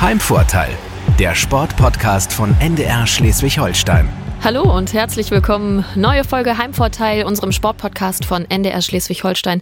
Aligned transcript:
Heimvorteil, 0.00 0.70
der 1.18 1.34
Sportpodcast 1.34 2.32
von 2.32 2.54
NDR 2.60 3.04
Schleswig-Holstein. 3.04 4.08
Hallo 4.44 4.62
und 4.62 4.92
herzlich 4.92 5.32
willkommen. 5.32 5.84
Neue 5.96 6.22
Folge 6.22 6.56
Heimvorteil, 6.56 7.24
unserem 7.24 7.50
Sportpodcast 7.50 8.24
von 8.24 8.48
NDR 8.48 8.80
Schleswig-Holstein. 8.80 9.60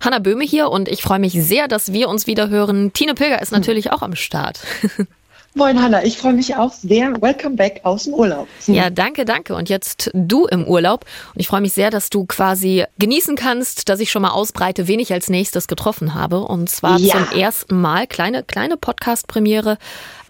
Hanna 0.00 0.18
Böhme 0.18 0.42
hier 0.42 0.70
und 0.70 0.88
ich 0.88 1.02
freue 1.02 1.20
mich 1.20 1.34
sehr, 1.34 1.68
dass 1.68 1.92
wir 1.92 2.08
uns 2.08 2.26
wieder 2.26 2.48
hören. 2.48 2.92
Tine 2.94 3.14
Pilger 3.14 3.40
ist 3.40 3.52
natürlich 3.52 3.92
auch 3.92 4.02
am 4.02 4.16
Start. 4.16 4.58
Moin 5.56 5.80
Hanna, 5.82 6.04
ich 6.04 6.18
freue 6.18 6.34
mich 6.34 6.54
auch 6.54 6.70
sehr. 6.70 7.22
Welcome 7.22 7.56
back 7.56 7.80
aus 7.82 8.04
dem 8.04 8.12
Urlaub. 8.12 8.46
Ja, 8.66 8.90
danke, 8.90 9.24
danke. 9.24 9.54
Und 9.54 9.70
jetzt 9.70 10.10
du 10.12 10.44
im 10.44 10.68
Urlaub. 10.68 11.06
Und 11.34 11.40
ich 11.40 11.48
freue 11.48 11.62
mich 11.62 11.72
sehr, 11.72 11.88
dass 11.88 12.10
du 12.10 12.26
quasi 12.26 12.84
genießen 12.98 13.36
kannst, 13.36 13.88
dass 13.88 14.00
ich 14.00 14.10
schon 14.10 14.20
mal 14.20 14.32
ausbreite, 14.32 14.86
wen 14.86 15.00
ich 15.00 15.14
als 15.14 15.30
nächstes 15.30 15.66
getroffen 15.66 16.12
habe. 16.12 16.40
Und 16.40 16.68
zwar 16.68 16.98
ja. 16.98 17.14
zum 17.14 17.38
ersten 17.38 17.80
Mal, 17.80 18.06
kleine, 18.06 18.42
kleine 18.42 18.76
Podcast-Premiere, 18.76 19.78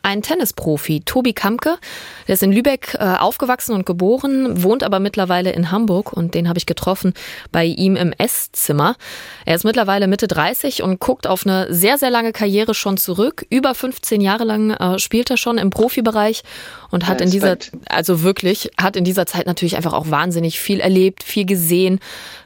ein 0.06 0.22
Tennisprofi, 0.22 1.00
Tobi 1.04 1.32
Kamke. 1.32 1.78
Der 2.28 2.34
ist 2.34 2.42
in 2.44 2.52
Lübeck 2.52 2.94
äh, 2.94 3.02
aufgewachsen 3.02 3.74
und 3.74 3.84
geboren, 3.84 4.62
wohnt 4.62 4.84
aber 4.84 5.00
mittlerweile 5.00 5.50
in 5.50 5.72
Hamburg 5.72 6.12
und 6.12 6.34
den 6.34 6.48
habe 6.48 6.58
ich 6.58 6.66
getroffen 6.66 7.12
bei 7.50 7.64
ihm 7.64 7.96
im 7.96 8.12
Esszimmer. 8.12 8.94
Er 9.44 9.56
ist 9.56 9.64
mittlerweile 9.64 10.06
Mitte 10.06 10.28
30 10.28 10.84
und 10.84 11.00
guckt 11.00 11.26
auf 11.26 11.44
eine 11.44 11.74
sehr, 11.74 11.98
sehr 11.98 12.10
lange 12.10 12.32
Karriere 12.32 12.72
schon 12.72 12.98
zurück. 12.98 13.44
Über 13.50 13.74
15 13.74 14.20
Jahre 14.20 14.44
lang 14.44 14.70
äh, 14.70 15.00
spielt 15.00 15.28
er 15.28 15.36
schon 15.36 15.58
im 15.58 15.70
Profibereich 15.70 16.44
und 16.92 17.08
hat 17.08 17.18
ja, 17.18 17.26
in 17.26 17.32
dieser, 17.32 17.56
also 17.88 18.22
wirklich, 18.22 18.70
hat 18.78 18.94
in 18.94 19.02
dieser 19.02 19.26
Zeit 19.26 19.46
natürlich 19.46 19.76
einfach 19.76 19.92
auch 19.92 20.08
wahnsinnig 20.08 20.60
viel 20.60 20.78
erlebt, 20.78 21.24
viel 21.24 21.46
gesehen, 21.46 21.98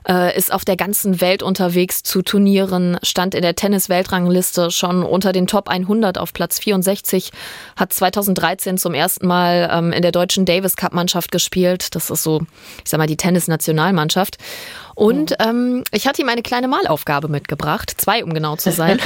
äh, 0.08 0.36
ist 0.36 0.52
auf 0.52 0.64
der 0.64 0.76
ganzen 0.76 1.20
Welt 1.20 1.42
unterwegs 1.42 2.02
zu 2.02 2.22
Turnieren, 2.22 2.98
stand 3.02 3.34
in 3.34 3.42
der 3.42 3.54
Tennis-Weltrangliste 3.54 4.70
schon 4.70 5.02
unter 5.02 5.32
den 5.32 5.46
Top 5.46 5.68
100 5.68 6.16
auf 6.16 6.32
Platz 6.32 6.58
64, 6.58 7.30
hat 7.76 7.92
2013 7.92 8.78
zum 8.78 8.94
ersten 8.94 9.26
Mal 9.26 9.68
ähm, 9.72 9.92
in 9.92 10.02
der 10.02 10.12
deutschen 10.12 10.44
Davis 10.44 10.76
Cup 10.76 10.92
Mannschaft 10.92 11.32
gespielt. 11.32 11.94
Das 11.94 12.10
ist 12.10 12.22
so, 12.22 12.42
ich 12.84 12.90
sag 12.90 12.98
mal, 12.98 13.06
die 13.06 13.16
Tennis-Nationalmannschaft. 13.16 14.36
Und 15.00 15.34
ähm, 15.38 15.82
ich 15.92 16.06
hatte 16.06 16.20
ihm 16.20 16.28
eine 16.28 16.42
kleine 16.42 16.68
Malaufgabe 16.68 17.28
mitgebracht, 17.28 17.90
zwei, 17.96 18.22
um 18.22 18.34
genau 18.34 18.56
zu 18.56 18.70
sein. 18.70 18.98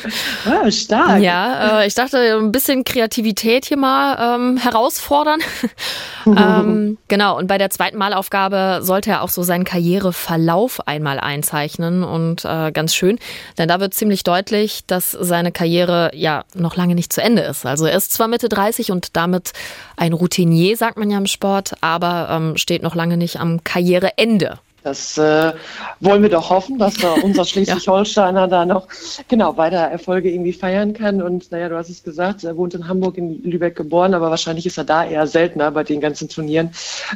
oh, 0.46 0.70
stark. 0.70 1.20
Ja, 1.20 1.82
äh, 1.82 1.86
ich 1.86 1.92
dachte, 1.92 2.38
ein 2.40 2.52
bisschen 2.52 2.84
Kreativität 2.84 3.66
hier 3.66 3.76
mal 3.76 4.36
ähm, 4.36 4.56
herausfordern. 4.56 5.40
ähm, 6.26 6.96
genau, 7.08 7.36
und 7.36 7.48
bei 7.48 7.58
der 7.58 7.68
zweiten 7.68 7.98
Malaufgabe 7.98 8.78
sollte 8.80 9.10
er 9.10 9.20
auch 9.20 9.28
so 9.28 9.42
seinen 9.42 9.64
Karriereverlauf 9.64 10.88
einmal 10.88 11.20
einzeichnen. 11.20 12.02
Und 12.02 12.46
äh, 12.46 12.72
ganz 12.72 12.94
schön, 12.94 13.18
denn 13.58 13.68
da 13.68 13.78
wird 13.78 13.92
ziemlich 13.92 14.24
deutlich, 14.24 14.86
dass 14.86 15.10
seine 15.10 15.52
Karriere 15.52 16.12
ja 16.14 16.44
noch 16.54 16.76
lange 16.76 16.94
nicht 16.94 17.12
zu 17.12 17.20
Ende 17.20 17.42
ist. 17.42 17.66
Also 17.66 17.84
er 17.84 17.98
ist 17.98 18.14
zwar 18.14 18.26
Mitte 18.26 18.48
30 18.48 18.90
und 18.90 19.18
damit 19.18 19.52
ein 19.98 20.14
Routinier, 20.14 20.78
sagt 20.78 20.96
man 20.96 21.10
ja 21.10 21.18
im 21.18 21.26
Sport, 21.26 21.74
aber 21.82 22.28
ähm, 22.30 22.56
steht 22.56 22.82
noch 22.82 22.94
lange 22.94 23.18
nicht 23.18 23.38
am 23.38 23.62
Karriereende. 23.62 24.58
Das 24.82 25.16
äh, 25.16 25.52
wollen 26.00 26.22
wir 26.22 26.28
doch 26.28 26.50
hoffen, 26.50 26.78
dass 26.78 26.94
da 26.94 27.12
unser 27.22 27.44
Schleswig-Holsteiner 27.44 28.40
ja. 28.40 28.46
da 28.46 28.66
noch 28.66 28.88
genau 29.28 29.56
weiter 29.56 29.76
Erfolge 29.76 30.30
irgendwie 30.30 30.52
feiern 30.52 30.92
kann. 30.92 31.22
Und 31.22 31.50
naja, 31.52 31.68
du 31.68 31.76
hast 31.76 31.88
es 31.88 32.02
gesagt, 32.02 32.44
er 32.44 32.56
wohnt 32.56 32.74
in 32.74 32.88
Hamburg, 32.88 33.16
in 33.18 33.42
Lübeck 33.42 33.76
geboren, 33.76 34.14
aber 34.14 34.30
wahrscheinlich 34.30 34.66
ist 34.66 34.78
er 34.78 34.84
da 34.84 35.04
eher 35.04 35.26
seltener 35.26 35.70
bei 35.70 35.84
den 35.84 36.00
ganzen 36.00 36.28
Turnieren. 36.28 36.70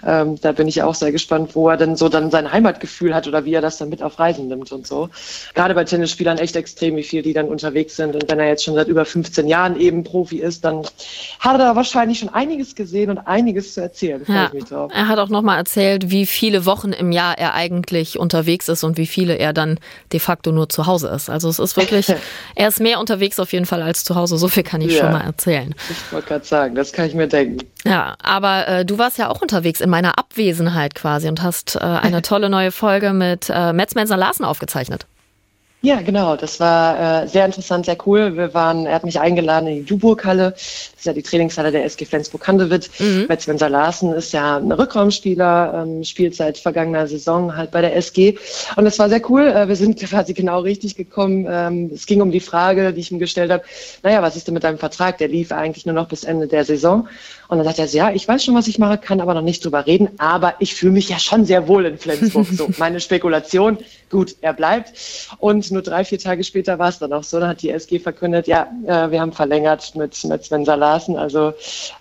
Ähm, 0.07 0.41
da 0.41 0.53
bin 0.53 0.69
ich 0.69 0.83
auch 0.83 0.95
sehr 0.95 1.13
gespannt, 1.13 1.55
wo 1.55 1.69
er 1.69 1.77
denn 1.77 1.97
so 1.97 2.09
dann 2.09 2.31
sein 2.31 2.51
Heimatgefühl 2.51 3.15
hat 3.15 3.27
oder 3.27 3.45
wie 3.45 3.55
er 3.55 3.61
das 3.61 3.79
dann 3.79 3.89
mit 3.89 4.03
auf 4.03 4.19
Reisen 4.19 4.49
nimmt 4.49 4.71
und 4.71 4.87
so. 4.87 5.09
Gerade 5.55 5.75
bei 5.75 5.85
Tennisspielern 5.85 6.39
echt 6.39 6.57
extrem, 6.57 6.97
wie 6.97 7.03
viel 7.03 7.23
die 7.23 7.33
dann 7.33 7.49
unterwegs 7.49 7.97
sind. 7.97 8.15
Und 8.15 8.31
wenn 8.31 8.39
er 8.39 8.49
jetzt 8.49 8.65
schon 8.65 8.75
seit 8.75 8.89
über 8.89 9.05
15 9.05 9.49
Jahren 9.49 9.79
eben 9.79 10.05
Profi 10.05 10.39
ist, 10.39 10.65
dann 10.65 10.83
hat 11.41 11.55
er 11.55 11.59
da 11.59 11.77
wahrscheinlich 11.77 12.21
schon 12.21 12.29
einiges 12.29 12.75
gesehen 12.75 13.11
und 13.11 13.19
einiges 13.19 13.75
zu 13.75 13.81
erzählen. 13.81 14.23
Ja. 14.29 14.51
Er 14.93 15.09
hat 15.09 15.19
auch 15.19 15.29
nochmal 15.29 15.59
erzählt, 15.59 16.11
wie 16.11 16.27
viele 16.27 16.67
Wochen 16.67 16.93
im 16.93 17.11
Jahr 17.13 17.37
er 17.39 17.56
eigentlich 17.57 18.19
unterwegs 18.19 18.69
ist 18.69 18.85
und 18.85 18.99
wie 18.99 19.07
viele 19.07 19.35
er 19.35 19.53
dann 19.53 19.81
de 20.13 20.21
facto 20.21 20.53
nur 20.53 20.69
zu 20.69 20.87
Hause 20.87 21.09
ist. 21.09 21.31
Also 21.31 21.49
es 21.49 21.59
ist 21.59 21.77
wirklich, 21.77 22.13
er 22.55 22.69
ist 22.69 22.81
mehr 22.81 23.01
unterwegs 23.01 23.41
auf 23.41 23.53
jeden 23.53 23.67
Fall 23.67 23.83
als 23.83 24.05
zu 24.05 24.15
Hause. 24.15 24.37
So 24.37 24.49
viel 24.49 24.63
kann 24.63 24.81
ich 24.81 24.93
ja, 24.93 25.01
schon 25.01 25.13
mal 25.13 25.23
erzählen. 25.23 25.75
Ich 25.91 26.13
wollte 26.13 26.29
gerade 26.29 26.45
sagen, 26.45 26.75
das 26.75 26.93
kann 26.93 27.07
ich 27.07 27.15
mir 27.15 27.27
denken. 27.27 27.67
Ja, 27.85 28.17
aber 28.23 28.69
äh, 28.69 28.85
du 28.85 28.99
warst 28.99 29.19
ja 29.19 29.29
auch 29.29 29.41
unterwegs 29.41 29.81
in 29.81 29.91
meiner 29.91 30.19
Abwesenheit 30.19 30.95
quasi 30.95 31.29
und 31.29 31.43
hast 31.43 31.77
äh, 31.77 31.81
eine 31.81 32.23
tolle 32.27 32.51
neue 32.51 32.71
Folge 32.71 33.13
mit 33.13 33.51
äh, 33.51 33.73
Metz 33.73 33.95
Larsen 33.95 34.45
aufgezeichnet. 34.45 35.07
Ja, 35.83 36.01
genau. 36.01 36.37
Das 36.37 36.59
war 36.59 37.25
äh, 37.25 37.29
sehr 37.29 37.45
interessant, 37.45 37.87
sehr 37.87 37.99
cool. 38.07 38.37
Wir 38.37 38.55
waren, 38.55 38.87
er 38.87 38.95
hat 38.95 39.05
mich 39.05 39.21
eingeladen 39.21 39.69
in 39.69 39.75
die 39.77 39.85
Duburg-Halle. 39.85 40.53
Das 40.53 40.93
ist 40.97 41.05
ja 41.05 41.13
die 41.13 41.23
Trainingshalle 41.23 41.71
der 41.71 41.85
SG 41.85 42.07
Flensburg-Handewitt. 42.07 42.91
Mhm. 42.99 43.27
Met 43.29 43.43
Spencer 43.43 43.69
Larsen 43.69 44.13
ist 44.13 44.33
ja 44.33 44.57
ein 44.57 44.73
Rückraumspieler, 44.73 45.85
ähm, 45.87 46.03
spielt 46.03 46.35
seit 46.35 46.59
vergangener 46.59 47.07
Saison 47.07 47.57
halt 47.57 47.71
bei 47.71 47.83
der 47.83 47.95
SG. 47.95 48.37
Und 48.75 48.85
das 48.87 48.99
war 48.99 49.09
sehr 49.11 49.31
cool. 49.31 49.47
Äh, 49.47 49.69
wir 49.69 49.77
sind 49.77 50.01
quasi 50.09 50.33
genau 50.33 50.61
richtig 50.61 50.97
gekommen. 50.97 51.47
Ähm, 51.49 51.91
es 51.95 52.07
ging 52.07 52.23
um 52.23 52.33
die 52.33 52.41
Frage, 52.41 52.93
die 52.93 53.01
ich 53.01 53.13
ihm 53.13 53.19
gestellt 53.19 53.53
habe. 53.53 53.63
Naja, 54.03 54.23
was 54.23 54.35
ist 54.35 54.47
denn 54.49 54.55
mit 54.55 54.65
deinem 54.65 54.79
Vertrag? 54.79 55.19
Der 55.19 55.29
lief 55.29 55.53
eigentlich 55.53 55.85
nur 55.85 55.95
noch 55.95 56.09
bis 56.09 56.25
Ende 56.25 56.49
der 56.49 56.65
Saison. 56.65 57.07
Und 57.49 57.59
dann 57.59 57.67
sagt 57.67 57.79
er, 57.79 57.89
so, 57.89 57.99
ja, 57.99 58.11
ich 58.11 58.27
weiß 58.27 58.45
schon, 58.45 58.55
was 58.55 58.67
ich 58.67 58.79
mache, 58.79 58.99
kann 58.99 59.21
aber 59.21 59.35
noch 59.35 59.43
nicht 59.43 59.65
drüber 59.65 59.87
reden, 59.87 60.09
aber 60.19 60.55
ich 60.59 60.75
fühle 60.75 60.93
mich 60.93 61.09
ja 61.09 61.19
schon 61.19 61.45
sehr 61.45 61.69
wohl 61.69 61.87
in 61.87 61.99
Flensburg. 61.99 62.47
So, 62.47 62.69
meine 62.79 63.01
Spekulation, 63.01 63.79
gut, 64.11 64.37
er 64.41 64.53
bleibt. 64.53 64.93
Und 65.39 65.71
nur 65.71 65.83
drei, 65.83 66.05
vier 66.05 66.19
Tage 66.19 66.45
später 66.45 66.79
war 66.79 66.89
es 66.89 66.99
dann 66.99 67.13
auch 67.13 67.23
so, 67.23 67.41
da 67.41 67.49
hat 67.49 67.63
die 67.63 67.71
SG 67.71 67.99
verkündet, 67.99 68.47
ja, 68.47 68.69
äh, 68.87 69.11
wir 69.11 69.21
haben 69.21 69.33
verlängert 69.33 69.95
mit, 69.95 70.25
mit 70.25 70.45
Sven 70.45 70.65
Salasen. 70.65 71.17
Also 71.17 71.53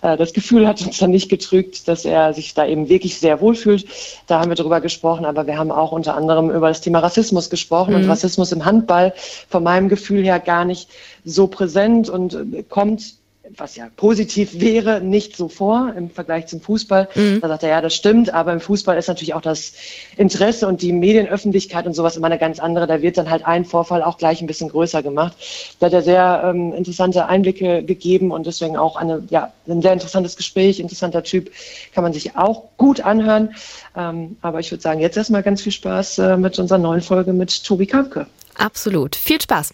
äh, 0.01 0.17
das 0.17 0.33
Gefühl 0.33 0.67
hat 0.67 0.81
uns 0.81 0.97
dann 0.97 1.11
nicht 1.11 1.29
getrügt, 1.29 1.87
dass 1.87 2.05
er 2.05 2.33
sich 2.33 2.53
da 2.53 2.65
eben 2.65 2.89
wirklich 2.89 3.19
sehr 3.19 3.41
wohl 3.41 3.55
fühlt. 3.55 3.85
Da 4.27 4.39
haben 4.39 4.49
wir 4.49 4.55
drüber 4.55 4.81
gesprochen, 4.81 5.25
aber 5.25 5.47
wir 5.47 5.57
haben 5.57 5.71
auch 5.71 5.91
unter 5.91 6.15
anderem 6.15 6.49
über 6.49 6.69
das 6.69 6.81
Thema 6.81 6.99
Rassismus 6.99 7.49
gesprochen 7.49 7.93
mhm. 7.93 8.01
und 8.01 8.09
Rassismus 8.09 8.51
im 8.51 8.65
Handball 8.65 9.13
von 9.49 9.63
meinem 9.63 9.89
Gefühl 9.89 10.23
her 10.23 10.39
gar 10.39 10.65
nicht 10.65 10.89
so 11.23 11.47
präsent 11.47 12.09
und 12.09 12.33
äh, 12.33 12.63
kommt 12.63 13.15
was 13.57 13.75
ja 13.75 13.87
positiv 13.95 14.59
wäre, 14.59 15.01
nicht 15.01 15.35
so 15.35 15.47
vor 15.47 15.93
im 15.95 16.09
Vergleich 16.09 16.47
zum 16.47 16.61
Fußball. 16.61 17.09
Mhm. 17.15 17.41
Da 17.41 17.47
sagt 17.47 17.63
er, 17.63 17.69
ja, 17.69 17.81
das 17.81 17.93
stimmt, 17.93 18.33
aber 18.33 18.53
im 18.53 18.59
Fußball 18.59 18.97
ist 18.97 19.07
natürlich 19.07 19.33
auch 19.33 19.41
das 19.41 19.73
Interesse 20.17 20.67
und 20.67 20.81
die 20.81 20.91
Medienöffentlichkeit 20.91 21.85
und 21.85 21.93
sowas 21.93 22.17
immer 22.17 22.27
eine 22.27 22.37
ganz 22.37 22.59
andere. 22.59 22.87
Da 22.87 23.01
wird 23.01 23.17
dann 23.17 23.29
halt 23.29 23.45
ein 23.45 23.65
Vorfall 23.65 24.03
auch 24.03 24.17
gleich 24.17 24.41
ein 24.41 24.47
bisschen 24.47 24.69
größer 24.69 25.03
gemacht. 25.03 25.35
Da 25.79 25.87
hat 25.87 25.93
er 25.93 26.01
sehr 26.01 26.43
ähm, 26.45 26.73
interessante 26.73 27.27
Einblicke 27.27 27.83
gegeben 27.83 28.31
und 28.31 28.47
deswegen 28.47 28.77
auch 28.77 28.95
eine, 28.95 29.23
ja, 29.29 29.53
ein 29.67 29.81
sehr 29.81 29.93
interessantes 29.93 30.35
Gespräch, 30.35 30.79
interessanter 30.79 31.23
Typ, 31.23 31.51
kann 31.93 32.03
man 32.03 32.13
sich 32.13 32.35
auch 32.35 32.63
gut 32.77 33.01
anhören. 33.01 33.55
Ähm, 33.95 34.37
aber 34.41 34.59
ich 34.59 34.71
würde 34.71 34.81
sagen, 34.81 34.99
jetzt 34.99 35.17
erstmal 35.17 35.43
ganz 35.43 35.61
viel 35.61 35.71
Spaß 35.71 36.19
äh, 36.19 36.37
mit 36.37 36.57
unserer 36.59 36.79
neuen 36.79 37.01
Folge 37.01 37.33
mit 37.33 37.63
Tobi 37.63 37.85
Kampke. 37.85 38.27
Absolut. 38.57 39.15
Viel 39.15 39.41
Spaß. 39.41 39.73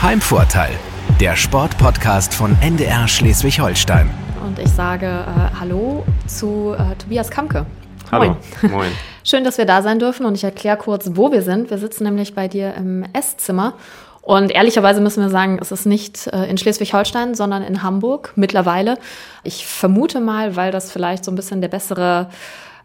Heimvorteil 0.00 0.78
der 1.20 1.36
Sportpodcast 1.36 2.34
von 2.34 2.56
NDR 2.60 3.08
Schleswig-Holstein. 3.08 4.10
Und 4.44 4.58
ich 4.58 4.70
sage 4.70 5.06
äh, 5.06 5.58
Hallo 5.58 6.04
zu 6.26 6.74
äh, 6.78 6.94
Tobias 6.96 7.30
Kamke. 7.30 7.66
Hallo. 8.10 8.36
Moin. 8.62 8.72
Moin. 8.72 8.92
Schön, 9.24 9.44
dass 9.44 9.58
wir 9.58 9.64
da 9.64 9.82
sein 9.82 9.98
dürfen 9.98 10.26
und 10.26 10.34
ich 10.34 10.44
erkläre 10.44 10.76
kurz, 10.76 11.10
wo 11.14 11.32
wir 11.32 11.42
sind. 11.42 11.70
Wir 11.70 11.78
sitzen 11.78 12.04
nämlich 12.04 12.34
bei 12.34 12.48
dir 12.48 12.74
im 12.74 13.04
Esszimmer. 13.12 13.74
Und 14.20 14.50
ehrlicherweise 14.50 15.00
müssen 15.00 15.22
wir 15.22 15.30
sagen, 15.30 15.58
es 15.60 15.72
ist 15.72 15.86
nicht 15.86 16.28
äh, 16.28 16.44
in 16.44 16.58
Schleswig-Holstein, 16.58 17.34
sondern 17.34 17.62
in 17.62 17.82
Hamburg 17.82 18.32
mittlerweile. 18.36 18.98
Ich 19.42 19.66
vermute 19.66 20.20
mal, 20.20 20.56
weil 20.56 20.72
das 20.72 20.92
vielleicht 20.92 21.24
so 21.24 21.32
ein 21.32 21.36
bisschen 21.36 21.60
der 21.60 21.68
bessere 21.68 22.30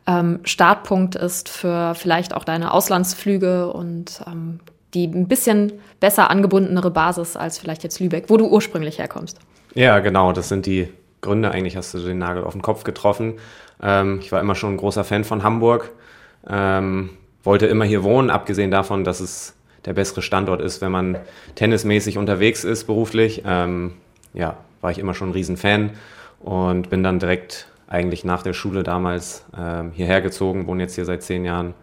ähm, 0.07 0.39
Startpunkt 0.43 1.15
ist 1.15 1.49
für 1.49 1.93
vielleicht 1.95 2.33
auch 2.33 2.43
deine 2.43 2.73
Auslandsflüge 2.73 3.71
und 3.71 4.21
ähm, 4.25 4.59
die 4.93 5.07
ein 5.07 5.27
bisschen 5.27 5.73
besser 5.99 6.29
angebundenere 6.29 6.91
Basis 6.91 7.35
als 7.35 7.57
vielleicht 7.59 7.83
jetzt 7.83 7.99
Lübeck, 7.99 8.25
wo 8.29 8.37
du 8.37 8.47
ursprünglich 8.47 8.99
herkommst. 8.99 9.39
Ja, 9.73 9.99
genau, 9.99 10.31
das 10.31 10.49
sind 10.49 10.65
die 10.65 10.89
Gründe. 11.21 11.51
Eigentlich 11.51 11.75
hast 11.75 11.93
du 11.93 11.99
den 11.99 12.17
Nagel 12.17 12.43
auf 12.43 12.53
den 12.53 12.61
Kopf 12.61 12.83
getroffen. 12.83 13.35
Ähm, 13.81 14.19
ich 14.21 14.31
war 14.31 14.39
immer 14.39 14.55
schon 14.55 14.73
ein 14.73 14.77
großer 14.77 15.03
Fan 15.03 15.23
von 15.23 15.43
Hamburg, 15.43 15.91
ähm, 16.47 17.11
wollte 17.43 17.67
immer 17.67 17.85
hier 17.85 18.03
wohnen, 18.03 18.29
abgesehen 18.29 18.71
davon, 18.71 19.03
dass 19.03 19.19
es 19.19 19.55
der 19.85 19.93
bessere 19.93 20.21
Standort 20.21 20.61
ist, 20.61 20.81
wenn 20.81 20.91
man 20.91 21.17
tennismäßig 21.55 22.17
unterwegs 22.17 22.63
ist 22.63 22.85
beruflich. 22.85 23.43
Ähm, 23.45 23.93
ja, 24.33 24.57
war 24.81 24.91
ich 24.91 24.99
immer 24.99 25.13
schon 25.13 25.29
ein 25.29 25.33
Riesenfan 25.33 25.91
und 26.39 26.89
bin 26.89 27.03
dann 27.03 27.19
direkt 27.19 27.67
eigentlich 27.87 28.25
nach 28.25 28.43
der 28.43 28.53
Schule 28.53 28.83
damals 28.83 29.45
ähm, 29.57 29.91
hierher 29.93 30.21
gezogen, 30.21 30.67
wohne 30.67 30.83
jetzt 30.83 30.95
hier 30.95 31.05
seit 31.05 31.23
zehn 31.23 31.45
Jahren 31.45 31.73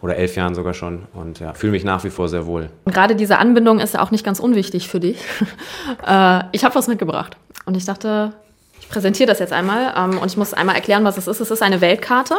oder 0.00 0.16
elf 0.16 0.36
Jahren 0.36 0.54
sogar 0.54 0.74
schon 0.74 1.06
und 1.12 1.40
ja, 1.40 1.54
fühle 1.54 1.72
mich 1.72 1.84
nach 1.84 2.04
wie 2.04 2.10
vor 2.10 2.28
sehr 2.28 2.46
wohl. 2.46 2.70
Gerade 2.86 3.16
diese 3.16 3.38
Anbindung 3.38 3.80
ist 3.80 3.94
ja 3.94 4.02
auch 4.02 4.10
nicht 4.10 4.24
ganz 4.24 4.38
unwichtig 4.38 4.88
für 4.88 5.00
dich. 5.00 5.18
äh, 6.06 6.40
ich 6.52 6.64
habe 6.64 6.74
was 6.74 6.86
mitgebracht 6.86 7.36
und 7.64 7.76
ich 7.76 7.84
dachte, 7.84 8.32
ich 8.80 8.88
präsentiere 8.88 9.28
das 9.28 9.38
jetzt 9.38 9.52
einmal 9.52 9.92
ähm, 9.96 10.18
und 10.18 10.26
ich 10.26 10.36
muss 10.36 10.54
einmal 10.54 10.76
erklären, 10.76 11.04
was 11.04 11.16
es 11.18 11.26
ist. 11.26 11.40
Es 11.40 11.50
ist 11.50 11.62
eine 11.62 11.80
Weltkarte. 11.80 12.34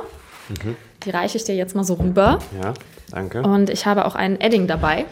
Mhm. 0.50 0.76
Die 1.04 1.10
reiche 1.10 1.38
ich 1.38 1.44
dir 1.44 1.56
jetzt 1.56 1.76
mal 1.76 1.84
so 1.84 1.96
rüber. 1.96 2.40
Ja, 2.62 2.74
danke. 3.12 3.42
Und 3.42 3.70
ich 3.70 3.86
habe 3.86 4.06
auch 4.06 4.16
einen 4.16 4.40
Edding 4.40 4.68
dabei. 4.68 5.06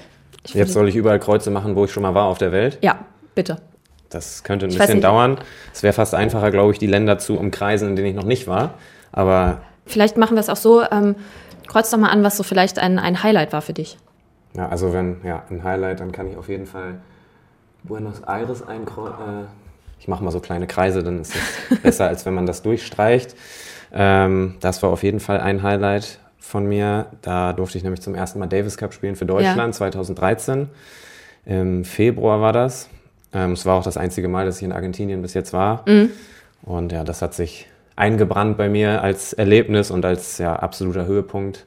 Ich 0.46 0.54
jetzt 0.54 0.74
soll 0.74 0.88
ich 0.88 0.96
überall 0.96 1.20
Kreuze 1.20 1.52
machen, 1.52 1.76
wo 1.76 1.86
ich 1.86 1.92
schon 1.92 2.04
mal 2.04 2.16
war 2.16 2.26
auf 2.26 2.38
der 2.38 2.52
Welt? 2.52 2.78
Ja, 2.82 3.00
bitte. 3.36 3.58
das 4.10 4.44
könnte 4.44 4.66
ein 4.66 4.72
ich 4.72 4.78
bisschen 4.78 5.02
dauern. 5.02 5.38
Es 5.74 5.84
wäre 5.84 5.94
fast 5.94 6.16
einfacher, 6.16 6.52
glaube 6.52 6.72
ich, 6.72 6.80
die 6.80 6.88
Länder 6.88 7.20
zu 7.20 7.38
umkreisen, 7.38 7.90
in 7.90 7.96
denen 7.96 8.08
ich 8.08 8.16
noch 8.16 8.24
nicht 8.24 8.48
war. 8.48 8.76
Aber 9.12 9.62
vielleicht 9.86 10.18
machen 10.18 10.36
wir 10.36 10.42
es 10.42 10.50
auch 10.50 10.56
so. 10.56 10.84
Ähm, 10.90 11.16
kreuz 11.68 11.90
doch 11.90 11.98
mal 11.98 12.10
an, 12.10 12.24
was 12.24 12.38
so 12.38 12.44
vielleicht 12.44 12.80
ein, 12.80 13.00
ein 13.00 13.24
Highlight 13.24 13.54
war 13.54 13.62
für 13.62 13.74
dich. 13.74 13.98
Ja, 14.56 14.70
also 14.70 14.94
wenn 14.94 15.18
ja 15.24 15.44
ein 15.50 15.64
Highlight, 15.64 16.00
dann 16.00 16.12
kann 16.12 16.28
ich 16.28 16.38
auf 16.38 16.50
jeden 16.50 16.66
Fall 16.66 17.00
Buenos 17.84 18.22
Aires 18.22 18.66
einkreuzen. 18.68 19.20
Äh, 19.20 19.44
ich 20.00 20.08
mache 20.08 20.24
mal 20.24 20.32
so 20.32 20.40
kleine 20.40 20.68
Kreise, 20.68 21.04
dann 21.04 21.22
ist 21.22 21.36
es 21.36 21.80
besser, 21.82 22.08
als 22.08 22.26
wenn 22.26 22.34
man 22.34 22.46
das 22.46 22.62
durchstreicht. 22.62 23.36
Ähm, 23.94 24.56
das 24.60 24.82
war 24.84 24.90
auf 24.90 25.04
jeden 25.04 25.20
Fall 25.20 25.40
ein 25.40 25.64
Highlight 25.64 26.20
von 26.40 26.66
mir. 26.66 27.08
Da 27.22 27.54
durfte 27.54 27.78
ich 27.78 27.84
nämlich 27.84 28.02
zum 28.02 28.16
ersten 28.16 28.40
Mal 28.40 28.48
Davis 28.48 28.78
Cup 28.78 28.94
spielen 28.94 29.16
für 29.16 29.26
Deutschland, 29.26 29.74
ja. 29.74 29.78
2013. 29.78 30.70
Im 31.46 31.86
Februar 31.86 32.42
war 32.42 32.54
das. 32.54 32.90
Ähm, 33.34 33.54
es 33.54 33.66
war 33.66 33.76
auch 33.76 33.84
das 33.84 33.98
einzige 33.98 34.28
Mal, 34.28 34.46
dass 34.46 34.58
ich 34.58 34.64
in 34.64 34.72
Argentinien 34.72 35.22
bis 35.22 35.34
jetzt 35.34 35.54
war. 35.54 35.88
Mhm. 35.88 36.12
Und 36.64 36.92
ja, 36.92 37.04
das 37.04 37.22
hat 37.22 37.34
sich 37.34 37.68
eingebrannt 37.98 38.58
bei 38.58 38.70
mir 38.70 39.02
als 39.02 39.34
Erlebnis 39.34 39.92
und 39.92 40.06
als 40.06 40.38
ja, 40.38 40.56
absoluter 40.56 41.06
Höhepunkt. 41.06 41.66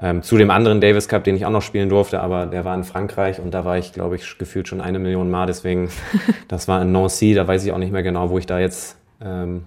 Ähm, 0.00 0.22
zu 0.22 0.36
dem 0.36 0.50
anderen 0.50 0.80
Davis 0.80 1.08
Cup, 1.08 1.24
den 1.24 1.34
ich 1.34 1.44
auch 1.44 1.50
noch 1.50 1.62
spielen 1.62 1.88
durfte, 1.88 2.20
aber 2.20 2.46
der 2.46 2.64
war 2.64 2.74
in 2.74 2.84
Frankreich 2.84 3.40
und 3.40 3.52
da 3.52 3.64
war 3.64 3.78
ich, 3.78 3.92
glaube 3.92 4.14
ich, 4.14 4.38
gefühlt 4.38 4.68
schon 4.68 4.80
eine 4.80 5.00
Million 5.00 5.28
Mal. 5.30 5.46
Deswegen, 5.46 5.90
das 6.48 6.68
war 6.68 6.82
in 6.82 6.92
Nancy, 6.92 7.34
da 7.34 7.46
weiß 7.46 7.64
ich 7.64 7.72
auch 7.72 7.78
nicht 7.78 7.92
mehr 7.92 8.04
genau, 8.04 8.30
wo 8.30 8.38
ich 8.38 8.46
da 8.46 8.60
jetzt 8.60 8.96
ähm, 9.20 9.64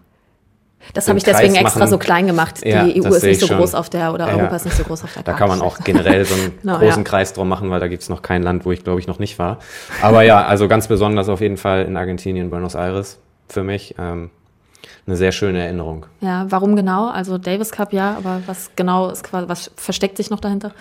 das 0.94 1.08
habe 1.08 1.18
ich 1.18 1.24
deswegen 1.24 1.54
Kreis 1.54 1.64
extra 1.64 1.80
machen. 1.80 1.90
so 1.90 1.98
klein 1.98 2.28
gemacht. 2.28 2.64
Die 2.64 2.70
ja, 2.70 2.84
EU 2.84 3.14
ist 3.14 3.24
nicht 3.24 3.40
so 3.40 3.48
schon. 3.48 3.58
groß 3.58 3.76
auf 3.76 3.90
der, 3.90 4.14
oder 4.14 4.28
ja, 4.28 4.36
Europa 4.36 4.56
ist 4.56 4.66
nicht 4.66 4.78
so 4.78 4.84
groß 4.84 5.04
auf 5.04 5.14
der 5.14 5.24
Karte. 5.24 5.32
Da 5.32 5.38
kann 5.38 5.48
man 5.48 5.62
auch 5.62 5.80
generell 5.84 6.26
so 6.26 6.34
einen 6.34 6.54
no, 6.64 6.74
großen 6.80 7.04
ja. 7.04 7.10
Kreis 7.10 7.34
drum 7.34 7.48
machen, 7.48 7.70
weil 7.70 7.80
da 7.80 7.88
gibt 7.88 8.02
es 8.02 8.10
noch 8.10 8.22
kein 8.22 8.44
Land, 8.44 8.66
wo 8.66 8.72
ich, 8.72 8.84
glaube 8.84 9.00
ich, 9.00 9.08
noch 9.08 9.20
nicht 9.20 9.40
war. 9.40 9.60
Aber 10.02 10.24
ja, 10.24 10.44
also 10.44 10.68
ganz 10.68 10.88
besonders 10.88 11.30
auf 11.30 11.42
jeden 11.42 11.58
Fall 11.58 11.86
in 11.86 11.98
Argentinien, 11.98 12.50
Buenos 12.50 12.76
Aires 12.76 13.20
für 13.48 13.64
mich. 13.64 13.96
Ähm, 14.00 14.32
eine 15.08 15.16
sehr 15.16 15.32
schöne 15.32 15.64
Erinnerung. 15.64 16.06
Ja, 16.22 16.46
warum 16.50 16.76
genau? 16.76 17.10
Also 17.10 17.38
Davis 17.38 17.72
Cup 17.72 17.94
ja, 17.94 18.16
aber 18.18 18.42
was 18.46 18.72
genau 18.76 19.10
ist 19.10 19.24
quasi, 19.24 19.50
was 19.50 19.72
versteckt 19.76 20.18
sich 20.18 20.30
noch 20.30 20.40
dahinter? 20.40 20.72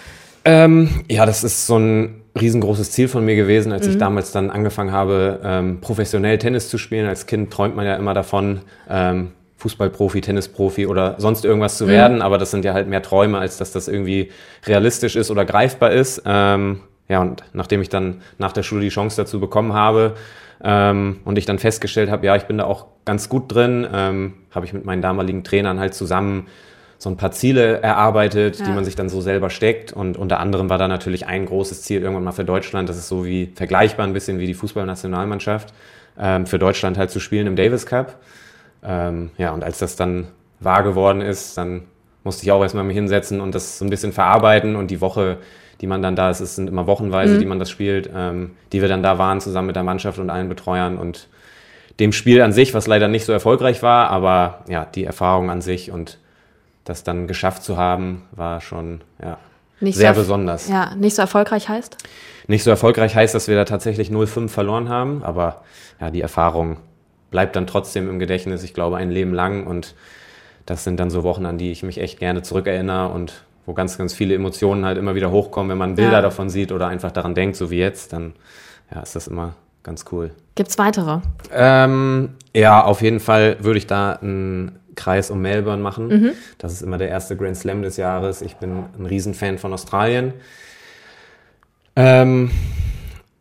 Ähm, 0.44 1.04
ja, 1.10 1.26
das 1.26 1.44
ist 1.44 1.66
so 1.66 1.78
ein 1.78 2.22
riesengroßes 2.40 2.92
Ziel 2.92 3.08
von 3.08 3.24
mir 3.24 3.36
gewesen, 3.36 3.72
als 3.72 3.86
mhm. 3.86 3.92
ich 3.92 3.98
damals 3.98 4.32
dann 4.32 4.50
angefangen 4.50 4.92
habe, 4.92 5.40
ähm, 5.44 5.80
professionell 5.80 6.38
Tennis 6.38 6.68
zu 6.68 6.78
spielen. 6.78 7.06
Als 7.06 7.26
Kind 7.26 7.52
träumt 7.52 7.76
man 7.76 7.86
ja 7.86 7.96
immer 7.96 8.14
davon, 8.14 8.60
ähm, 8.88 9.32
Fußballprofi, 9.60 10.22
Tennisprofi 10.22 10.86
oder 10.86 11.16
sonst 11.18 11.44
irgendwas 11.44 11.76
zu 11.76 11.84
mhm. 11.84 11.88
werden, 11.88 12.22
aber 12.22 12.38
das 12.38 12.50
sind 12.50 12.64
ja 12.64 12.72
halt 12.72 12.88
mehr 12.88 13.02
Träume, 13.02 13.38
als 13.38 13.58
dass 13.58 13.72
das 13.72 13.88
irgendwie 13.88 14.30
realistisch 14.66 15.16
ist 15.16 15.30
oder 15.30 15.44
greifbar 15.44 15.90
ist. 15.90 16.22
Ähm, 16.24 16.80
ja, 17.10 17.20
und 17.20 17.42
nachdem 17.52 17.82
ich 17.82 17.88
dann 17.88 18.22
nach 18.38 18.52
der 18.52 18.62
Schule 18.62 18.82
die 18.82 18.88
Chance 18.88 19.16
dazu 19.20 19.40
bekommen 19.40 19.72
habe 19.72 20.14
ähm, 20.62 21.18
und 21.24 21.36
ich 21.38 21.44
dann 21.44 21.58
festgestellt 21.58 22.08
habe, 22.08 22.24
ja, 22.24 22.36
ich 22.36 22.44
bin 22.44 22.58
da 22.58 22.64
auch 22.64 22.86
ganz 23.04 23.28
gut 23.28 23.52
drin, 23.52 23.84
ähm, 23.92 24.34
habe 24.52 24.64
ich 24.64 24.72
mit 24.72 24.84
meinen 24.84 25.02
damaligen 25.02 25.42
Trainern 25.42 25.80
halt 25.80 25.92
zusammen 25.92 26.46
so 26.98 27.10
ein 27.10 27.16
paar 27.16 27.32
Ziele 27.32 27.80
erarbeitet, 27.82 28.60
ja. 28.60 28.66
die 28.66 28.70
man 28.70 28.84
sich 28.84 28.94
dann 28.94 29.08
so 29.08 29.20
selber 29.20 29.50
steckt. 29.50 29.92
Und 29.92 30.18
unter 30.18 30.38
anderem 30.38 30.70
war 30.70 30.78
da 30.78 30.86
natürlich 30.86 31.26
ein 31.26 31.46
großes 31.46 31.82
Ziel 31.82 32.02
irgendwann 32.02 32.22
mal 32.22 32.32
für 32.32 32.44
Deutschland, 32.44 32.88
das 32.88 32.96
ist 32.96 33.08
so 33.08 33.24
wie 33.24 33.50
vergleichbar 33.56 34.06
ein 34.06 34.12
bisschen 34.12 34.38
wie 34.38 34.46
die 34.46 34.54
Fußballnationalmannschaft, 34.54 35.74
ähm, 36.16 36.46
für 36.46 36.60
Deutschland 36.60 36.96
halt 36.96 37.10
zu 37.10 37.18
spielen 37.18 37.48
im 37.48 37.56
Davis 37.56 37.86
Cup. 37.86 38.20
Ähm, 38.84 39.30
ja, 39.36 39.52
und 39.52 39.64
als 39.64 39.78
das 39.78 39.96
dann 39.96 40.28
wahr 40.60 40.84
geworden 40.84 41.22
ist, 41.22 41.58
dann 41.58 41.82
musste 42.22 42.44
ich 42.44 42.52
auch 42.52 42.62
erstmal 42.62 42.84
mich 42.84 42.94
hinsetzen 42.94 43.40
und 43.40 43.52
das 43.52 43.78
so 43.78 43.84
ein 43.84 43.90
bisschen 43.90 44.12
verarbeiten 44.12 44.76
und 44.76 44.92
die 44.92 45.00
Woche, 45.00 45.38
die 45.80 45.86
man 45.86 46.02
dann 46.02 46.16
da 46.16 46.30
ist, 46.30 46.40
es 46.40 46.56
sind 46.56 46.68
immer 46.68 46.86
wochenweise, 46.86 47.34
mhm. 47.34 47.38
die 47.40 47.46
man 47.46 47.58
das 47.58 47.70
spielt, 47.70 48.10
ähm, 48.14 48.52
die 48.72 48.80
wir 48.82 48.88
dann 48.88 49.02
da 49.02 49.18
waren, 49.18 49.40
zusammen 49.40 49.68
mit 49.68 49.76
der 49.76 49.82
Mannschaft 49.82 50.18
und 50.18 50.30
allen 50.30 50.48
Betreuern 50.48 50.98
und 50.98 51.28
dem 51.98 52.12
Spiel 52.12 52.40
an 52.42 52.52
sich, 52.52 52.74
was 52.74 52.86
leider 52.86 53.08
nicht 53.08 53.24
so 53.24 53.32
erfolgreich 53.32 53.82
war, 53.82 54.10
aber 54.10 54.64
ja, 54.68 54.84
die 54.84 55.04
Erfahrung 55.04 55.50
an 55.50 55.60
sich 55.60 55.90
und 55.90 56.18
das 56.84 57.04
dann 57.04 57.26
geschafft 57.26 57.62
zu 57.62 57.76
haben, 57.76 58.22
war 58.32 58.60
schon 58.60 59.02
ja, 59.22 59.38
nicht 59.80 59.96
sehr 59.96 60.14
so 60.14 60.20
besonders. 60.20 60.68
Ja, 60.68 60.94
nicht 60.94 61.14
so 61.14 61.22
erfolgreich 61.22 61.68
heißt? 61.68 61.96
Nicht 62.46 62.64
so 62.64 62.70
erfolgreich 62.70 63.14
heißt, 63.14 63.34
dass 63.34 63.48
wir 63.48 63.56
da 63.56 63.64
tatsächlich 63.64 64.10
0-5 64.10 64.48
verloren 64.48 64.88
haben, 64.88 65.22
aber 65.22 65.62
ja, 66.00 66.10
die 66.10 66.22
Erfahrung 66.22 66.78
bleibt 67.30 67.56
dann 67.56 67.66
trotzdem 67.66 68.08
im 68.08 68.18
Gedächtnis, 68.18 68.62
ich 68.62 68.74
glaube, 68.74 68.96
ein 68.96 69.10
Leben 69.10 69.32
lang. 69.32 69.66
Und 69.66 69.94
das 70.66 70.84
sind 70.84 70.98
dann 70.98 71.10
so 71.10 71.22
Wochen, 71.22 71.46
an 71.46 71.58
die 71.58 71.70
ich 71.70 71.82
mich 71.82 71.98
echt 71.98 72.18
gerne 72.18 72.42
zurückerinnere 72.42 73.08
und 73.08 73.44
wo 73.70 73.74
ganz, 73.74 73.96
ganz 73.96 74.12
viele 74.12 74.34
Emotionen 74.34 74.84
halt 74.84 74.98
immer 74.98 75.14
wieder 75.14 75.30
hochkommen, 75.30 75.70
wenn 75.70 75.78
man 75.78 75.94
Bilder 75.94 76.14
ja. 76.14 76.22
davon 76.22 76.50
sieht 76.50 76.72
oder 76.72 76.88
einfach 76.88 77.12
daran 77.12 77.36
denkt, 77.36 77.54
so 77.54 77.70
wie 77.70 77.78
jetzt, 77.78 78.12
dann 78.12 78.32
ja, 78.92 79.00
ist 79.00 79.14
das 79.14 79.28
immer 79.28 79.54
ganz 79.84 80.06
cool. 80.10 80.32
Gibt 80.56 80.70
es 80.70 80.78
weitere? 80.78 81.20
Ähm, 81.52 82.30
ja, 82.52 82.82
auf 82.84 83.00
jeden 83.00 83.20
Fall 83.20 83.58
würde 83.60 83.78
ich 83.78 83.86
da 83.86 84.14
einen 84.14 84.80
Kreis 84.96 85.30
um 85.30 85.40
Melbourne 85.40 85.80
machen. 85.80 86.08
Mhm. 86.08 86.30
Das 86.58 86.72
ist 86.72 86.82
immer 86.82 86.98
der 86.98 87.10
erste 87.10 87.36
Grand 87.36 87.56
Slam 87.56 87.82
des 87.82 87.96
Jahres. 87.96 88.42
Ich 88.42 88.56
bin 88.56 88.86
ein 88.98 89.06
Riesenfan 89.06 89.56
von 89.58 89.72
Australien. 89.72 90.32
Ähm, 91.94 92.50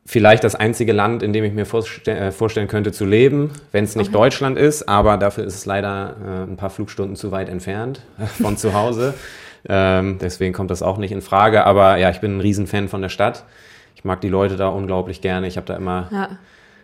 vielleicht 0.05 0.43
das 0.43 0.53
einzige 0.53 0.93
Land, 0.93 1.23
in 1.23 1.33
dem 1.33 1.43
ich 1.43 1.53
mir 1.53 1.65
vorste 1.65 2.11
äh, 2.11 2.31
vorstellen 2.31 2.67
könnte 2.67 2.91
zu 2.91 3.03
leben, 3.03 3.49
wenn 3.71 3.83
es 3.83 3.95
nicht 3.95 4.09
okay. 4.09 4.17
Deutschland 4.17 4.59
ist, 4.59 4.87
aber 4.87 5.17
dafür 5.17 5.43
ist 5.43 5.55
es 5.55 5.65
leider 5.65 6.15
äh, 6.23 6.43
ein 6.43 6.55
paar 6.55 6.69
Flugstunden 6.69 7.15
zu 7.15 7.31
weit 7.31 7.49
entfernt 7.49 8.01
äh, 8.19 8.27
von 8.27 8.57
zu 8.57 8.75
Hause. 8.75 9.15
Ähm, 9.67 10.17
deswegen 10.19 10.53
kommt 10.53 10.71
das 10.71 10.81
auch 10.81 10.97
nicht 10.97 11.11
in 11.11 11.21
Frage. 11.21 11.65
Aber 11.65 11.97
ja, 11.97 12.09
ich 12.09 12.19
bin 12.19 12.37
ein 12.37 12.41
Riesenfan 12.41 12.87
von 12.87 13.01
der 13.01 13.09
Stadt. 13.09 13.45
Ich 13.95 14.03
mag 14.03 14.21
die 14.21 14.29
Leute 14.29 14.55
da 14.55 14.69
unglaublich 14.69 15.21
gerne. 15.21 15.47
Ich 15.47 15.57
habe 15.57 15.67
da 15.67 15.75
immer 15.75 16.07
ja. 16.11 16.29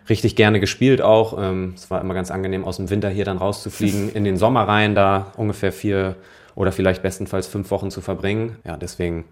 richtig 0.08 0.36
gerne 0.36 0.60
gespielt 0.60 1.00
auch. 1.00 1.38
Ähm, 1.38 1.72
es 1.74 1.90
war 1.90 2.00
immer 2.00 2.14
ganz 2.14 2.30
angenehm, 2.30 2.64
aus 2.64 2.76
dem 2.76 2.90
Winter 2.90 3.08
hier 3.08 3.24
dann 3.24 3.38
rauszufliegen, 3.38 4.10
in 4.14 4.24
den 4.24 4.36
Sommer 4.36 4.68
rein, 4.68 4.94
da 4.94 5.32
ungefähr 5.36 5.72
vier 5.72 6.16
oder 6.54 6.72
vielleicht 6.72 7.02
bestenfalls 7.02 7.46
fünf 7.46 7.70
Wochen 7.70 7.90
zu 7.90 8.00
verbringen. 8.00 8.56
Ja, 8.64 8.76
deswegen 8.76 9.24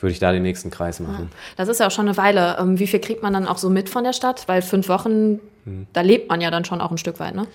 würde 0.00 0.12
ich 0.12 0.18
da 0.18 0.32
den 0.32 0.42
nächsten 0.42 0.70
Kreis 0.70 1.00
machen. 1.00 1.30
Das 1.56 1.68
ist 1.68 1.80
ja 1.80 1.88
auch 1.88 1.90
schon 1.90 2.06
eine 2.06 2.16
Weile. 2.16 2.56
Ähm, 2.60 2.78
wie 2.78 2.86
viel 2.86 3.00
kriegt 3.00 3.22
man 3.22 3.32
dann 3.32 3.46
auch 3.46 3.58
so 3.58 3.68
mit 3.68 3.88
von 3.88 4.04
der 4.04 4.12
Stadt? 4.12 4.46
Weil 4.46 4.62
fünf 4.62 4.88
Wochen, 4.88 5.40
hm. 5.64 5.86
da 5.92 6.02
lebt 6.02 6.28
man 6.28 6.40
ja 6.40 6.50
dann 6.50 6.64
schon 6.64 6.80
auch 6.80 6.90
ein 6.90 6.98
Stück 6.98 7.18
weit, 7.20 7.34
ne? 7.34 7.46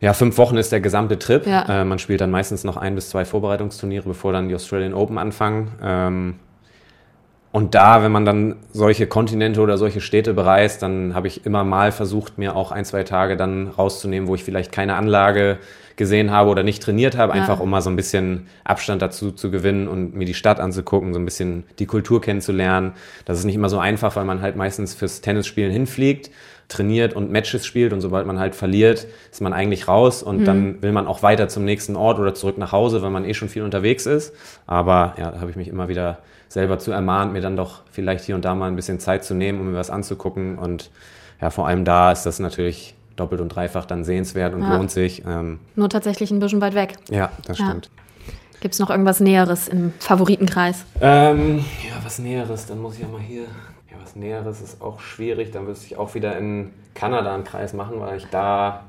Ja, 0.00 0.12
fünf 0.12 0.38
Wochen 0.38 0.56
ist 0.56 0.70
der 0.70 0.80
gesamte 0.80 1.18
Trip. 1.18 1.46
Ja. 1.46 1.82
Äh, 1.82 1.84
man 1.84 1.98
spielt 1.98 2.20
dann 2.20 2.30
meistens 2.30 2.64
noch 2.64 2.76
ein 2.76 2.94
bis 2.94 3.10
zwei 3.10 3.24
Vorbereitungsturniere, 3.24 4.08
bevor 4.08 4.32
dann 4.32 4.48
die 4.48 4.54
Australian 4.54 4.94
Open 4.94 5.18
anfangen. 5.18 5.72
Ähm, 5.82 6.34
und 7.50 7.74
da, 7.74 8.02
wenn 8.02 8.12
man 8.12 8.24
dann 8.24 8.56
solche 8.72 9.06
Kontinente 9.06 9.60
oder 9.60 9.78
solche 9.78 10.00
Städte 10.00 10.34
bereist, 10.34 10.82
dann 10.82 11.14
habe 11.14 11.26
ich 11.26 11.46
immer 11.46 11.64
mal 11.64 11.92
versucht, 11.92 12.38
mir 12.38 12.54
auch 12.54 12.72
ein, 12.72 12.84
zwei 12.84 13.04
Tage 13.04 13.36
dann 13.36 13.68
rauszunehmen, 13.68 14.28
wo 14.28 14.34
ich 14.34 14.44
vielleicht 14.44 14.70
keine 14.70 14.96
Anlage 14.96 15.58
gesehen 15.96 16.30
habe 16.30 16.50
oder 16.50 16.62
nicht 16.62 16.82
trainiert 16.82 17.16
habe, 17.16 17.34
ja. 17.34 17.40
einfach 17.40 17.58
um 17.58 17.70
mal 17.70 17.80
so 17.80 17.90
ein 17.90 17.96
bisschen 17.96 18.46
Abstand 18.64 19.02
dazu 19.02 19.32
zu 19.32 19.50
gewinnen 19.50 19.88
und 19.88 20.14
mir 20.14 20.26
die 20.26 20.34
Stadt 20.34 20.60
anzugucken, 20.60 21.12
so 21.12 21.18
ein 21.18 21.24
bisschen 21.24 21.64
die 21.78 21.86
Kultur 21.86 22.20
kennenzulernen. 22.20 22.92
Das 23.24 23.38
ist 23.38 23.44
nicht 23.44 23.56
immer 23.56 23.68
so 23.68 23.78
einfach, 23.78 24.14
weil 24.14 24.24
man 24.24 24.40
halt 24.40 24.54
meistens 24.54 24.94
fürs 24.94 25.22
Tennisspielen 25.22 25.72
hinfliegt, 25.72 26.30
trainiert 26.68 27.14
und 27.14 27.30
Matches 27.30 27.64
spielt 27.64 27.92
und 27.92 28.00
sobald 28.02 28.26
man 28.26 28.38
halt 28.38 28.54
verliert, 28.54 29.06
ist 29.32 29.40
man 29.40 29.54
eigentlich 29.54 29.88
raus 29.88 30.22
und 30.22 30.40
mhm. 30.40 30.44
dann 30.44 30.82
will 30.82 30.92
man 30.92 31.06
auch 31.06 31.22
weiter 31.22 31.48
zum 31.48 31.64
nächsten 31.64 31.96
Ort 31.96 32.18
oder 32.18 32.34
zurück 32.34 32.58
nach 32.58 32.72
Hause, 32.72 33.02
weil 33.02 33.10
man 33.10 33.24
eh 33.24 33.32
schon 33.34 33.48
viel 33.48 33.62
unterwegs 33.62 34.04
ist. 34.04 34.34
Aber 34.66 35.14
ja, 35.18 35.30
da 35.30 35.40
habe 35.40 35.50
ich 35.50 35.56
mich 35.56 35.68
immer 35.68 35.88
wieder 35.88 36.18
selber 36.48 36.78
zu 36.78 36.92
ermahnt, 36.92 37.32
mir 37.32 37.40
dann 37.40 37.56
doch 37.56 37.82
vielleicht 37.90 38.24
hier 38.24 38.34
und 38.34 38.44
da 38.44 38.54
mal 38.54 38.66
ein 38.66 38.76
bisschen 38.76 39.00
Zeit 39.00 39.24
zu 39.24 39.34
nehmen, 39.34 39.60
um 39.60 39.70
mir 39.70 39.78
was 39.78 39.90
anzugucken. 39.90 40.58
Und 40.58 40.90
ja, 41.40 41.50
vor 41.50 41.66
allem 41.66 41.84
da 41.84 42.12
ist 42.12 42.24
das 42.24 42.38
natürlich 42.38 42.94
doppelt 43.16 43.40
und 43.40 43.48
dreifach 43.48 43.86
dann 43.86 44.04
sehenswert 44.04 44.54
und 44.54 44.62
ja. 44.62 44.76
lohnt 44.76 44.90
sich. 44.90 45.22
Ähm, 45.26 45.60
Nur 45.74 45.88
tatsächlich 45.88 46.30
ein 46.30 46.38
bisschen 46.38 46.60
weit 46.60 46.74
weg. 46.74 46.94
Ja, 47.10 47.30
das 47.46 47.58
ja. 47.58 47.66
stimmt. 47.66 47.90
Gibt 48.60 48.74
es 48.74 48.80
noch 48.80 48.90
irgendwas 48.90 49.20
Näheres 49.20 49.68
im 49.68 49.92
Favoritenkreis? 50.00 50.84
Ähm, 51.00 51.58
ja, 51.58 51.94
was 52.02 52.18
Näheres, 52.18 52.66
dann 52.66 52.80
muss 52.80 52.94
ich 52.94 53.00
ja 53.00 53.08
mal 53.08 53.20
hier. 53.20 53.44
Was 54.02 54.16
Näheres 54.16 54.60
ist 54.60 54.82
auch 54.82 55.00
schwierig. 55.00 55.50
Dann 55.50 55.64
müsste 55.64 55.86
ich 55.86 55.96
auch 55.96 56.14
wieder 56.14 56.36
in 56.38 56.72
Kanada 56.94 57.34
einen 57.34 57.44
Kreis 57.44 57.72
machen, 57.72 58.00
weil 58.00 58.16
ich 58.16 58.26
da 58.26 58.84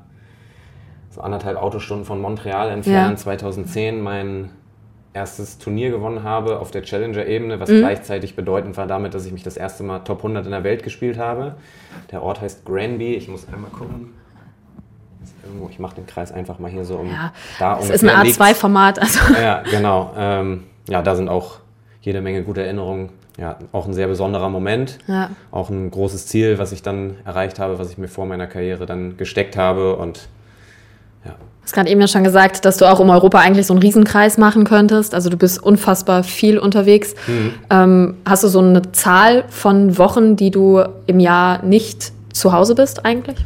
so 1.10 1.22
anderthalb 1.22 1.58
Autostunden 1.58 2.06
von 2.06 2.22
Montreal 2.22 2.70
entfernt 2.70 3.18
ja. 3.18 3.24
2010 3.24 4.02
mein 4.02 4.52
erstes 5.14 5.58
Turnier 5.58 5.90
gewonnen 5.90 6.24
habe 6.24 6.60
auf 6.60 6.72
der 6.72 6.84
Challenger-Ebene, 6.84 7.60
was 7.60 7.70
mhm. 7.70 7.80
gleichzeitig 7.80 8.36
bedeutend 8.36 8.78
war 8.78 8.86
damit, 8.86 9.14
dass 9.14 9.26
ich 9.26 9.32
mich 9.32 9.44
das 9.44 9.58
erste 9.58 9.84
Mal 9.84 10.00
Top 10.00 10.20
100 10.20 10.46
in 10.46 10.52
der 10.52 10.64
Welt 10.64 10.84
gespielt 10.84 11.18
habe. 11.18 11.56
Der 12.12 12.22
Ort 12.22 12.42
heißt 12.42 12.66
Granby. 12.66 13.16
Ich 13.16 13.28
muss 13.28 13.48
einmal 13.52 13.72
gucken. 13.72 14.14
Ich 15.72 15.80
mache 15.80 15.96
den 15.96 16.06
Kreis 16.06 16.32
einfach 16.32 16.60
mal 16.60 16.70
hier 16.70 16.86
so 16.86 16.98
um. 16.98 17.10
Ja, 17.10 17.34
da 17.58 17.80
es 17.80 17.90
ist 17.90 18.04
ein 18.04 18.28
A2-Format. 18.28 19.00
Also. 19.00 19.34
Ja, 19.34 19.64
genau. 19.70 20.14
Ähm, 20.16 20.66
ja, 20.88 21.02
da 21.02 21.16
sind 21.16 21.28
auch 21.28 21.58
jede 22.02 22.22
Menge 22.22 22.44
gute 22.44 22.64
Erinnerungen. 22.64 23.10
Ja, 23.40 23.58
auch 23.72 23.88
ein 23.88 23.94
sehr 23.94 24.08
besonderer 24.08 24.50
Moment. 24.50 24.98
Ja. 25.08 25.30
Auch 25.52 25.70
ein 25.70 25.90
großes 25.92 26.28
Ziel, 26.28 26.60
was 26.60 26.72
ich 26.72 26.82
dann 26.82 27.16
erreicht 27.26 27.58
habe, 27.60 27.80
was 27.80 27.90
ich 27.90 27.98
mir 27.98 28.10
vor 28.10 28.26
meiner 28.26 28.48
Karriere 28.48 28.86
dann 28.86 29.16
gesteckt 29.16 29.56
habe. 29.56 29.96
Und 29.96 30.28
ja, 31.24 31.36
hast 31.64 31.74
gerade 31.74 31.90
eben 31.90 32.02
ja 32.02 32.08
schon 32.08 32.26
gesagt, 32.26 32.66
dass 32.66 32.78
du 32.78 32.86
auch 32.86 33.00
um 33.00 33.10
Europa 33.10 33.40
eigentlich 33.40 33.68
so 33.68 33.74
einen 33.74 33.82
Riesenkreis 33.82 34.38
machen 34.38 34.66
könntest. 34.66 35.16
Also 35.16 35.30
du 35.30 35.38
bist 35.38 35.64
unfassbar 35.64 36.24
viel 36.24 36.60
unterwegs. 36.60 37.16
Mhm. 37.28 37.54
Ähm, 37.70 38.18
hast 38.28 38.44
du 38.44 38.50
so 38.50 38.60
eine 38.60 38.92
Zahl 38.92 39.46
von 39.48 39.98
Wochen, 39.98 40.36
die 40.36 40.52
du 40.52 40.84
im 41.08 41.22
Jahr 41.22 41.64
nicht 41.64 42.12
zu 42.34 42.52
Hause 42.52 42.76
bist 42.76 43.06
eigentlich? 43.06 43.38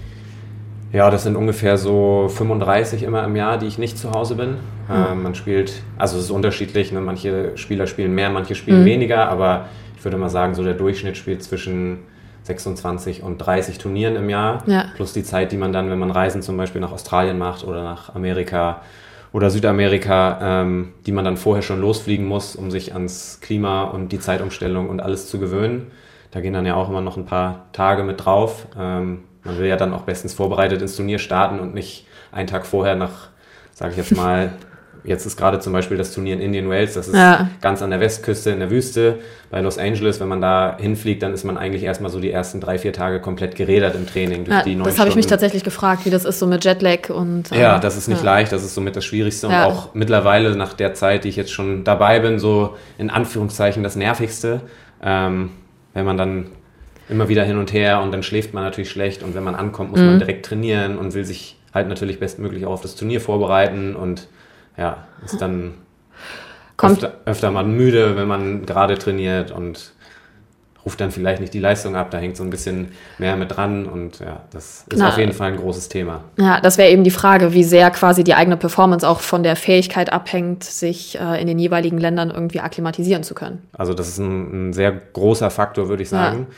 Ja, 0.92 1.10
das 1.10 1.24
sind 1.24 1.36
ungefähr 1.36 1.78
so 1.78 2.30
35 2.30 3.04
immer 3.04 3.24
im 3.24 3.36
Jahr, 3.36 3.58
die 3.58 3.66
ich 3.66 3.78
nicht 3.78 3.98
zu 3.98 4.12
Hause 4.12 4.36
bin. 4.36 4.50
Mhm. 4.88 4.96
Äh, 5.12 5.16
man 5.16 5.36
spielt, 5.36 5.74
also 5.98 6.18
es 6.18 6.26
ist 6.26 6.32
unterschiedlich, 6.32 6.92
ne? 6.92 7.02
manche 7.02 7.52
Spieler 7.58 7.86
spielen 7.86 8.14
mehr, 8.16 8.32
manche 8.32 8.56
spielen 8.56 8.82
mhm. 8.82 8.86
weniger, 8.86 9.28
aber 9.30 9.66
ich 10.03 10.05
würde 10.05 10.17
mal 10.17 10.27
sagen, 10.27 10.53
so 10.53 10.65
der 10.65 10.74
Durchschnitt 10.74 11.15
spielt 11.15 11.41
zwischen 11.43 12.00
26 12.43 13.24
und 13.24 13.38
30 13.38 13.77
Turnieren 13.77 14.17
im 14.17 14.29
Jahr. 14.29 14.62
Ja. 14.67 14.88
Plus 14.98 15.13
die 15.13 15.24
Zeit, 15.24 15.53
die 15.53 15.55
man 15.55 15.72
dann, 15.72 15.89
wenn 15.89 15.98
man 15.98 16.12
Reisen 16.12 16.41
zum 16.41 16.57
Beispiel 16.57 16.81
nach 16.81 16.91
Australien 16.91 17.38
macht 17.38 17.63
oder 17.63 17.86
nach 17.86 18.13
Amerika 18.13 18.81
oder 19.31 19.50
Südamerika, 19.50 20.39
ähm, 20.41 20.91
die 21.05 21.13
man 21.13 21.24
dann 21.24 21.38
vorher 21.38 21.62
schon 21.62 21.79
losfliegen 21.79 22.25
muss, 22.25 22.57
um 22.57 22.69
sich 22.69 22.93
ans 22.93 23.39
Klima 23.39 23.83
und 23.83 24.12
die 24.12 24.19
Zeitumstellung 24.19 24.89
und 24.89 25.00
alles 25.00 25.29
zu 25.29 25.39
gewöhnen. 25.39 25.89
Da 26.31 26.41
gehen 26.41 26.51
dann 26.51 26.65
ja 26.65 26.75
auch 26.75 26.89
immer 26.89 27.00
noch 27.00 27.15
ein 27.15 27.25
paar 27.25 27.67
Tage 27.72 28.03
mit 28.03 28.25
drauf. 28.25 28.67
Ähm, 28.77 29.24
man 29.45 29.57
will 29.57 29.67
ja 29.67 29.77
dann 29.77 29.93
auch 29.93 30.01
bestens 30.01 30.33
vorbereitet 30.33 30.81
ins 30.81 30.98
Turnier 30.98 31.17
starten 31.17 31.62
und 31.62 31.74
nicht 31.74 32.07
einen 32.33 32.48
Tag 32.48 32.65
vorher 32.65 32.98
nach, 32.98 33.29
sage 33.74 33.91
ich 33.91 33.98
jetzt 34.00 34.17
mal, 34.17 34.51
jetzt 35.03 35.25
ist 35.25 35.38
gerade 35.38 35.60
zum 35.60 35.74
Beispiel 35.74 35.98
das 35.98 36.13
Turnier 36.13 36.33
in 36.33 36.41
Indian 36.41 36.69
Wells, 36.69 36.93
das 36.93 37.07
ist 37.07 37.15
ja. 37.15 37.50
ganz 37.62 37.81
an 37.81 37.89
der 37.89 38.00
Westküste 38.00 38.51
in 38.51 38.60
der 38.60 38.69
Wüste 38.69 39.19
bei 39.50 39.62
Los 39.62 39.77
Angeles. 39.77 40.19
Wenn 40.19 40.27
man 40.27 40.41
da 40.41 40.77
hinfliegt, 40.79 41.22
dann 41.24 41.33
ist 41.33 41.43
man 41.43 41.57
eigentlich 41.57 41.83
erstmal 41.83 42.10
so 42.10 42.19
die 42.19 42.31
ersten 42.31 42.62
drei, 42.62 42.77
vier 42.77 42.93
Tage 42.93 43.19
komplett 43.19 43.55
gerädert 43.55 43.95
im 43.95 44.07
Training. 44.07 44.45
Durch 44.45 44.57
ja, 44.57 44.63
die 44.63 44.77
das 44.77 45.00
habe 45.00 45.10
ich 45.10 45.15
mich 45.15 45.27
tatsächlich 45.27 45.63
gefragt, 45.63 46.05
wie 46.05 46.10
das 46.10 46.25
ist 46.25 46.39
so 46.39 46.48
mit 46.48 46.63
Jetlag 46.63 47.10
und. 47.10 47.51
Äh, 47.51 47.62
ja, 47.62 47.79
das 47.79 47.98
ist 47.98 48.07
nicht 48.07 48.24
ja. 48.24 48.25
leicht, 48.25 48.51
das 48.51 48.63
ist 48.63 48.75
somit 48.75 48.95
das 48.95 49.05
Schwierigste 49.05 49.48
und 49.48 49.55
auch 49.55 49.93
mittlerweile 49.93 50.55
nach 50.55 50.74
der 50.74 50.93
Zeit, 50.93 51.24
die 51.24 51.29
ich 51.29 51.36
jetzt 51.36 51.51
schon 51.51 51.83
dabei 51.83 52.19
bin, 52.19 52.39
so 52.39 52.75
in 52.98 53.10
Anführungszeichen 53.10 53.83
das 53.83 53.95
Nervigste. 53.95 54.62
Ähm, 55.03 55.51
wenn 55.93 56.05
man 56.05 56.17
dann 56.17 56.48
immer 57.10 57.29
wieder 57.29 57.43
hin 57.43 57.57
und 57.57 57.74
her 57.74 58.01
und 58.01 58.12
dann 58.12 58.24
schläft 58.24 58.53
man 58.53 58.63
natürlich 58.63 58.89
schlecht 58.89 59.24
und 59.24 59.36
wenn 59.36 59.43
man 59.43 59.55
ankommt, 59.55 59.91
muss 59.91 60.00
mhm. 60.00 60.05
man 60.07 60.19
direkt 60.19 60.45
trainieren 60.45 60.98
und 60.98 61.13
will 61.13 61.25
sich 61.25 61.57
halt 61.74 61.89
natürlich 61.89 62.19
bestmöglich 62.19 62.65
auch 62.65 62.72
auf 62.72 62.81
das 62.81 62.95
Turnier 62.95 63.19
vorbereiten 63.19 63.95
und 63.95 64.27
ja, 64.77 65.06
ist 65.24 65.42
dann 65.42 65.75
öfter, 66.82 67.13
öfter 67.25 67.51
mal 67.51 67.63
müde, 67.63 68.15
wenn 68.15 68.27
man 68.27 68.65
gerade 68.65 68.98
trainiert 68.98 69.51
und 69.51 69.94
ruft 70.86 71.00
dann 71.00 71.12
vielleicht 71.12 71.39
nicht 71.39 71.53
die 71.53 71.60
Leistung 71.60 71.96
ab, 71.96 72.12
da 72.12 72.18
hängt 72.18 72.36
so 72.36 72.44
ein 72.44 72.50
bisschen 72.50 72.92
mehr 73.18 73.38
mit 73.38 73.56
dran 73.56 73.86
und 73.86 74.20
ja, 74.20 74.42
das 74.51 74.86
ist 74.89 74.98
Na, 74.98 75.10
auf 75.10 75.18
jeden 75.18 75.32
Fall 75.32 75.53
ein 75.53 75.58
großes 75.58 75.88
Thema. 75.88 76.25
Ja, 76.38 76.60
das 76.60 76.77
wäre 76.77 76.89
eben 76.89 77.06
die 77.06 77.12
Frage, 77.12 77.53
wie 77.53 77.63
sehr 77.63 77.89
quasi 77.92 78.24
die 78.24 78.34
eigene 78.34 78.58
Performance 78.58 79.08
auch 79.08 79.22
von 79.22 79.44
der 79.44 79.56
Fähigkeit 79.56 80.12
abhängt, 80.12 80.63
sich 80.63 81.18
äh, 81.20 81.42
in 81.42 81.48
den 81.48 81.58
jeweiligen 81.58 81.98
Ländern 81.98 82.32
irgendwie 82.32 82.60
akklimatisieren 82.60 83.24
zu 83.24 83.34
können. 83.34 83.62
Also 83.72 83.94
das 83.94 84.10
ist 84.10 84.18
ein, 84.18 84.70
ein 84.70 84.74
sehr 84.74 84.92
großer 84.92 85.50
Faktor, 85.50 85.88
würde 85.88 86.03
ich 86.03 86.10
sagen. 86.10 86.48
Ja. 86.50 86.56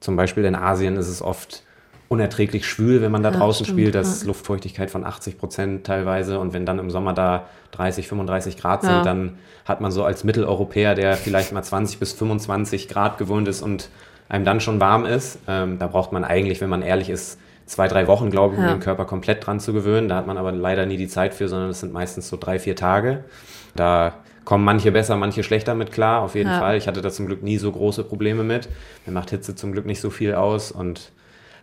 Zum 0.00 0.16
Beispiel 0.16 0.44
in 0.44 0.56
Asien 0.56 0.96
ist 0.96 1.08
es 1.08 1.22
oft 1.22 1.62
unerträglich 2.10 2.66
schwül, 2.66 3.02
wenn 3.02 3.12
man 3.12 3.22
da 3.22 3.30
ja, 3.30 3.38
draußen 3.38 3.64
stimmt, 3.64 3.78
spielt. 3.78 3.94
Das 3.94 4.22
ja. 4.22 4.26
Luftfeuchtigkeit 4.26 4.90
von 4.90 5.04
80 5.04 5.38
Prozent 5.38 5.86
teilweise. 5.86 6.40
Und 6.40 6.52
wenn 6.52 6.66
dann 6.66 6.80
im 6.80 6.90
Sommer 6.90 7.12
da 7.12 7.46
30, 7.70 8.08
35 8.08 8.56
Grad 8.56 8.82
sind, 8.82 8.90
ja. 8.90 9.02
dann 9.02 9.38
hat 9.64 9.80
man 9.80 9.92
so 9.92 10.02
als 10.02 10.24
Mitteleuropäer, 10.24 10.96
der 10.96 11.16
vielleicht 11.16 11.52
mal 11.52 11.62
20 11.62 12.00
bis 12.00 12.12
25 12.12 12.88
Grad 12.88 13.16
gewohnt 13.16 13.46
ist 13.46 13.62
und 13.62 13.90
einem 14.28 14.44
dann 14.44 14.60
schon 14.60 14.80
warm 14.80 15.06
ist, 15.06 15.38
ähm, 15.46 15.78
da 15.78 15.86
braucht 15.86 16.10
man 16.10 16.24
eigentlich, 16.24 16.60
wenn 16.60 16.68
man 16.68 16.82
ehrlich 16.82 17.10
ist, 17.10 17.38
zwei, 17.66 17.86
drei 17.86 18.08
Wochen, 18.08 18.30
glaube 18.30 18.56
ich, 18.56 18.60
um 18.60 18.66
den 18.66 18.80
Körper 18.80 19.04
komplett 19.04 19.46
dran 19.46 19.60
zu 19.60 19.72
gewöhnen. 19.72 20.08
Da 20.08 20.16
hat 20.16 20.26
man 20.26 20.36
aber 20.36 20.50
leider 20.50 20.86
nie 20.86 20.96
die 20.96 21.06
Zeit 21.06 21.32
für, 21.32 21.48
sondern 21.48 21.70
es 21.70 21.78
sind 21.78 21.92
meistens 21.92 22.28
so 22.28 22.36
drei, 22.36 22.58
vier 22.58 22.74
Tage. 22.74 23.22
Da 23.76 24.14
kommen 24.44 24.64
manche 24.64 24.90
besser, 24.90 25.14
manche 25.14 25.44
schlechter 25.44 25.76
mit 25.76 25.92
klar, 25.92 26.22
auf 26.22 26.34
jeden 26.34 26.50
Fall. 26.50 26.76
Ich 26.76 26.88
hatte 26.88 27.02
da 27.02 27.10
zum 27.10 27.26
Glück 27.26 27.44
nie 27.44 27.58
so 27.58 27.70
große 27.70 28.02
Probleme 28.02 28.42
mit. 28.42 28.68
Mir 29.06 29.12
macht 29.12 29.30
Hitze 29.30 29.54
zum 29.54 29.70
Glück 29.70 29.86
nicht 29.86 30.00
so 30.00 30.10
viel 30.10 30.34
aus 30.34 30.72
und 30.72 31.12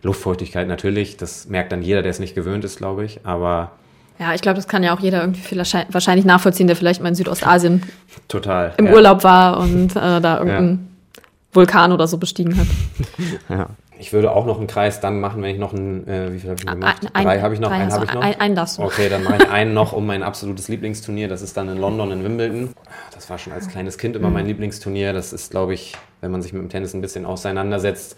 Luftfeuchtigkeit 0.02 0.68
natürlich, 0.68 1.16
das 1.16 1.48
merkt 1.48 1.72
dann 1.72 1.82
jeder, 1.82 2.02
der 2.02 2.10
es 2.10 2.18
nicht 2.18 2.34
gewöhnt 2.34 2.64
ist, 2.64 2.78
glaube 2.78 3.04
ich. 3.04 3.20
Aber 3.24 3.72
ja, 4.18 4.34
ich 4.34 4.42
glaube, 4.42 4.56
das 4.56 4.66
kann 4.66 4.82
ja 4.82 4.94
auch 4.94 5.00
jeder 5.00 5.20
irgendwie 5.20 5.56
wahrscheinlich 5.56 6.24
nachvollziehen, 6.24 6.66
der 6.66 6.76
vielleicht 6.76 7.02
mal 7.02 7.08
in 7.08 7.14
Südostasien 7.14 7.82
Total, 8.26 8.74
im 8.76 8.86
ja. 8.86 8.92
Urlaub 8.92 9.22
war 9.22 9.58
und 9.58 9.94
äh, 9.94 10.20
da 10.20 10.38
irgendeinen 10.38 10.90
ja. 11.16 11.22
Vulkan 11.52 11.92
oder 11.92 12.08
so 12.08 12.18
bestiegen 12.18 12.58
hat. 12.58 12.66
ja. 13.48 13.68
Ich 14.00 14.12
würde 14.12 14.30
auch 14.30 14.46
noch 14.46 14.58
einen 14.58 14.68
Kreis 14.68 15.00
dann 15.00 15.18
machen, 15.18 15.42
wenn 15.42 15.52
ich 15.52 15.58
noch 15.58 15.72
einen, 15.72 16.06
äh, 16.06 16.32
wie 16.32 16.38
viel 16.38 16.50
habe 16.50 16.60
ich 16.60 16.66
noch 16.66 16.74
gemacht? 16.74 17.06
Ein, 17.12 17.24
drei 17.24 17.40
habe 17.40 17.54
ich 17.54 17.60
noch, 17.60 17.70
einen 17.70 17.92
habe 17.92 18.04
ich 18.04 18.12
noch. 18.12 18.22
Ein, 18.22 18.40
einen 18.40 18.54
darfst 18.54 18.78
du. 18.78 18.82
Okay, 18.82 19.08
dann 19.08 19.24
mache 19.24 19.38
ich 19.42 19.50
einen 19.50 19.74
noch 19.74 19.92
um 19.92 20.06
mein 20.06 20.22
absolutes 20.22 20.68
Lieblingsturnier. 20.68 21.26
Das 21.26 21.42
ist 21.42 21.56
dann 21.56 21.68
in 21.68 21.78
London, 21.78 22.12
in 22.12 22.22
Wimbledon. 22.22 22.70
Das 23.12 23.28
war 23.28 23.38
schon 23.38 23.52
als 23.52 23.66
kleines 23.68 23.98
Kind 23.98 24.14
immer 24.14 24.30
mein 24.30 24.46
Lieblingsturnier. 24.46 25.12
Das 25.12 25.32
ist, 25.32 25.50
glaube 25.50 25.74
ich, 25.74 25.96
wenn 26.20 26.30
man 26.30 26.42
sich 26.42 26.52
mit 26.52 26.62
dem 26.62 26.68
Tennis 26.68 26.94
ein 26.94 27.00
bisschen 27.00 27.26
auseinandersetzt, 27.26 28.16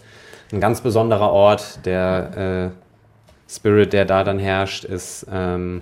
ein 0.53 0.59
ganz 0.59 0.81
besonderer 0.81 1.31
Ort. 1.31 1.85
Der 1.85 2.71
äh, 2.71 3.51
Spirit, 3.51 3.93
der 3.93 4.05
da 4.05 4.23
dann 4.23 4.39
herrscht, 4.39 4.83
ist 4.83 5.25
ähm, 5.31 5.81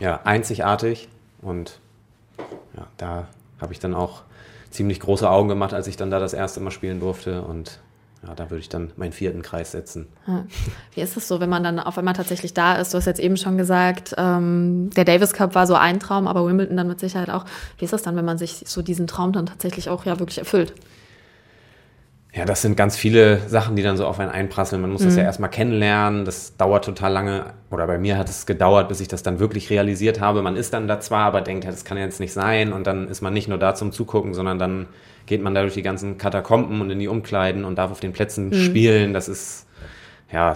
ja, 0.00 0.20
einzigartig. 0.24 1.08
Und 1.42 1.78
ja, 2.76 2.86
da 2.96 3.28
habe 3.60 3.72
ich 3.72 3.78
dann 3.78 3.94
auch 3.94 4.22
ziemlich 4.70 5.00
große 5.00 5.28
Augen 5.28 5.48
gemacht, 5.48 5.72
als 5.72 5.86
ich 5.86 5.96
dann 5.96 6.10
da 6.10 6.18
das 6.18 6.32
erste 6.32 6.60
Mal 6.60 6.70
spielen 6.70 7.00
durfte. 7.00 7.42
Und 7.42 7.80
ja, 8.26 8.34
da 8.34 8.50
würde 8.50 8.60
ich 8.60 8.68
dann 8.68 8.90
meinen 8.96 9.12
vierten 9.12 9.42
Kreis 9.42 9.72
setzen. 9.72 10.08
Wie 10.94 11.00
ist 11.00 11.16
es 11.16 11.28
so, 11.28 11.40
wenn 11.40 11.50
man 11.50 11.62
dann 11.62 11.78
auf 11.78 11.98
einmal 11.98 12.14
tatsächlich 12.14 12.54
da 12.54 12.74
ist? 12.76 12.94
Du 12.94 12.98
hast 12.98 13.04
jetzt 13.04 13.20
eben 13.20 13.36
schon 13.36 13.58
gesagt, 13.58 14.14
ähm, 14.16 14.90
der 14.96 15.04
Davis 15.04 15.32
Cup 15.32 15.54
war 15.54 15.66
so 15.66 15.74
ein 15.74 16.00
Traum, 16.00 16.26
aber 16.26 16.46
Wimbledon 16.46 16.76
dann 16.76 16.88
mit 16.88 17.00
Sicherheit 17.00 17.30
auch. 17.30 17.44
Wie 17.78 17.84
ist 17.84 17.92
das 17.92 18.02
dann, 18.02 18.16
wenn 18.16 18.24
man 18.24 18.38
sich 18.38 18.64
so 18.66 18.82
diesen 18.82 19.06
Traum 19.06 19.32
dann 19.32 19.46
tatsächlich 19.46 19.90
auch 19.90 20.06
ja 20.06 20.18
wirklich 20.18 20.38
erfüllt? 20.38 20.74
Ja, 22.36 22.44
das 22.44 22.62
sind 22.62 22.76
ganz 22.76 22.96
viele 22.96 23.38
Sachen, 23.48 23.76
die 23.76 23.84
dann 23.84 23.96
so 23.96 24.06
auf 24.06 24.18
einen 24.18 24.30
einprasseln. 24.30 24.82
Man 24.82 24.90
muss 24.90 25.02
mhm. 25.02 25.06
das 25.06 25.16
ja 25.16 25.22
erstmal 25.22 25.50
kennenlernen. 25.50 26.24
Das 26.24 26.56
dauert 26.56 26.84
total 26.84 27.12
lange. 27.12 27.52
Oder 27.70 27.86
bei 27.86 27.96
mir 27.96 28.18
hat 28.18 28.28
es 28.28 28.44
gedauert, 28.44 28.88
bis 28.88 29.00
ich 29.00 29.06
das 29.06 29.22
dann 29.22 29.38
wirklich 29.38 29.70
realisiert 29.70 30.20
habe. 30.20 30.42
Man 30.42 30.56
ist 30.56 30.74
dann 30.74 30.88
da 30.88 30.98
zwar, 30.98 31.26
aber 31.26 31.42
denkt, 31.42 31.64
ja, 31.64 31.70
das 31.70 31.84
kann 31.84 31.96
jetzt 31.96 32.18
nicht 32.18 32.32
sein. 32.32 32.72
Und 32.72 32.88
dann 32.88 33.06
ist 33.06 33.20
man 33.20 33.32
nicht 33.32 33.46
nur 33.46 33.58
da 33.58 33.76
zum 33.76 33.92
Zugucken, 33.92 34.34
sondern 34.34 34.58
dann 34.58 34.86
geht 35.26 35.42
man 35.42 35.54
da 35.54 35.62
durch 35.62 35.74
die 35.74 35.82
ganzen 35.82 36.18
Katakomben 36.18 36.80
und 36.80 36.90
in 36.90 36.98
die 36.98 37.06
Umkleiden 37.06 37.64
und 37.64 37.78
darf 37.78 37.92
auf 37.92 38.00
den 38.00 38.12
Plätzen 38.12 38.48
mhm. 38.48 38.54
spielen. 38.54 39.14
Das 39.14 39.28
ist, 39.28 39.68
ja, 40.32 40.54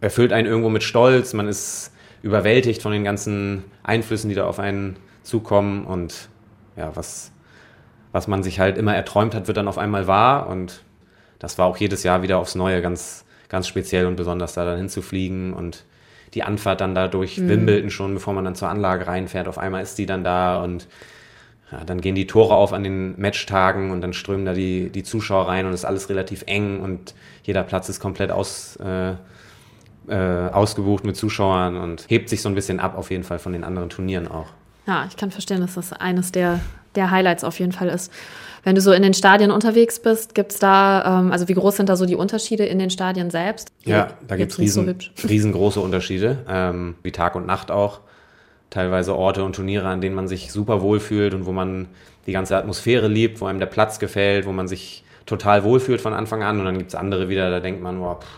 erfüllt 0.00 0.32
einen 0.32 0.48
irgendwo 0.48 0.68
mit 0.68 0.82
Stolz. 0.82 1.32
Man 1.32 1.46
ist 1.46 1.92
überwältigt 2.22 2.82
von 2.82 2.90
den 2.90 3.04
ganzen 3.04 3.62
Einflüssen, 3.84 4.30
die 4.30 4.34
da 4.34 4.46
auf 4.46 4.58
einen 4.58 4.96
zukommen. 5.22 5.84
Und 5.84 6.28
ja, 6.76 6.90
was, 6.94 7.30
was 8.10 8.26
man 8.26 8.42
sich 8.42 8.58
halt 8.58 8.76
immer 8.76 8.96
erträumt 8.96 9.36
hat, 9.36 9.46
wird 9.46 9.58
dann 9.58 9.68
auf 9.68 9.78
einmal 9.78 10.08
wahr. 10.08 10.48
Und 10.48 10.82
das 11.40 11.58
war 11.58 11.66
auch 11.66 11.78
jedes 11.78 12.04
Jahr 12.04 12.22
wieder 12.22 12.38
aufs 12.38 12.54
Neue 12.54 12.80
ganz, 12.82 13.24
ganz 13.48 13.66
speziell 13.66 14.06
und 14.06 14.14
besonders, 14.14 14.54
da 14.54 14.64
dann 14.64 14.78
hinzufliegen 14.78 15.52
und 15.52 15.84
die 16.34 16.44
Anfahrt 16.44 16.80
dann 16.80 16.94
da 16.94 17.08
durch 17.08 17.38
mhm. 17.38 17.48
Wimbledon 17.48 17.90
schon, 17.90 18.14
bevor 18.14 18.34
man 18.34 18.44
dann 18.44 18.54
zur 18.54 18.68
Anlage 18.68 19.08
reinfährt. 19.08 19.48
Auf 19.48 19.58
einmal 19.58 19.82
ist 19.82 19.98
die 19.98 20.06
dann 20.06 20.22
da 20.22 20.62
und 20.62 20.86
ja, 21.72 21.84
dann 21.84 22.00
gehen 22.00 22.14
die 22.14 22.26
Tore 22.26 22.54
auf 22.54 22.72
an 22.72 22.84
den 22.84 23.18
Matchtagen 23.20 23.90
und 23.90 24.00
dann 24.00 24.12
strömen 24.12 24.44
da 24.44 24.52
die, 24.52 24.90
die 24.90 25.02
Zuschauer 25.02 25.48
rein 25.48 25.66
und 25.66 25.72
es 25.72 25.80
ist 25.80 25.84
alles 25.84 26.08
relativ 26.08 26.44
eng 26.46 26.80
und 26.80 27.14
jeder 27.42 27.62
Platz 27.62 27.88
ist 27.88 28.00
komplett 28.00 28.30
aus, 28.30 28.76
äh, 28.76 29.14
äh, 30.08 30.50
ausgebucht 30.50 31.04
mit 31.04 31.16
Zuschauern 31.16 31.76
und 31.76 32.06
hebt 32.08 32.28
sich 32.28 32.42
so 32.42 32.48
ein 32.48 32.54
bisschen 32.54 32.80
ab 32.80 32.96
auf 32.96 33.10
jeden 33.10 33.24
Fall 33.24 33.38
von 33.38 33.52
den 33.52 33.64
anderen 33.64 33.88
Turnieren 33.88 34.28
auch. 34.28 34.48
Ja, 34.86 35.06
ich 35.08 35.16
kann 35.16 35.30
verstehen, 35.30 35.60
dass 35.60 35.74
das 35.74 35.92
eines 35.92 36.32
der, 36.32 36.60
der 36.96 37.10
Highlights 37.10 37.44
auf 37.44 37.58
jeden 37.60 37.72
Fall 37.72 37.88
ist. 37.88 38.12
Wenn 38.62 38.74
du 38.74 38.80
so 38.80 38.92
in 38.92 39.02
den 39.02 39.14
Stadien 39.14 39.50
unterwegs 39.50 40.00
bist, 40.00 40.34
gibt 40.34 40.52
es 40.52 40.58
da, 40.58 41.20
ähm, 41.20 41.32
also 41.32 41.48
wie 41.48 41.54
groß 41.54 41.76
sind 41.76 41.88
da 41.88 41.96
so 41.96 42.04
die 42.04 42.14
Unterschiede 42.14 42.66
in 42.66 42.78
den 42.78 42.90
Stadien 42.90 43.30
selbst? 43.30 43.72
Ja, 43.84 44.08
da 44.26 44.36
gibt 44.36 44.52
es 44.52 44.58
riesen, 44.58 44.96
so 44.98 45.28
riesengroße 45.28 45.80
Unterschiede, 45.80 46.38
ähm, 46.48 46.96
wie 47.02 47.12
Tag 47.12 47.34
und 47.34 47.46
Nacht 47.46 47.70
auch. 47.70 48.00
Teilweise 48.68 49.16
Orte 49.16 49.42
und 49.42 49.56
Turniere, 49.56 49.88
an 49.88 50.00
denen 50.00 50.14
man 50.14 50.28
sich 50.28 50.52
super 50.52 50.80
wohl 50.80 51.00
fühlt 51.00 51.34
und 51.34 51.46
wo 51.46 51.52
man 51.52 51.88
die 52.26 52.32
ganze 52.32 52.56
Atmosphäre 52.56 53.08
liebt, 53.08 53.40
wo 53.40 53.46
einem 53.46 53.58
der 53.58 53.66
Platz 53.66 53.98
gefällt, 53.98 54.46
wo 54.46 54.52
man 54.52 54.68
sich 54.68 55.04
total 55.26 55.64
wohlfühlt 55.64 56.00
von 56.00 56.12
Anfang 56.12 56.42
an. 56.42 56.60
Und 56.60 56.66
dann 56.66 56.78
gibt 56.78 56.90
es 56.90 56.94
andere 56.94 57.28
wieder, 57.28 57.50
da 57.50 57.60
denkt 57.60 57.82
man, 57.82 57.98
boah, 57.98 58.20
pff, 58.20 58.28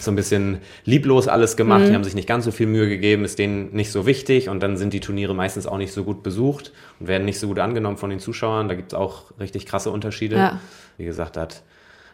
so 0.00 0.10
ein 0.10 0.16
bisschen 0.16 0.58
lieblos 0.84 1.28
alles 1.28 1.56
gemacht. 1.56 1.82
Mhm. 1.82 1.86
Die 1.86 1.94
haben 1.94 2.04
sich 2.04 2.14
nicht 2.14 2.28
ganz 2.28 2.44
so 2.44 2.50
viel 2.50 2.66
Mühe 2.66 2.88
gegeben, 2.88 3.24
ist 3.24 3.38
denen 3.38 3.72
nicht 3.74 3.90
so 3.90 4.06
wichtig 4.06 4.48
und 4.48 4.62
dann 4.62 4.76
sind 4.76 4.92
die 4.92 5.00
Turniere 5.00 5.34
meistens 5.34 5.66
auch 5.66 5.78
nicht 5.78 5.92
so 5.92 6.04
gut 6.04 6.22
besucht 6.22 6.72
und 6.98 7.08
werden 7.08 7.24
nicht 7.24 7.38
so 7.38 7.48
gut 7.48 7.58
angenommen 7.58 7.96
von 7.96 8.10
den 8.10 8.20
Zuschauern. 8.20 8.68
Da 8.68 8.74
gibt 8.74 8.92
es 8.92 8.98
auch 8.98 9.24
richtig 9.40 9.66
krasse 9.66 9.90
Unterschiede. 9.90 10.36
Ja. 10.36 10.60
Wie 10.96 11.04
gesagt, 11.04 11.36
da 11.36 11.48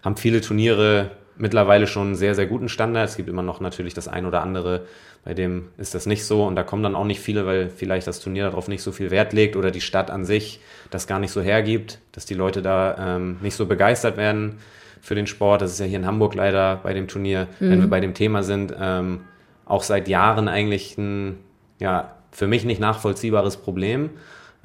haben 0.03 0.17
viele 0.17 0.41
Turniere 0.41 1.11
mittlerweile 1.39 1.87
schon 1.87 2.09
einen 2.09 2.17
sehr, 2.17 2.35
sehr 2.35 2.47
guten 2.47 2.69
Standard. 2.69 3.09
Es 3.09 3.17
gibt 3.17 3.29
immer 3.29 3.43
noch 3.43 3.61
natürlich 3.61 3.95
das 3.95 4.09
ein 4.09 4.27
oder 4.27 4.43
andere, 4.43 4.87
bei 5.25 5.35
dem 5.35 5.69
ist 5.77 5.95
das 5.95 6.07
nicht 6.07 6.25
so 6.25 6.45
und 6.45 6.55
da 6.55 6.63
kommen 6.63 6.83
dann 6.83 6.95
auch 6.95 7.05
nicht 7.05 7.21
viele, 7.21 7.47
weil 7.47 7.69
vielleicht 7.69 8.07
das 8.07 8.21
Turnier 8.21 8.45
darauf 8.45 8.69
nicht 8.69 8.83
so 8.83 8.93
viel 8.93 9.11
Wert 9.11 9.33
legt 9.33 9.57
oder 9.57 9.71
die 9.71 9.81
Stadt 9.81 10.11
an 10.11 10.25
sich 10.25 10.61
das 10.91 11.07
gar 11.07 11.19
nicht 11.19 11.33
so 11.33 11.43
hergibt, 11.43 11.99
dass 12.13 12.27
die 12.27 12.35
Leute 12.35 12.63
da 12.63 13.17
ähm, 13.17 13.39
nicht 13.43 13.57
so 13.57 13.67
begeistert 13.67 14.17
werden 14.17 14.59
für 15.07 15.15
den 15.15 15.29
Sport. 15.29 15.63
Das 15.63 15.71
ist 15.71 15.79
ja 15.79 15.87
hier 15.87 15.99
in 15.99 16.07
Hamburg 16.07 16.35
leider 16.35 16.81
bei 16.83 16.93
dem 16.93 17.07
Turnier, 17.07 17.47
mhm. 17.61 17.71
wenn 17.71 17.81
wir 17.81 17.89
bei 17.89 18.01
dem 18.01 18.13
Thema 18.13 18.43
sind, 18.43 18.75
ähm, 18.79 19.21
auch 19.65 19.85
seit 19.85 20.09
Jahren 20.09 20.49
eigentlich 20.49 20.99
ein, 20.99 21.39
ja, 21.79 22.13
für 22.33 22.49
mich 22.49 22.65
nicht 22.65 22.81
nachvollziehbares 22.81 23.57
Problem, 23.59 24.11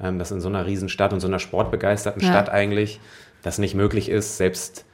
ähm, 0.00 0.18
dass 0.18 0.32
in 0.32 0.40
so 0.40 0.48
einer 0.48 0.66
Riesenstadt 0.66 1.12
und 1.12 1.20
so 1.20 1.28
einer 1.28 1.38
sportbegeisterten 1.38 2.22
ja. 2.22 2.28
Stadt 2.28 2.50
eigentlich 2.50 3.00
das 3.42 3.58
nicht 3.58 3.76
möglich 3.76 4.08
ist, 4.08 4.36
selbst 4.36 4.84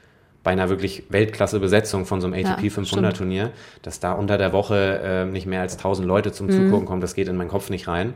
bei 0.45 0.51
einer 0.51 0.69
wirklich 0.69 1.05
Weltklasse-Besetzung 1.09 2.05
von 2.05 2.21
so 2.21 2.27
einem 2.27 2.35
ATP 2.35 2.65
ja, 2.65 2.71
500-Turnier, 2.71 3.51
dass 3.83 4.01
da 4.01 4.13
unter 4.13 4.37
der 4.37 4.53
Woche 4.53 5.01
äh, 5.03 5.25
nicht 5.25 5.47
mehr 5.47 5.63
als 5.63 5.77
1000 5.77 6.07
Leute 6.07 6.31
zum 6.31 6.47
mhm. 6.47 6.53
Zugucken 6.53 6.87
kommen, 6.87 7.01
das 7.01 7.15
geht 7.15 7.29
in 7.29 7.37
meinen 7.37 7.49
Kopf 7.49 7.71
nicht 7.71 7.89
rein. 7.89 8.13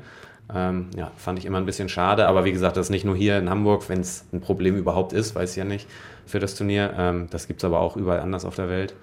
Ähm, 0.54 0.90
ja, 0.96 1.10
fand 1.16 1.38
ich 1.38 1.46
immer 1.46 1.58
ein 1.58 1.66
bisschen 1.66 1.88
schade, 1.88 2.26
aber 2.26 2.44
wie 2.44 2.52
gesagt, 2.52 2.76
das 2.76 2.86
ist 2.86 2.90
nicht 2.90 3.04
nur 3.04 3.16
hier 3.16 3.38
in 3.38 3.48
Hamburg, 3.48 3.88
wenn 3.88 4.00
es 4.00 4.26
ein 4.32 4.40
Problem 4.40 4.76
überhaupt 4.76 5.14
ist, 5.14 5.34
weiß 5.34 5.52
ich 5.52 5.56
ja 5.56 5.64
nicht, 5.64 5.88
für 6.26 6.38
das 6.38 6.54
Turnier. 6.54 6.94
Ähm, 6.96 7.28
das 7.30 7.46
gibt 7.46 7.60
es 7.60 7.64
aber 7.64 7.80
auch 7.80 7.96
überall 7.96 8.20
anders 8.20 8.44
auf 8.44 8.56
der 8.56 8.68
Welt. 8.68 8.94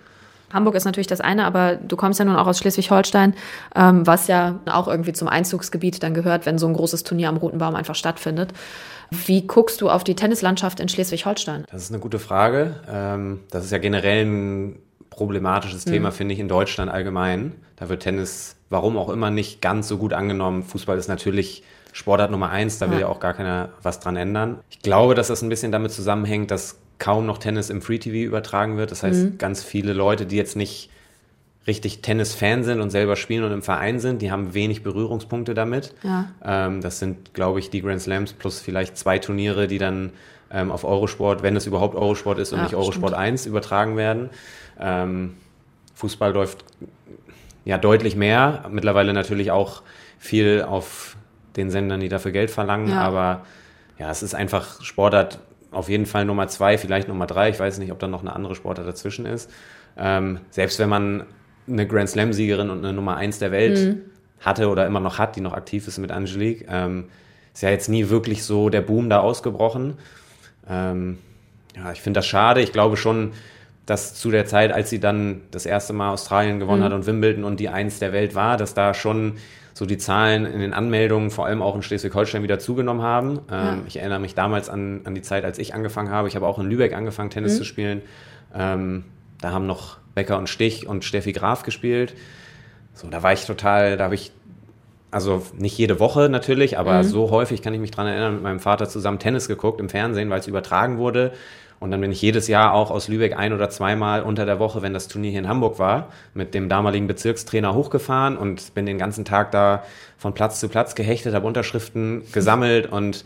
Hamburg 0.52 0.76
ist 0.76 0.86
natürlich 0.86 1.08
das 1.08 1.22
eine, 1.22 1.46
aber 1.46 1.76
du 1.76 1.96
kommst 1.96 2.20
ja 2.20 2.26
nun 2.26 2.36
auch 2.36 2.48
aus 2.48 2.60
Schleswig-Holstein, 2.60 3.36
ähm, 3.76 4.08
was 4.08 4.28
ja 4.28 4.60
auch 4.66 4.88
irgendwie 4.88 5.14
zum 5.14 5.28
Einzugsgebiet 5.28 6.02
dann 6.02 6.14
gehört, 6.14 6.46
wenn 6.46 6.58
so 6.58 6.68
ein 6.68 6.74
großes 6.74 7.04
Turnier 7.04 7.30
am 7.30 7.38
Roten 7.38 7.60
Baum 7.60 7.76
einfach 7.76 7.96
stattfindet. 7.96 8.54
Wie 9.12 9.46
guckst 9.46 9.82
du 9.82 9.90
auf 9.90 10.04
die 10.04 10.16
Tennislandschaft 10.16 10.80
in 10.80 10.90
Schleswig-Holstein? 10.90 11.66
Das 11.72 11.84
ist 11.84 11.92
eine 11.92 12.00
gute 12.00 12.20
Frage. 12.20 12.76
Ähm, 12.90 13.42
das 13.52 13.66
ist 13.66 13.72
ja 13.72 13.78
generell 13.78 14.26
ein 14.26 14.80
problematisches 15.10 15.86
mhm. 15.86 15.92
Thema, 15.92 16.12
finde 16.12 16.34
ich, 16.34 16.40
in 16.40 16.48
Deutschland 16.48 16.92
allgemein. 16.92 17.54
Da 17.76 17.90
wird 17.90 18.04
Tennis, 18.04 18.56
warum 18.70 18.98
auch 18.98 19.10
immer, 19.10 19.30
nicht 19.32 19.62
ganz 19.62 19.88
so 19.88 19.98
gut 19.98 20.14
angenommen. 20.14 20.64
Fußball 20.64 20.98
ist 20.98 21.08
natürlich 21.08 21.64
Sportart 21.92 22.30
Nummer 22.30 22.50
eins, 22.50 22.78
da 22.78 22.92
will 22.92 23.00
ja 23.00 23.08
auch 23.08 23.20
gar 23.20 23.34
keiner 23.34 23.70
was 23.82 24.00
dran 24.00 24.16
ändern. 24.16 24.60
Ich 24.70 24.82
glaube, 24.82 25.16
dass 25.16 25.28
das 25.28 25.42
ein 25.42 25.50
bisschen 25.50 25.72
damit 25.72 25.92
zusammenhängt, 25.92 26.52
dass 26.52 26.78
kaum 27.00 27.26
noch 27.26 27.38
Tennis 27.38 27.70
im 27.70 27.82
Free 27.82 27.98
TV 27.98 28.28
übertragen 28.28 28.78
wird. 28.78 28.92
Das 28.92 29.04
heißt, 29.04 29.24
mhm. 29.24 29.38
ganz 29.38 29.64
viele 29.64 29.94
Leute, 29.94 30.26
die 30.26 30.36
jetzt 30.36 30.56
nicht 30.56 30.90
richtig 31.66 32.02
Tennis-Fan 32.02 32.64
sind 32.64 32.82
und 32.82 32.90
selber 32.90 33.16
spielen 33.16 33.44
und 33.44 33.52
im 33.52 33.62
Verein 33.62 34.00
sind, 34.00 34.22
die 34.22 34.32
haben 34.32 34.54
wenig 34.54 34.84
Berührungspunkte 34.84 35.54
damit. 35.54 35.94
Ja. 36.04 36.30
Ähm, 36.44 36.82
das 36.82 37.00
sind, 37.00 37.34
glaube 37.34 37.60
ich, 37.60 37.70
die 37.70 37.82
Grand 37.82 38.02
Slams 38.02 38.34
plus 38.34 38.60
vielleicht 38.60 38.98
zwei 38.98 39.20
Turniere, 39.20 39.68
die 39.68 39.78
dann 39.78 40.12
ähm, 40.52 40.72
auf 40.72 40.84
Eurosport, 40.84 41.44
wenn 41.44 41.56
es 41.56 41.68
überhaupt 41.68 41.96
Eurosport 41.96 42.40
ist 42.40 42.54
und 42.54 42.60
ja, 42.60 42.64
nicht 42.66 42.76
Eurosport 42.76 43.12
stimmt. 43.12 43.24
1, 43.24 43.46
übertragen 43.46 43.98
werden. 43.98 44.30
Ähm, 44.80 45.36
Fußball 45.96 46.32
läuft 46.34 46.66
ja 47.66 47.78
deutlich 47.78 48.16
mehr. 48.16 48.66
Mittlerweile 48.72 49.14
natürlich 49.14 49.52
auch 49.52 49.84
viel 50.18 50.66
auf 50.68 51.18
den 51.56 51.70
Sendern, 51.70 52.00
die 52.00 52.10
dafür 52.10 52.32
Geld 52.32 52.52
verlangen, 52.52 52.90
ja. 52.90 53.02
aber 53.02 53.46
ja, 54.00 54.10
es 54.10 54.24
ist 54.24 54.34
einfach 54.34 54.82
Sportart 54.82 55.40
auf 55.72 55.90
jeden 55.90 56.06
Fall 56.06 56.26
Nummer 56.26 56.48
zwei, 56.48 56.78
vielleicht 56.78 57.08
Nummer 57.08 57.28
drei. 57.28 57.50
Ich 57.50 57.60
weiß 57.60 57.78
nicht, 57.80 57.92
ob 57.92 58.00
da 58.00 58.08
noch 58.08 58.22
eine 58.22 58.36
andere 58.36 58.56
Sportart 58.56 58.88
dazwischen 58.88 59.26
ist. 59.26 59.52
Ähm, 59.98 60.40
selbst 60.50 60.80
wenn 60.80 60.90
man 60.90 61.24
eine 61.68 61.88
Grand 61.88 62.10
Slam-Siegerin 62.10 62.70
und 62.70 62.80
eine 62.80 62.94
Nummer 62.94 63.18
eins 63.18 63.40
der 63.40 63.52
Welt 63.52 63.78
mhm. 63.78 64.02
hatte 64.40 64.70
oder 64.70 64.88
immer 64.88 65.00
noch 65.00 65.20
hat, 65.20 65.36
die 65.36 65.42
noch 65.42 65.54
aktiv 65.54 65.88
ist 65.88 65.98
mit 65.98 66.12
Angelique, 66.12 66.66
ähm, 66.70 67.06
ist 67.54 67.62
ja 67.62 67.70
jetzt 67.70 67.90
nie 67.90 68.10
wirklich 68.10 68.44
so 68.44 68.70
der 68.70 68.82
Boom 68.82 69.10
da 69.10 69.20
ausgebrochen. 69.20 69.96
Ähm, 70.68 71.18
ja, 71.76 71.92
ich 71.92 72.02
finde 72.02 72.20
das 72.20 72.28
schade. 72.28 72.62
Ich 72.62 72.72
glaube 72.72 72.98
schon, 72.98 73.34
dass 73.86 74.14
zu 74.16 74.32
der 74.32 74.46
Zeit, 74.46 74.72
als 74.72 74.90
sie 74.90 75.00
dann 75.00 75.42
das 75.52 75.66
erste 75.66 75.94
Mal 75.94 76.12
Australien 76.12 76.60
gewonnen 76.60 76.82
mhm. 76.82 76.86
hat 76.86 76.94
und 76.94 77.06
Wimbledon 77.06 77.44
und 77.44 77.60
die 77.60 77.70
Eins 77.70 78.00
der 78.00 78.14
Welt 78.14 78.36
war, 78.36 78.58
dass 78.58 78.74
da 78.74 78.94
schon 78.94 79.34
so 79.80 79.86
die 79.86 79.98
Zahlen 79.98 80.46
in 80.46 80.60
den 80.60 80.74
Anmeldungen, 80.74 81.32
vor 81.32 81.46
allem 81.46 81.62
auch 81.62 81.74
in 81.74 81.82
Schleswig-Holstein, 81.82 82.44
wieder 82.44 82.60
zugenommen 82.60 83.02
haben. 83.02 83.40
Ja. 83.50 83.76
Ähm, 83.76 83.84
ich 83.88 83.96
erinnere 83.96 84.20
mich 84.20 84.36
damals 84.36 84.68
an, 84.68 85.00
an 85.06 85.16
die 85.16 85.22
Zeit, 85.22 85.46
als 85.46 85.58
ich 85.58 85.74
angefangen 85.74 86.10
habe. 86.12 86.28
Ich 86.28 86.36
habe 86.36 86.46
auch 86.46 86.60
in 86.60 86.70
Lübeck 86.70 86.94
angefangen, 86.94 87.30
Tennis 87.30 87.54
mhm. 87.54 87.58
zu 87.60 87.64
spielen. 87.64 88.02
Ähm, 88.54 89.06
da 89.40 89.54
haben 89.54 89.68
noch 89.68 89.96
Becker 90.16 90.38
und 90.38 90.50
Stich 90.50 90.86
und 90.86 91.06
Steffi 91.06 91.32
Graf 91.32 91.64
gespielt. 91.64 92.14
So, 92.94 93.08
da 93.08 93.24
war 93.24 93.32
ich 93.32 93.46
total, 93.46 93.96
da 93.96 94.04
habe 94.04 94.16
ich, 94.16 94.34
also 95.12 95.44
nicht 95.58 95.78
jede 95.78 96.02
Woche 96.02 96.28
natürlich, 96.28 96.78
aber 96.78 96.98
mhm. 96.98 97.04
so 97.04 97.32
häufig 97.32 97.62
kann 97.62 97.74
ich 97.74 97.80
mich 97.80 97.92
dran 97.92 98.06
erinnern, 98.06 98.34
mit 98.34 98.44
meinem 98.44 98.60
Vater 98.60 98.90
zusammen 98.90 99.20
Tennis 99.20 99.48
geguckt 99.48 99.80
im 99.80 99.88
Fernsehen, 99.88 100.30
weil 100.30 100.42
es 100.42 100.48
übertragen 100.48 100.98
wurde. 100.98 101.32
Und 101.80 101.92
dann 101.92 102.02
bin 102.02 102.12
ich 102.12 102.22
jedes 102.22 102.48
Jahr 102.48 102.74
auch 102.74 102.92
aus 102.92 103.08
Lübeck 103.08 103.38
ein 103.38 103.54
oder 103.54 103.70
zweimal 103.70 104.22
unter 104.22 104.46
der 104.46 104.60
Woche, 104.60 104.82
wenn 104.82 104.94
das 104.94 105.08
Turnier 105.08 105.32
hier 105.32 105.40
in 105.40 105.48
Hamburg 105.48 105.80
war, 105.80 106.10
mit 106.34 106.54
dem 106.54 106.68
damaligen 106.68 107.08
Bezirkstrainer 107.08 107.74
hochgefahren 107.74 108.38
und 108.38 108.74
bin 108.74 108.86
den 108.86 108.98
ganzen 108.98 109.24
Tag 109.24 109.52
da 109.52 109.84
von 110.18 110.34
Platz 110.34 110.60
zu 110.60 110.68
Platz 110.68 110.96
gehechtet, 110.96 111.34
habe 111.34 111.48
Unterschriften 111.48 112.24
gesammelt 112.34 112.86
und 112.92 113.24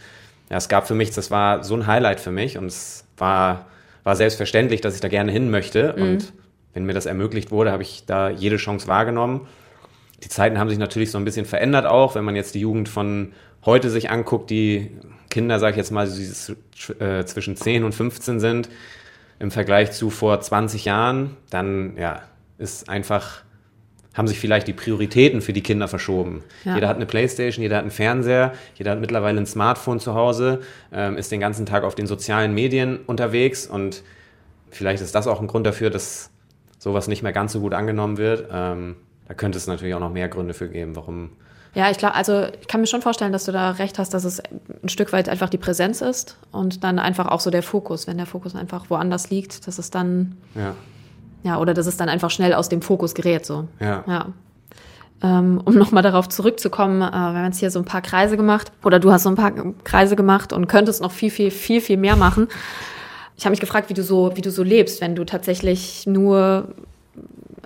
ja, 0.49 0.57
es 0.57 0.69
gab 0.69 0.87
für 0.87 0.93
mich, 0.93 1.09
das 1.11 1.31
war 1.31 1.63
so 1.63 1.73
ein 1.75 1.87
Highlight 1.87 2.19
für 2.19 2.31
mich 2.31 2.57
und 2.59 2.65
es 2.65 3.05
war, 3.17 3.65
war 4.03 4.15
selbstverständlich, 4.15 4.81
dass 4.81 4.93
ich 4.93 5.01
da 5.01 5.07
gerne 5.07 5.31
hin 5.31 5.49
möchte. 5.49 5.95
Mhm. 5.97 6.03
Und 6.03 6.33
wenn 6.73 6.85
mir 6.85 6.93
das 6.93 7.07
ermöglicht 7.07 7.49
wurde, 7.49 7.71
habe 7.71 7.81
ich 7.81 8.05
da 8.05 8.29
jede 8.29 8.57
Chance 8.57 8.87
wahrgenommen. 8.87 9.47
Die 10.23 10.29
Zeiten 10.29 10.59
haben 10.59 10.69
sich 10.69 10.77
natürlich 10.77 11.11
so 11.11 11.17
ein 11.17 11.25
bisschen 11.25 11.45
verändert 11.45 11.85
auch, 11.85 12.13
wenn 12.15 12.23
man 12.23 12.35
jetzt 12.35 12.53
die 12.55 12.59
Jugend 12.59 12.87
von 12.87 13.33
heute 13.65 13.89
sich 13.89 14.09
anguckt, 14.09 14.49
die 14.49 14.91
Kinder, 15.33 15.59
sage 15.59 15.71
ich 15.71 15.77
jetzt 15.77 15.91
mal, 15.91 16.07
die 16.07 17.03
äh, 17.03 17.25
zwischen 17.25 17.55
10 17.55 17.83
und 17.83 17.95
15 17.95 18.39
sind, 18.39 18.69
im 19.39 19.49
Vergleich 19.49 19.91
zu 19.91 20.11
vor 20.11 20.39
20 20.39 20.85
Jahren, 20.85 21.35
dann 21.49 21.97
ja, 21.97 22.21
ist 22.59 22.87
einfach, 22.87 23.41
haben 24.13 24.27
sich 24.27 24.39
vielleicht 24.39 24.67
die 24.67 24.73
Prioritäten 24.73 25.41
für 25.41 25.51
die 25.51 25.63
Kinder 25.63 25.87
verschoben. 25.87 26.43
Ja. 26.65 26.75
Jeder 26.75 26.87
hat 26.87 26.97
eine 26.97 27.07
Playstation, 27.07 27.63
jeder 27.63 27.77
hat 27.77 27.81
einen 27.81 27.89
Fernseher, 27.89 28.53
jeder 28.75 28.91
hat 28.91 28.99
mittlerweile 28.99 29.41
ein 29.41 29.47
Smartphone 29.47 29.99
zu 29.99 30.13
Hause, 30.13 30.61
ähm, 30.91 31.17
ist 31.17 31.31
den 31.31 31.39
ganzen 31.39 31.65
Tag 31.65 31.83
auf 31.83 31.95
den 31.95 32.05
sozialen 32.05 32.53
Medien 32.53 32.99
unterwegs 33.07 33.65
und 33.65 34.03
vielleicht 34.69 35.01
ist 35.01 35.15
das 35.15 35.25
auch 35.25 35.41
ein 35.41 35.47
Grund 35.47 35.65
dafür, 35.65 35.89
dass 35.89 36.29
sowas 36.77 37.07
nicht 37.07 37.23
mehr 37.23 37.33
ganz 37.33 37.53
so 37.53 37.59
gut 37.59 37.73
angenommen 37.73 38.17
wird. 38.17 38.49
Ähm, 38.51 38.97
da 39.27 39.33
könnte 39.33 39.57
es 39.57 39.65
natürlich 39.65 39.95
auch 39.95 39.99
noch 39.99 40.13
mehr 40.13 40.29
Gründe 40.29 40.53
für 40.53 40.69
geben, 40.69 40.95
warum 40.95 41.31
ja, 41.75 41.89
ich 41.89 41.97
glaube, 41.97 42.13
also 42.15 42.45
ich 42.61 42.67
kann 42.67 42.81
mir 42.81 42.87
schon 42.87 43.01
vorstellen, 43.01 43.31
dass 43.31 43.45
du 43.45 43.51
da 43.51 43.71
recht 43.71 43.97
hast, 43.97 44.13
dass 44.13 44.25
es 44.25 44.41
ein 44.41 44.89
Stück 44.89 45.11
weit 45.11 45.27
einfach 45.27 45.49
die 45.49 45.57
Präsenz 45.57 46.01
ist 46.01 46.37
und 46.51 46.83
dann 46.83 46.99
einfach 46.99 47.27
auch 47.27 47.39
so 47.39 47.49
der 47.49 47.63
Fokus. 47.63 48.05
Wenn 48.05 48.17
der 48.17 48.27
Fokus 48.27 48.55
einfach 48.55 48.89
woanders 48.89 49.31
liegt, 49.31 49.65
dass 49.67 49.79
es 49.79 49.89
dann 49.89 50.37
ja, 50.53 50.75
ja 51.43 51.57
oder 51.57 51.73
dass 51.73 51.87
es 51.87 51.97
dann 51.97 52.09
einfach 52.09 52.29
schnell 52.29 52.53
aus 52.53 52.69
dem 52.69 52.83
Fokus 52.83 53.15
gerät. 53.15 53.45
So. 53.45 53.67
Ja. 53.79 54.03
ja. 54.07 54.27
Ähm, 55.23 55.61
um 55.65 55.75
nochmal 55.75 56.03
darauf 56.03 56.29
zurückzukommen, 56.29 57.01
äh, 57.01 57.11
wir 57.11 57.11
haben 57.11 57.45
jetzt 57.45 57.59
hier 57.59 57.71
so 57.71 57.79
ein 57.79 57.85
paar 57.85 58.01
Kreise 58.01 58.37
gemacht 58.37 58.71
oder 58.83 58.99
du 58.99 59.11
hast 59.11 59.23
so 59.23 59.29
ein 59.29 59.35
paar 59.35 59.51
Kreise 59.83 60.15
gemacht 60.15 60.53
und 60.53 60.67
könntest 60.67 61.01
noch 61.01 61.11
viel, 61.11 61.31
viel, 61.31 61.49
viel, 61.49 61.81
viel 61.81 61.97
mehr 61.97 62.15
machen. 62.15 62.49
Ich 63.35 63.45
habe 63.45 63.51
mich 63.51 63.61
gefragt, 63.61 63.89
wie 63.89 63.95
du 63.95 64.03
so, 64.03 64.35
wie 64.35 64.41
du 64.41 64.51
so 64.51 64.61
lebst, 64.61 65.01
wenn 65.01 65.15
du 65.15 65.23
tatsächlich 65.23 66.05
nur 66.05 66.75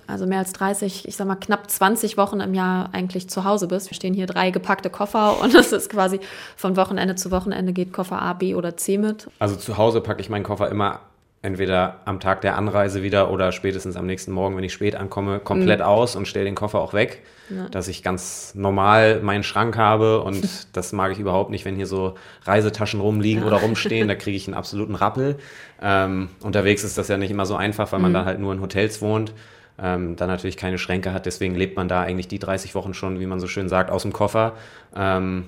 also 0.08 0.26
mehr 0.26 0.38
als 0.38 0.52
30, 0.54 1.06
ich 1.06 1.16
sag 1.16 1.26
mal 1.26 1.36
knapp 1.36 1.70
20 1.70 2.16
Wochen 2.16 2.40
im 2.40 2.54
Jahr 2.54 2.88
eigentlich 2.92 3.28
zu 3.28 3.44
Hause 3.44 3.68
bist. 3.68 3.90
Wir 3.90 3.94
stehen 3.94 4.14
hier 4.14 4.26
drei 4.26 4.50
gepackte 4.50 4.90
Koffer 4.90 5.40
und 5.42 5.54
es 5.54 5.72
ist 5.72 5.90
quasi 5.90 6.18
von 6.56 6.76
Wochenende 6.76 7.14
zu 7.14 7.30
Wochenende 7.30 7.72
geht 7.72 7.92
Koffer 7.92 8.20
A, 8.20 8.32
B 8.32 8.54
oder 8.54 8.76
C 8.76 8.98
mit. 8.98 9.28
Also 9.38 9.56
zu 9.56 9.76
Hause 9.76 10.00
packe 10.00 10.20
ich 10.20 10.30
meinen 10.30 10.44
Koffer 10.44 10.70
immer 10.70 11.00
entweder 11.40 12.00
am 12.04 12.18
Tag 12.18 12.40
der 12.40 12.56
Anreise 12.56 13.02
wieder 13.02 13.30
oder 13.30 13.52
spätestens 13.52 13.96
am 13.96 14.06
nächsten 14.06 14.32
Morgen, 14.32 14.56
wenn 14.56 14.64
ich 14.64 14.72
spät 14.72 14.96
ankomme, 14.96 15.38
komplett 15.38 15.78
mhm. 15.78 15.86
aus 15.86 16.16
und 16.16 16.26
stelle 16.26 16.46
den 16.46 16.56
Koffer 16.56 16.80
auch 16.80 16.94
weg, 16.94 17.22
ja. 17.48 17.68
dass 17.68 17.86
ich 17.86 18.02
ganz 18.02 18.54
normal 18.56 19.20
meinen 19.22 19.44
Schrank 19.44 19.76
habe 19.76 20.22
und 20.22 20.48
das 20.72 20.92
mag 20.92 21.12
ich 21.12 21.20
überhaupt 21.20 21.50
nicht, 21.50 21.64
wenn 21.64 21.76
hier 21.76 21.86
so 21.86 22.14
Reisetaschen 22.44 23.00
rumliegen 23.00 23.42
ja. 23.42 23.46
oder 23.46 23.58
rumstehen, 23.58 24.08
da 24.08 24.16
kriege 24.16 24.36
ich 24.36 24.48
einen 24.48 24.54
absoluten 24.54 24.96
Rappel. 24.96 25.36
Ähm, 25.80 26.28
unterwegs 26.40 26.82
ist 26.82 26.98
das 26.98 27.06
ja 27.06 27.16
nicht 27.16 27.30
immer 27.30 27.46
so 27.46 27.54
einfach, 27.54 27.92
weil 27.92 28.00
man 28.00 28.10
mhm. 28.10 28.14
dann 28.14 28.24
halt 28.24 28.40
nur 28.40 28.52
in 28.52 28.60
Hotels 28.60 29.00
wohnt 29.00 29.32
ähm, 29.80 30.16
dann 30.16 30.28
natürlich 30.28 30.56
keine 30.56 30.78
Schränke 30.78 31.12
hat. 31.12 31.26
Deswegen 31.26 31.54
lebt 31.54 31.76
man 31.76 31.88
da 31.88 32.02
eigentlich 32.02 32.28
die 32.28 32.38
30 32.38 32.74
Wochen 32.74 32.94
schon, 32.94 33.20
wie 33.20 33.26
man 33.26 33.40
so 33.40 33.46
schön 33.46 33.68
sagt, 33.68 33.90
aus 33.90 34.02
dem 34.02 34.12
Koffer. 34.12 34.54
Ähm, 34.96 35.44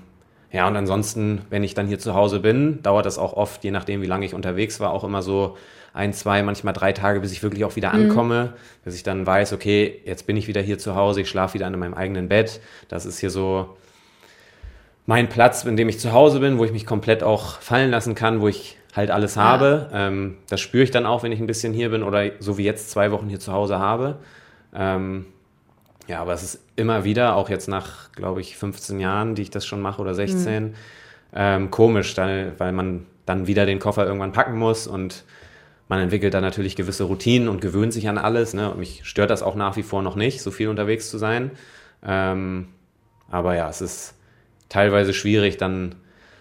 ja, 0.53 0.67
und 0.67 0.77
ansonsten, 0.77 1.43
wenn 1.49 1.63
ich 1.63 1.75
dann 1.75 1.87
hier 1.87 1.99
zu 1.99 2.15
Hause 2.15 2.41
bin, 2.41 2.83
dauert 2.83 3.07
das 3.07 3.19
auch 3.19 3.35
oft, 3.35 3.63
je 3.63 3.71
nachdem, 3.71 4.03
wie 4.03 4.07
lange 4.07 4.27
ich 4.27 4.35
unterwegs 4.35 4.81
war, 4.81 4.91
auch 4.91 5.05
immer 5.05 5.23
so 5.23 5.57
ein, 5.93 6.13
zwei, 6.13 6.43
manchmal 6.43 6.73
drei 6.73 6.93
Tage, 6.93 7.21
bis 7.21 7.33
ich 7.33 7.43
wirklich 7.43 7.65
auch 7.65 7.77
wieder 7.77 7.93
mhm. 7.93 8.11
ankomme, 8.11 8.45
mhm. 8.45 8.85
bis 8.85 8.95
ich 8.95 9.03
dann 9.03 9.27
weiß, 9.27 9.53
okay, 9.53 10.01
jetzt 10.05 10.27
bin 10.27 10.37
ich 10.37 10.49
wieder 10.49 10.61
hier 10.61 10.79
zu 10.79 10.95
Hause, 10.95 11.21
ich 11.21 11.29
schlafe 11.29 11.55
wieder 11.55 11.67
in 11.67 11.79
meinem 11.79 11.95
eigenen 11.95 12.29
Bett. 12.29 12.61
Das 12.89 13.07
ist 13.07 13.19
hier 13.19 13.31
so 13.31 13.77
mein 15.07 15.29
Platz, 15.29 15.65
in 15.65 15.77
dem 15.77 15.89
ich 15.89 15.99
zu 15.99 16.13
Hause 16.13 16.41
bin, 16.41 16.59
wo 16.59 16.65
ich 16.65 16.73
mich 16.73 16.87
komplett 16.87 17.23
auch 17.23 17.61
fallen 17.61 17.91
lassen 17.91 18.15
kann, 18.15 18.41
wo 18.41 18.49
ich 18.49 18.77
halt 18.95 19.11
alles 19.11 19.37
ja. 19.37 19.43
habe. 19.43 19.91
Ähm, 19.93 20.37
das 20.49 20.61
spüre 20.61 20.85
ich 20.85 20.91
dann 20.91 21.07
auch, 21.07 21.23
wenn 21.23 21.33
ich 21.33 21.41
ein 21.41 21.47
bisschen 21.47 21.73
hier 21.73 21.91
bin 21.91 22.03
oder 22.03 22.31
so 22.41 22.59
wie 22.59 22.65
jetzt 22.65 22.91
zwei 22.91 23.11
Wochen 23.11 23.29
hier 23.29 23.41
zu 23.41 23.53
Hause 23.53 23.79
habe. 23.79 24.19
Ähm, 24.75 25.27
ja, 26.07 26.21
aber 26.21 26.33
es 26.33 26.43
ist 26.43 26.61
immer 26.77 27.05
wieder, 27.05 27.37
auch 27.37 27.49
jetzt 27.49 27.69
nach, 27.69 28.11
glaube 28.13 28.41
ich, 28.41 28.57
15 28.57 28.99
Jahren, 28.99 29.35
die 29.35 29.43
ich 29.43 29.51
das 29.51 29.65
schon 29.65 29.81
mache 29.81 30.01
oder 30.03 30.15
16, 30.15 30.65
mhm. 30.65 30.75
ähm, 31.35 31.71
komisch, 31.71 32.15
da, 32.15 32.53
weil 32.59 32.73
man 32.73 33.07
dann 33.27 33.47
wieder 33.47 33.65
den 33.67 33.79
Koffer 33.79 34.07
irgendwann 34.07 34.33
packen 34.33 34.59
muss 34.59 34.87
und 34.87 35.25
man 35.89 36.01
entwickelt 36.01 36.35
dann 36.35 36.43
natürlich 36.43 36.77
gewisse 36.77 37.05
Routinen 37.05 37.49
und 37.49 37.61
gewöhnt 37.61 37.93
sich 37.93 38.09
an 38.09 38.19
alles. 38.19 38.55
Ne? 38.55 38.71
Und 38.71 38.79
mich 38.79 39.01
stört 39.05 39.31
das 39.31 39.43
auch 39.43 39.55
nach 39.57 39.77
wie 39.77 39.83
vor 39.83 40.03
noch 40.03 40.17
nicht, 40.17 40.41
so 40.41 40.51
viel 40.51 40.69
unterwegs 40.69 41.11
zu 41.11 41.19
sein. 41.19 41.51
Ähm, 42.05 42.69
aber 43.29 43.55
ja, 43.55 43.69
es 43.69 43.81
ist 43.81 44.15
teilweise 44.69 45.13
schwierig, 45.13 45.57
dann 45.57 45.97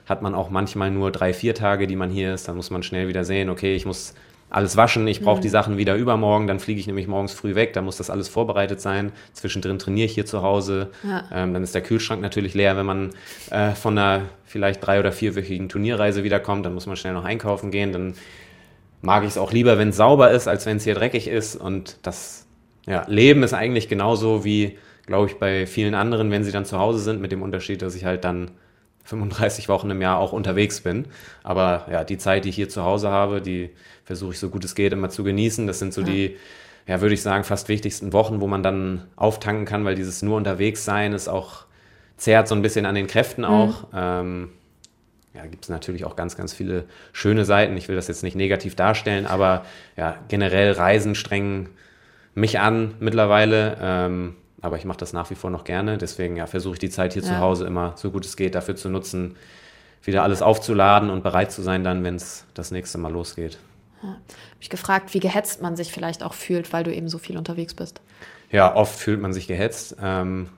hat 0.10 0.22
man 0.22 0.34
auch 0.34 0.50
manchmal 0.50 0.92
nur 0.92 1.12
drei, 1.12 1.34
vier 1.34 1.54
Tage, 1.54 1.88
die 1.88 1.96
man 1.96 2.10
hier 2.10 2.34
ist. 2.34 2.48
Dann 2.48 2.56
muss 2.56 2.72
man 2.72 2.84
schnell 2.84 3.08
wieder 3.08 3.24
sehen, 3.24 3.50
okay, 3.50 3.76
ich 3.76 3.86
muss 3.86 4.16
alles 4.50 4.76
waschen, 4.76 5.08
ich 5.08 5.22
brauche 5.22 5.38
mhm. 5.38 5.42
die 5.44 5.50
Sachen 5.50 5.78
wieder 5.78 5.96
übermorgen, 5.96 6.48
dann 6.48 6.60
fliege 6.60 6.80
ich 6.80 6.88
nämlich 6.88 7.08
morgens 7.08 7.34
früh 7.34 7.54
weg, 7.54 7.74
da 7.74 7.84
muss 7.84 7.98
das 7.98 8.10
alles 8.10 8.30
vorbereitet 8.30 8.82
sein. 8.82 9.12
Zwischendrin 9.34 9.78
trainiere 9.78 10.06
ich 10.06 10.14
hier 10.16 10.26
zu 10.26 10.42
Hause. 10.42 10.90
Ja. 11.04 11.26
Ähm, 11.32 11.54
dann 11.54 11.64
ist 11.64 11.76
der 11.76 11.84
Kühlschrank 11.84 12.22
natürlich 12.22 12.56
leer, 12.56 12.76
wenn 12.76 12.86
man 12.86 13.12
äh, 13.52 13.72
von 13.72 13.98
einer 13.98 14.24
vielleicht 14.46 14.86
drei- 14.86 15.00
oder 15.00 15.12
vierwöchigen 15.12 15.70
Turnierreise 15.70 16.24
wiederkommt, 16.24 16.66
dann 16.66 16.74
muss 16.74 16.88
man 16.88 16.96
schnell 16.96 17.14
noch 17.14 17.26
einkaufen 17.26 17.70
gehen. 17.70 17.94
Dann 17.94 18.16
mag 19.04 19.24
ich 19.24 19.30
es 19.30 19.38
auch 19.38 19.52
lieber, 19.52 19.78
wenn 19.78 19.90
es 19.90 19.98
sauber 19.98 20.32
ist, 20.32 20.48
als 20.48 20.66
wenn 20.66 20.78
es 20.78 20.84
hier 20.84 20.96
dreckig 20.96 21.28
ist. 21.28 21.56
Und 21.56 21.98
das 22.02 22.48
ja, 22.88 23.06
Leben 23.08 23.44
ist 23.44 23.54
eigentlich 23.54 23.88
genauso 23.88 24.44
wie, 24.44 24.80
glaube 25.06 25.28
ich, 25.28 25.36
bei 25.36 25.68
vielen 25.68 25.94
anderen, 25.94 26.32
wenn 26.32 26.44
sie 26.44 26.52
dann 26.52 26.66
zu 26.66 26.80
Hause 26.80 27.00
sind, 27.00 27.22
mit 27.22 27.32
dem 27.32 27.44
Unterschied, 27.44 27.84
dass 27.84 27.94
ich 27.94 28.06
halt 28.06 28.24
dann 28.24 28.50
35 29.10 29.70
Wochen 29.70 29.90
im 29.90 30.02
Jahr 30.02 30.20
auch 30.20 30.32
unterwegs 30.32 30.82
bin. 30.82 31.08
Aber 31.44 31.88
ja, 31.92 32.04
die 32.04 32.18
Zeit, 32.18 32.46
die 32.46 32.50
ich 32.50 32.56
hier 32.56 32.70
zu 32.70 32.84
Hause 32.84 33.10
habe, 33.10 33.42
die 33.42 33.72
versuche 34.06 34.34
ich 34.34 34.40
so 34.40 34.50
gut 34.50 34.64
es 34.64 34.76
geht 34.76 34.94
immer 34.94 35.10
zu 35.10 35.24
genießen. 35.24 35.68
Das 35.68 35.80
sind 35.80 35.94
so 35.94 36.02
ja. 36.02 36.08
die, 36.08 36.38
ja, 36.88 37.02
würde 37.02 37.14
ich 37.14 37.22
sagen, 37.22 37.44
fast 37.44 37.70
wichtigsten 37.70 38.14
Wochen, 38.14 38.42
wo 38.42 38.48
man 38.48 38.64
dann 38.64 39.06
auftanken 39.16 39.66
kann, 39.66 39.86
weil 39.86 39.96
dieses 39.96 40.22
nur 40.22 40.38
unterwegs 40.38 40.86
sein 40.86 41.14
ist 41.14 41.28
auch, 41.28 41.66
zehrt 42.18 42.48
so 42.48 42.56
ein 42.56 42.62
bisschen 42.62 42.86
an 42.86 42.96
den 42.96 43.08
Kräften 43.08 43.46
auch. 43.46 43.84
Mhm. 43.92 43.98
Ähm, 43.98 44.50
ja, 45.34 45.46
gibt 45.46 45.66
es 45.66 45.70
natürlich 45.70 46.06
auch 46.06 46.16
ganz, 46.16 46.36
ganz 46.36 46.54
viele 46.54 46.86
schöne 47.14 47.46
Seiten. 47.46 47.78
Ich 47.78 47.88
will 47.88 47.96
das 47.96 48.08
jetzt 48.08 48.24
nicht 48.24 48.36
negativ 48.36 48.76
darstellen, 48.76 49.26
aber 49.26 49.64
ja, 49.96 50.18
generell 50.28 50.72
Reisen 50.72 51.16
strengen 51.16 51.70
mich 52.36 52.60
an 52.60 52.96
mittlerweile. 53.00 53.78
Ähm, 53.82 54.36
aber 54.62 54.78
ich 54.78 54.86
mache 54.86 54.98
das 54.98 55.14
nach 55.14 55.30
wie 55.30 55.36
vor 55.36 55.50
noch 55.50 55.64
gerne. 55.64 55.98
Deswegen 55.98 56.36
ja, 56.36 56.48
versuche 56.48 56.74
ich 56.74 56.80
die 56.80 56.90
Zeit 56.90 57.14
hier 57.14 57.22
ja. 57.22 57.30
zu 57.30 57.40
Hause 57.40 57.66
immer 57.66 57.94
so 57.96 58.12
gut 58.12 58.26
es 58.26 58.36
geht 58.36 58.56
dafür 58.56 58.76
zu 58.76 58.90
nutzen, 58.90 59.36
wieder 60.04 60.24
alles 60.24 60.42
aufzuladen 60.42 61.10
und 61.10 61.24
bereit 61.24 61.52
zu 61.52 61.62
sein, 61.62 61.84
dann, 61.84 62.04
wenn 62.04 62.16
es 62.16 62.46
das 62.54 62.72
nächste 62.72 62.98
Mal 62.98 63.12
losgeht. 63.12 63.60
Ja. 64.02 64.10
Habe 64.10 64.20
ich 64.62 64.70
gefragt, 64.70 65.14
wie 65.14 65.20
gehetzt 65.20 65.62
man 65.62 65.76
sich 65.76 65.92
vielleicht 65.92 66.24
auch 66.24 66.34
fühlt, 66.34 66.72
weil 66.72 66.84
du 66.84 66.94
eben 66.94 67.10
so 67.10 67.18
viel 67.18 67.38
unterwegs 67.38 67.74
bist? 67.74 68.02
Ja, 68.52 68.76
oft 68.76 68.98
fühlt 68.98 69.22
man 69.22 69.34
sich 69.34 69.48
gehetzt. 69.48 69.98
Ähm, 70.02 70.50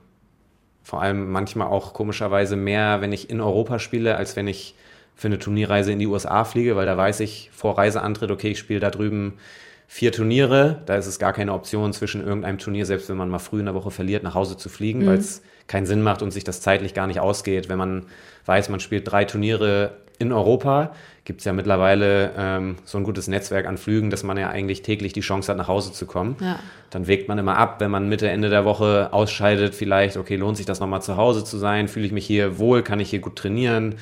vor 0.83 1.01
allem 1.01 1.31
manchmal 1.31 1.67
auch 1.67 1.93
komischerweise 1.93 2.55
mehr, 2.55 3.01
wenn 3.01 3.11
ich 3.11 3.29
in 3.29 3.41
Europa 3.41 3.79
spiele, 3.79 4.15
als 4.15 4.35
wenn 4.35 4.47
ich 4.47 4.75
für 5.15 5.27
eine 5.27 5.39
Turnierreise 5.39 5.91
in 5.91 5.99
die 5.99 6.07
USA 6.07 6.43
fliege, 6.45 6.75
weil 6.75 6.85
da 6.85 6.97
weiß 6.97 7.19
ich 7.19 7.49
vor 7.53 7.77
Reiseantritt, 7.77 8.31
okay, 8.31 8.49
ich 8.51 8.59
spiele 8.59 8.79
da 8.79 8.89
drüben 8.89 9.33
vier 9.93 10.13
Turniere. 10.13 10.81
Da 10.85 10.95
ist 10.95 11.05
es 11.05 11.19
gar 11.19 11.33
keine 11.33 11.51
Option 11.51 11.91
zwischen 11.91 12.25
irgendeinem 12.25 12.59
Turnier, 12.59 12.85
selbst 12.85 13.09
wenn 13.09 13.17
man 13.17 13.27
mal 13.27 13.39
früh 13.39 13.59
in 13.59 13.65
der 13.65 13.75
Woche 13.75 13.91
verliert, 13.91 14.23
nach 14.23 14.35
Hause 14.35 14.55
zu 14.55 14.69
fliegen, 14.69 15.01
mhm. 15.01 15.07
weil 15.07 15.17
es 15.17 15.41
keinen 15.67 15.85
Sinn 15.85 16.01
macht 16.01 16.21
und 16.21 16.31
sich 16.31 16.45
das 16.45 16.61
zeitlich 16.61 16.93
gar 16.93 17.07
nicht 17.07 17.19
ausgeht. 17.19 17.67
Wenn 17.67 17.77
man 17.77 18.05
weiß, 18.45 18.69
man 18.69 18.79
spielt 18.79 19.11
drei 19.11 19.25
Turniere 19.25 19.97
in 20.17 20.31
Europa, 20.31 20.93
gibt 21.25 21.41
es 21.41 21.45
ja 21.45 21.51
mittlerweile 21.51 22.31
ähm, 22.37 22.77
so 22.85 22.99
ein 22.99 23.03
gutes 23.03 23.27
Netzwerk 23.27 23.65
an 23.65 23.77
Flügen, 23.77 24.09
dass 24.09 24.23
man 24.23 24.37
ja 24.37 24.49
eigentlich 24.49 24.81
täglich 24.81 25.11
die 25.11 25.19
Chance 25.19 25.51
hat, 25.51 25.57
nach 25.57 25.67
Hause 25.67 25.91
zu 25.91 26.05
kommen. 26.05 26.37
Ja. 26.39 26.57
Dann 26.89 27.07
wägt 27.07 27.27
man 27.27 27.37
immer 27.37 27.57
ab, 27.57 27.81
wenn 27.81 27.91
man 27.91 28.07
Mitte, 28.07 28.29
Ende 28.29 28.49
der 28.49 28.63
Woche 28.63 29.09
ausscheidet, 29.11 29.75
vielleicht, 29.75 30.15
okay, 30.15 30.37
lohnt 30.37 30.55
sich 30.55 30.65
das 30.65 30.79
nochmal 30.79 31.01
zu 31.01 31.17
Hause 31.17 31.43
zu 31.43 31.57
sein? 31.57 31.89
Fühle 31.89 32.05
ich 32.05 32.13
mich 32.13 32.25
hier 32.25 32.59
wohl? 32.59 32.81
Kann 32.81 33.01
ich 33.01 33.09
hier 33.09 33.19
gut 33.19 33.35
trainieren? 33.35 33.95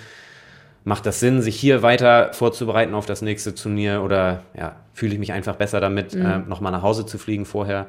Macht 0.84 1.06
das 1.06 1.20
Sinn, 1.20 1.42
sich 1.42 1.56
hier 1.56 1.82
weiter 1.82 2.34
vorzubereiten 2.34 2.94
auf 2.94 3.06
das 3.06 3.22
nächste 3.22 3.54
Turnier 3.54 4.02
oder 4.04 4.44
ja, 4.58 4.76
fühle 4.94 5.13
ich 5.13 5.20
mich 5.20 5.34
einfach 5.34 5.56
besser 5.56 5.80
damit, 5.80 6.15
mhm. 6.15 6.26
äh, 6.26 6.38
nochmal 6.39 6.72
nach 6.72 6.82
Hause 6.82 7.06
zu 7.06 7.18
fliegen 7.18 7.46
vorher? 7.46 7.88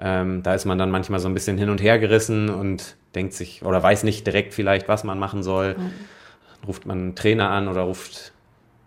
Ähm, 0.00 0.42
da 0.42 0.54
ist 0.54 0.64
man 0.64 0.78
dann 0.78 0.90
manchmal 0.90 1.20
so 1.20 1.28
ein 1.28 1.34
bisschen 1.34 1.58
hin 1.58 1.70
und 1.70 1.82
her 1.82 1.98
gerissen 1.98 2.50
und 2.50 2.96
denkt 3.14 3.34
sich 3.34 3.64
oder 3.64 3.82
weiß 3.82 4.04
nicht 4.04 4.26
direkt 4.26 4.54
vielleicht, 4.54 4.88
was 4.88 5.04
man 5.04 5.18
machen 5.18 5.42
soll. 5.42 5.74
Mhm. 5.76 6.66
Ruft 6.66 6.86
man 6.86 6.98
einen 6.98 7.14
Trainer 7.14 7.50
an 7.50 7.68
oder 7.68 7.82
ruft 7.82 8.32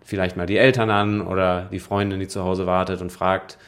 vielleicht 0.04 0.36
mal 0.36 0.46
die 0.46 0.56
Eltern 0.56 0.90
an 0.90 1.20
oder 1.20 1.68
die 1.70 1.80
Freundin, 1.80 2.20
die 2.20 2.28
zu 2.28 2.44
Hause 2.44 2.66
wartet 2.66 3.00
und 3.02 3.10
fragt, 3.10 3.58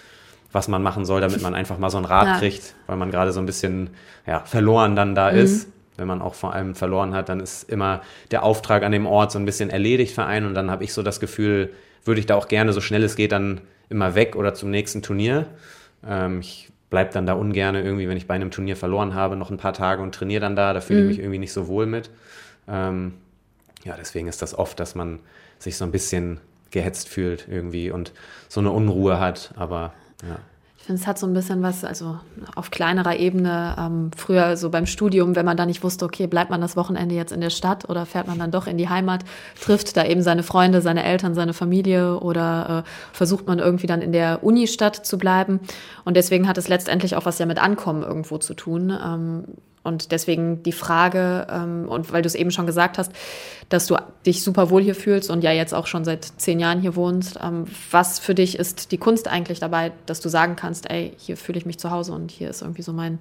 was 0.52 0.68
man 0.68 0.82
machen 0.82 1.04
soll, 1.04 1.20
damit 1.20 1.42
man 1.42 1.54
einfach 1.54 1.78
mal 1.78 1.90
so 1.90 1.96
einen 1.96 2.06
Rat 2.06 2.26
ja. 2.26 2.38
kriegt, 2.38 2.74
weil 2.86 2.96
man 2.96 3.10
gerade 3.10 3.32
so 3.32 3.40
ein 3.40 3.46
bisschen 3.46 3.90
ja, 4.26 4.40
verloren 4.40 4.96
dann 4.96 5.14
da 5.14 5.32
mhm. 5.32 5.38
ist 5.38 5.68
wenn 5.96 6.06
man 6.06 6.22
auch 6.22 6.34
vor 6.34 6.52
allem 6.54 6.74
verloren 6.74 7.14
hat, 7.14 7.28
dann 7.28 7.40
ist 7.40 7.68
immer 7.70 8.02
der 8.30 8.42
Auftrag 8.42 8.82
an 8.82 8.92
dem 8.92 9.06
Ort 9.06 9.32
so 9.32 9.38
ein 9.38 9.44
bisschen 9.44 9.70
erledigt 9.70 10.14
für 10.14 10.24
einen 10.24 10.46
und 10.46 10.54
dann 10.54 10.70
habe 10.70 10.84
ich 10.84 10.92
so 10.92 11.02
das 11.02 11.20
Gefühl, 11.20 11.70
würde 12.04 12.20
ich 12.20 12.26
da 12.26 12.34
auch 12.34 12.48
gerne, 12.48 12.72
so 12.72 12.80
schnell 12.80 13.02
es 13.02 13.16
geht, 13.16 13.32
dann 13.32 13.60
immer 13.88 14.14
weg 14.14 14.36
oder 14.36 14.54
zum 14.54 14.70
nächsten 14.70 15.02
Turnier. 15.02 15.46
Ähm, 16.06 16.40
ich 16.40 16.70
bleibe 16.90 17.12
dann 17.12 17.26
da 17.26 17.34
ungern 17.34 17.74
irgendwie, 17.74 18.08
wenn 18.08 18.16
ich 18.16 18.26
bei 18.26 18.34
einem 18.34 18.50
Turnier 18.50 18.76
verloren 18.76 19.14
habe, 19.14 19.36
noch 19.36 19.50
ein 19.50 19.56
paar 19.56 19.72
Tage 19.72 20.02
und 20.02 20.14
trainiere 20.14 20.40
dann 20.40 20.56
da, 20.56 20.72
da 20.72 20.80
fühle 20.80 21.00
ich 21.00 21.04
mhm. 21.04 21.08
mich 21.08 21.18
irgendwie 21.18 21.38
nicht 21.38 21.52
so 21.52 21.66
wohl 21.66 21.86
mit. 21.86 22.10
Ähm, 22.68 23.14
ja, 23.84 23.96
deswegen 23.98 24.28
ist 24.28 24.42
das 24.42 24.56
oft, 24.56 24.78
dass 24.80 24.94
man 24.94 25.20
sich 25.58 25.76
so 25.76 25.84
ein 25.84 25.92
bisschen 25.92 26.40
gehetzt 26.70 27.08
fühlt 27.08 27.46
irgendwie 27.48 27.90
und 27.90 28.12
so 28.48 28.60
eine 28.60 28.70
Unruhe 28.70 29.20
hat, 29.20 29.52
aber 29.56 29.94
ja. 30.22 30.38
Ich 30.84 30.86
finde, 30.86 31.00
es 31.00 31.06
hat 31.06 31.18
so 31.18 31.26
ein 31.26 31.32
bisschen 31.32 31.62
was, 31.62 31.82
also 31.82 32.18
auf 32.56 32.70
kleinerer 32.70 33.16
Ebene, 33.16 33.74
ähm, 33.78 34.10
früher 34.14 34.58
so 34.58 34.68
beim 34.68 34.84
Studium, 34.84 35.34
wenn 35.34 35.46
man 35.46 35.56
da 35.56 35.64
nicht 35.64 35.82
wusste, 35.82 36.04
okay, 36.04 36.26
bleibt 36.26 36.50
man 36.50 36.60
das 36.60 36.76
Wochenende 36.76 37.14
jetzt 37.14 37.32
in 37.32 37.40
der 37.40 37.48
Stadt 37.48 37.88
oder 37.88 38.04
fährt 38.04 38.26
man 38.26 38.38
dann 38.38 38.50
doch 38.50 38.66
in 38.66 38.76
die 38.76 38.90
Heimat, 38.90 39.24
trifft 39.58 39.96
da 39.96 40.04
eben 40.04 40.20
seine 40.20 40.42
Freunde, 40.42 40.82
seine 40.82 41.02
Eltern, 41.02 41.34
seine 41.34 41.54
Familie 41.54 42.20
oder 42.20 42.84
äh, 42.84 42.90
versucht 43.14 43.46
man 43.46 43.60
irgendwie 43.60 43.86
dann 43.86 44.02
in 44.02 44.12
der 44.12 44.44
Unistadt 44.44 45.06
zu 45.06 45.16
bleiben. 45.16 45.60
Und 46.04 46.18
deswegen 46.18 46.46
hat 46.46 46.58
es 46.58 46.68
letztendlich 46.68 47.16
auch 47.16 47.24
was 47.24 47.38
ja 47.38 47.46
mit 47.46 47.62
Ankommen 47.62 48.02
irgendwo 48.02 48.36
zu 48.36 48.52
tun. 48.52 48.90
Ähm, 48.90 49.44
und 49.84 50.12
deswegen 50.12 50.62
die 50.62 50.72
Frage, 50.72 51.46
ähm, 51.50 51.86
und 51.88 52.10
weil 52.12 52.22
du 52.22 52.26
es 52.26 52.34
eben 52.34 52.50
schon 52.50 52.66
gesagt 52.66 52.96
hast, 52.96 53.12
dass 53.68 53.86
du 53.86 53.96
dich 54.26 54.42
super 54.42 54.70
wohl 54.70 54.82
hier 54.82 54.94
fühlst 54.94 55.30
und 55.30 55.44
ja 55.44 55.52
jetzt 55.52 55.74
auch 55.74 55.86
schon 55.86 56.04
seit 56.04 56.24
zehn 56.24 56.58
Jahren 56.58 56.80
hier 56.80 56.96
wohnst, 56.96 57.38
ähm, 57.42 57.66
was 57.90 58.18
für 58.18 58.34
dich 58.34 58.58
ist 58.58 58.92
die 58.92 58.98
Kunst 58.98 59.28
eigentlich 59.28 59.60
dabei, 59.60 59.92
dass 60.06 60.20
du 60.20 60.30
sagen 60.30 60.56
kannst, 60.56 60.90
ey, 60.90 61.12
hier 61.18 61.36
fühle 61.36 61.58
ich 61.58 61.66
mich 61.66 61.78
zu 61.78 61.90
Hause 61.90 62.12
und 62.12 62.30
hier 62.30 62.48
ist 62.48 62.62
irgendwie 62.62 62.82
so 62.82 62.92
mein 62.92 63.20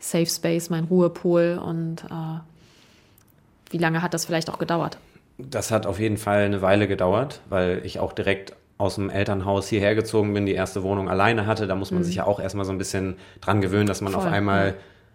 Safe 0.00 0.26
Space, 0.26 0.70
mein 0.70 0.84
Ruhepol 0.84 1.60
und 1.62 2.04
äh, 2.04 2.40
wie 3.70 3.78
lange 3.78 4.00
hat 4.00 4.14
das 4.14 4.24
vielleicht 4.24 4.48
auch 4.48 4.58
gedauert? 4.58 4.96
Das 5.36 5.70
hat 5.70 5.86
auf 5.86 6.00
jeden 6.00 6.16
Fall 6.16 6.44
eine 6.44 6.62
Weile 6.62 6.88
gedauert, 6.88 7.42
weil 7.50 7.82
ich 7.84 7.98
auch 7.98 8.12
direkt 8.12 8.54
aus 8.78 8.94
dem 8.94 9.10
Elternhaus 9.10 9.68
hierher 9.68 9.94
gezogen 9.94 10.32
bin, 10.32 10.46
die 10.46 10.54
erste 10.54 10.82
Wohnung 10.82 11.10
alleine 11.10 11.46
hatte. 11.46 11.66
Da 11.66 11.74
muss 11.74 11.90
man 11.90 12.00
mhm. 12.00 12.06
sich 12.06 12.16
ja 12.16 12.26
auch 12.26 12.40
erstmal 12.40 12.64
so 12.64 12.72
ein 12.72 12.78
bisschen 12.78 13.16
dran 13.40 13.60
gewöhnen, 13.60 13.86
dass 13.86 14.00
man 14.00 14.12
Voll, 14.14 14.22
auf 14.22 14.32
einmal 14.32 14.68
ja 14.68 14.74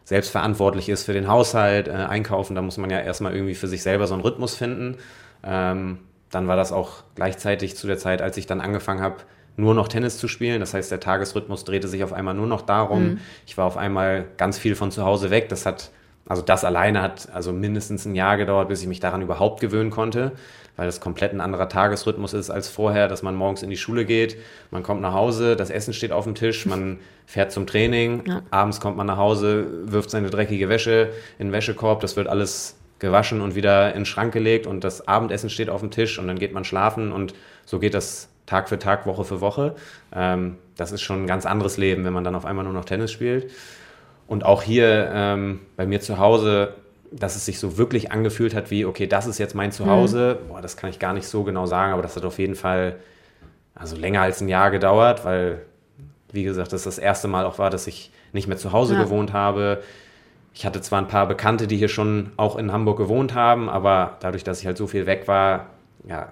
selbst 0.10 0.32
verantwortlich 0.32 0.90
ist 0.90 1.04
für 1.04 1.14
den 1.14 1.28
Haushalt, 1.28 1.88
äh, 1.88 1.92
einkaufen, 1.92 2.56
da 2.56 2.64
muss 2.64 2.78
man 2.78 2.90
ja 2.90 3.00
erstmal 3.00 3.36
irgendwie 3.36 3.54
für 3.54 3.68
sich 3.68 3.84
selber 3.84 4.08
so 4.08 4.16
einen 4.16 4.24
Rhythmus 4.24 4.56
finden. 4.56 4.98
Ähm, 5.44 6.00
dann 6.32 6.48
war 6.48 6.56
das 6.56 6.72
auch 6.72 7.04
gleichzeitig 7.14 7.76
zu 7.76 7.86
der 7.86 8.00
Zeit, 8.00 8.20
als 8.24 8.36
ich 8.36 8.48
dann 8.48 8.60
angefangen 8.60 9.02
habe, 9.02 9.18
nur 9.56 9.76
noch 9.76 9.88
Tennis 9.88 10.18
zu 10.18 10.28
spielen. 10.28 10.62
Das 10.62 10.74
heißt, 10.74 10.90
der 10.90 11.00
Tagesrhythmus 11.00 11.64
drehte 11.64 11.88
sich 11.88 12.04
auf 12.04 12.12
einmal 12.12 12.34
nur 12.34 12.48
noch 12.48 12.64
darum. 12.64 13.04
Mhm. 13.04 13.20
Ich 13.46 13.56
war 13.60 13.68
auf 13.68 13.78
einmal 13.78 14.26
ganz 14.38 14.58
viel 14.58 14.74
von 14.74 14.90
zu 14.90 15.06
Hause 15.06 15.30
weg. 15.30 15.48
Das 15.50 15.68
hat, 15.68 15.92
also 16.28 16.42
das 16.42 16.64
alleine 16.64 17.04
hat 17.04 17.30
also 17.32 17.54
mindestens 17.54 18.06
ein 18.06 18.16
Jahr 18.16 18.38
gedauert, 18.38 18.68
bis 18.68 18.82
ich 18.82 18.88
mich 18.88 19.00
daran 19.00 19.22
überhaupt 19.22 19.62
gewöhnen 19.62 19.92
konnte 19.92 20.32
weil 20.80 20.86
das 20.86 21.02
komplett 21.02 21.34
ein 21.34 21.42
anderer 21.42 21.68
Tagesrhythmus 21.68 22.34
ist 22.34 22.50
als 22.50 22.70
vorher, 22.70 23.10
dass 23.10 23.22
man 23.22 23.36
morgens 23.36 23.64
in 23.64 23.70
die 23.70 23.76
Schule 23.76 24.06
geht, 24.06 24.38
man 24.72 24.82
kommt 24.82 25.02
nach 25.02 25.12
Hause, 25.12 25.58
das 25.58 25.70
Essen 25.70 25.94
steht 25.94 26.14
auf 26.14 26.24
dem 26.24 26.36
Tisch, 26.36 26.66
man 26.66 27.00
fährt 27.26 27.52
zum 27.52 27.68
Training, 27.68 28.24
ja. 28.26 28.44
abends 28.50 28.80
kommt 28.80 28.96
man 28.96 29.06
nach 29.06 29.18
Hause, 29.18 29.68
wirft 29.92 30.10
seine 30.10 30.30
dreckige 30.30 30.70
Wäsche 30.70 31.10
in 31.38 31.48
den 31.48 31.52
Wäschekorb, 31.52 32.00
das 32.00 32.16
wird 32.16 32.30
alles 32.30 32.78
gewaschen 33.00 33.42
und 33.42 33.56
wieder 33.56 33.90
in 33.90 34.00
den 34.00 34.06
Schrank 34.06 34.32
gelegt 34.32 34.68
und 34.68 34.86
das 34.86 35.06
Abendessen 35.06 35.50
steht 35.50 35.70
auf 35.70 35.82
dem 35.82 35.92
Tisch 35.92 36.18
und 36.18 36.28
dann 36.28 36.40
geht 36.40 36.54
man 36.54 36.64
schlafen 36.64 37.12
und 37.12 37.34
so 37.66 37.80
geht 37.80 37.94
das 37.94 38.30
Tag 38.46 38.70
für 38.70 38.80
Tag, 38.80 39.06
Woche 39.06 39.26
für 39.26 39.42
Woche. 39.42 39.76
Ähm, 40.16 40.60
das 40.78 40.94
ist 40.94 41.02
schon 41.02 41.24
ein 41.24 41.28
ganz 41.28 41.46
anderes 41.46 41.76
Leben, 41.76 42.06
wenn 42.06 42.14
man 42.14 42.24
dann 42.24 42.36
auf 42.36 42.46
einmal 42.46 42.64
nur 42.64 42.74
noch 42.74 42.86
Tennis 42.86 43.12
spielt. 43.12 43.52
Und 44.28 44.46
auch 44.46 44.64
hier 44.64 45.12
ähm, 45.14 45.60
bei 45.76 45.86
mir 45.86 46.00
zu 46.00 46.20
Hause 46.20 46.76
dass 47.12 47.36
es 47.36 47.46
sich 47.46 47.60
so 47.60 47.78
wirklich 47.78 48.12
angefühlt 48.12 48.54
hat 48.54 48.72
wie, 48.72 48.86
okay, 48.86 49.08
das 49.08 49.26
ist 49.26 49.38
jetzt 49.38 49.56
mein 49.56 49.72
Zuhause. 49.72 50.40
Mhm. 50.44 50.48
Boah, 50.50 50.62
das 50.62 50.78
kann 50.78 50.90
ich 50.90 51.00
gar 51.00 51.14
nicht 51.14 51.28
so 51.28 51.44
genau 51.44 51.66
sagen, 51.66 51.94
aber 51.94 52.02
das 52.02 52.16
hat 52.16 52.26
auf 52.26 52.40
jeden 52.40 52.56
Fall 52.56 52.98
also 53.76 53.96
länger 53.96 54.22
als 54.22 54.42
ein 54.42 54.50
Jahr 54.50 54.72
gedauert, 54.72 55.26
weil, 55.26 55.62
wie 56.32 56.44
gesagt, 56.44 56.74
das 56.74 56.84
das 56.84 56.98
erste 56.98 57.28
Mal 57.28 57.46
auch 57.46 57.58
war, 57.60 57.70
dass 57.70 57.88
ich 57.88 58.12
nicht 58.34 58.48
mehr 58.48 58.58
zu 58.58 58.72
Hause 58.72 58.96
ja. 58.96 59.04
gewohnt 59.04 59.34
habe. 59.34 59.82
Ich 60.54 60.66
hatte 60.66 60.82
zwar 60.82 61.00
ein 61.00 61.08
paar 61.08 61.28
Bekannte, 61.28 61.68
die 61.68 61.78
hier 61.78 61.88
schon 61.88 62.32
auch 62.36 62.58
in 62.58 62.72
Hamburg 62.72 62.98
gewohnt 62.98 63.34
haben, 63.34 63.70
aber 63.70 64.18
dadurch, 64.20 64.44
dass 64.44 64.60
ich 64.60 64.66
halt 64.66 64.78
so 64.78 64.88
viel 64.88 65.06
weg 65.06 65.28
war, 65.28 65.68
ja, 66.08 66.32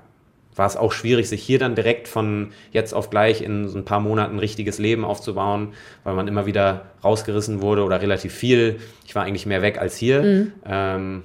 war 0.58 0.66
es 0.66 0.76
auch 0.76 0.92
schwierig, 0.92 1.30
sich 1.30 1.44
hier 1.44 1.60
dann 1.60 1.76
direkt 1.76 2.08
von 2.08 2.52
jetzt 2.72 2.94
auf 2.94 3.10
gleich 3.10 3.42
in 3.42 3.68
so 3.68 3.78
ein 3.78 3.86
paar 3.86 4.00
Monaten 4.00 4.36
ein 4.36 4.40
richtiges 4.40 4.80
Leben 4.80 5.06
aufzubauen, 5.06 5.74
weil 6.04 6.16
man 6.16 6.28
immer 6.28 6.46
wieder 6.46 6.88
rausgerissen 7.04 7.62
wurde 7.62 7.84
oder 7.84 8.02
relativ 8.02 8.34
viel. 8.34 8.80
Ich 9.06 9.16
war 9.16 9.24
eigentlich 9.24 9.46
mehr 9.46 9.62
weg 9.62 9.80
als 9.80 9.96
hier. 9.98 10.24
Mhm. 10.24 10.54
Ähm, 10.66 11.24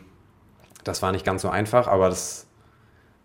das 0.84 1.02
war 1.02 1.12
nicht 1.12 1.24
ganz 1.24 1.42
so 1.42 1.48
einfach, 1.48 1.86
aber 1.86 2.08
das 2.08 2.46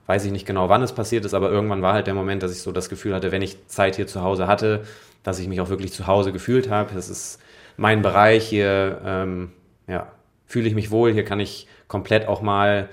weiß 0.06 0.24
ich 0.24 0.32
nicht 0.32 0.46
genau, 0.46 0.70
wann 0.70 0.82
es 0.82 0.94
passiert 0.94 1.26
ist, 1.26 1.34
aber 1.34 1.52
irgendwann 1.52 1.82
war 1.82 1.94
halt 1.94 2.08
der 2.08 2.14
Moment, 2.14 2.42
dass 2.42 2.52
ich 2.52 2.62
so 2.62 2.72
das 2.72 2.88
Gefühl 2.88 3.14
hatte, 3.14 3.32
wenn 3.32 3.42
ich 3.42 3.68
Zeit 3.68 3.98
hier 3.98 4.08
zu 4.08 4.22
Hause 4.22 4.48
hatte, 4.48 4.84
dass 5.24 5.40
ich 5.40 5.50
mich 5.50 5.60
auch 5.60 5.70
wirklich 5.70 5.92
zu 5.92 6.08
Hause 6.08 6.32
gefühlt 6.32 6.70
habe. 6.70 6.94
Das 6.96 7.10
ist 7.10 7.40
mein 7.76 8.02
Bereich, 8.02 8.48
hier 8.48 9.02
ähm, 9.04 9.52
ja, 9.88 10.12
fühle 10.46 10.70
ich 10.70 10.76
mich 10.76 10.92
wohl, 10.92 11.12
hier 11.12 11.26
kann 11.26 11.42
ich 11.42 11.68
komplett 11.90 12.28
auch 12.28 12.42
mal 12.42 12.88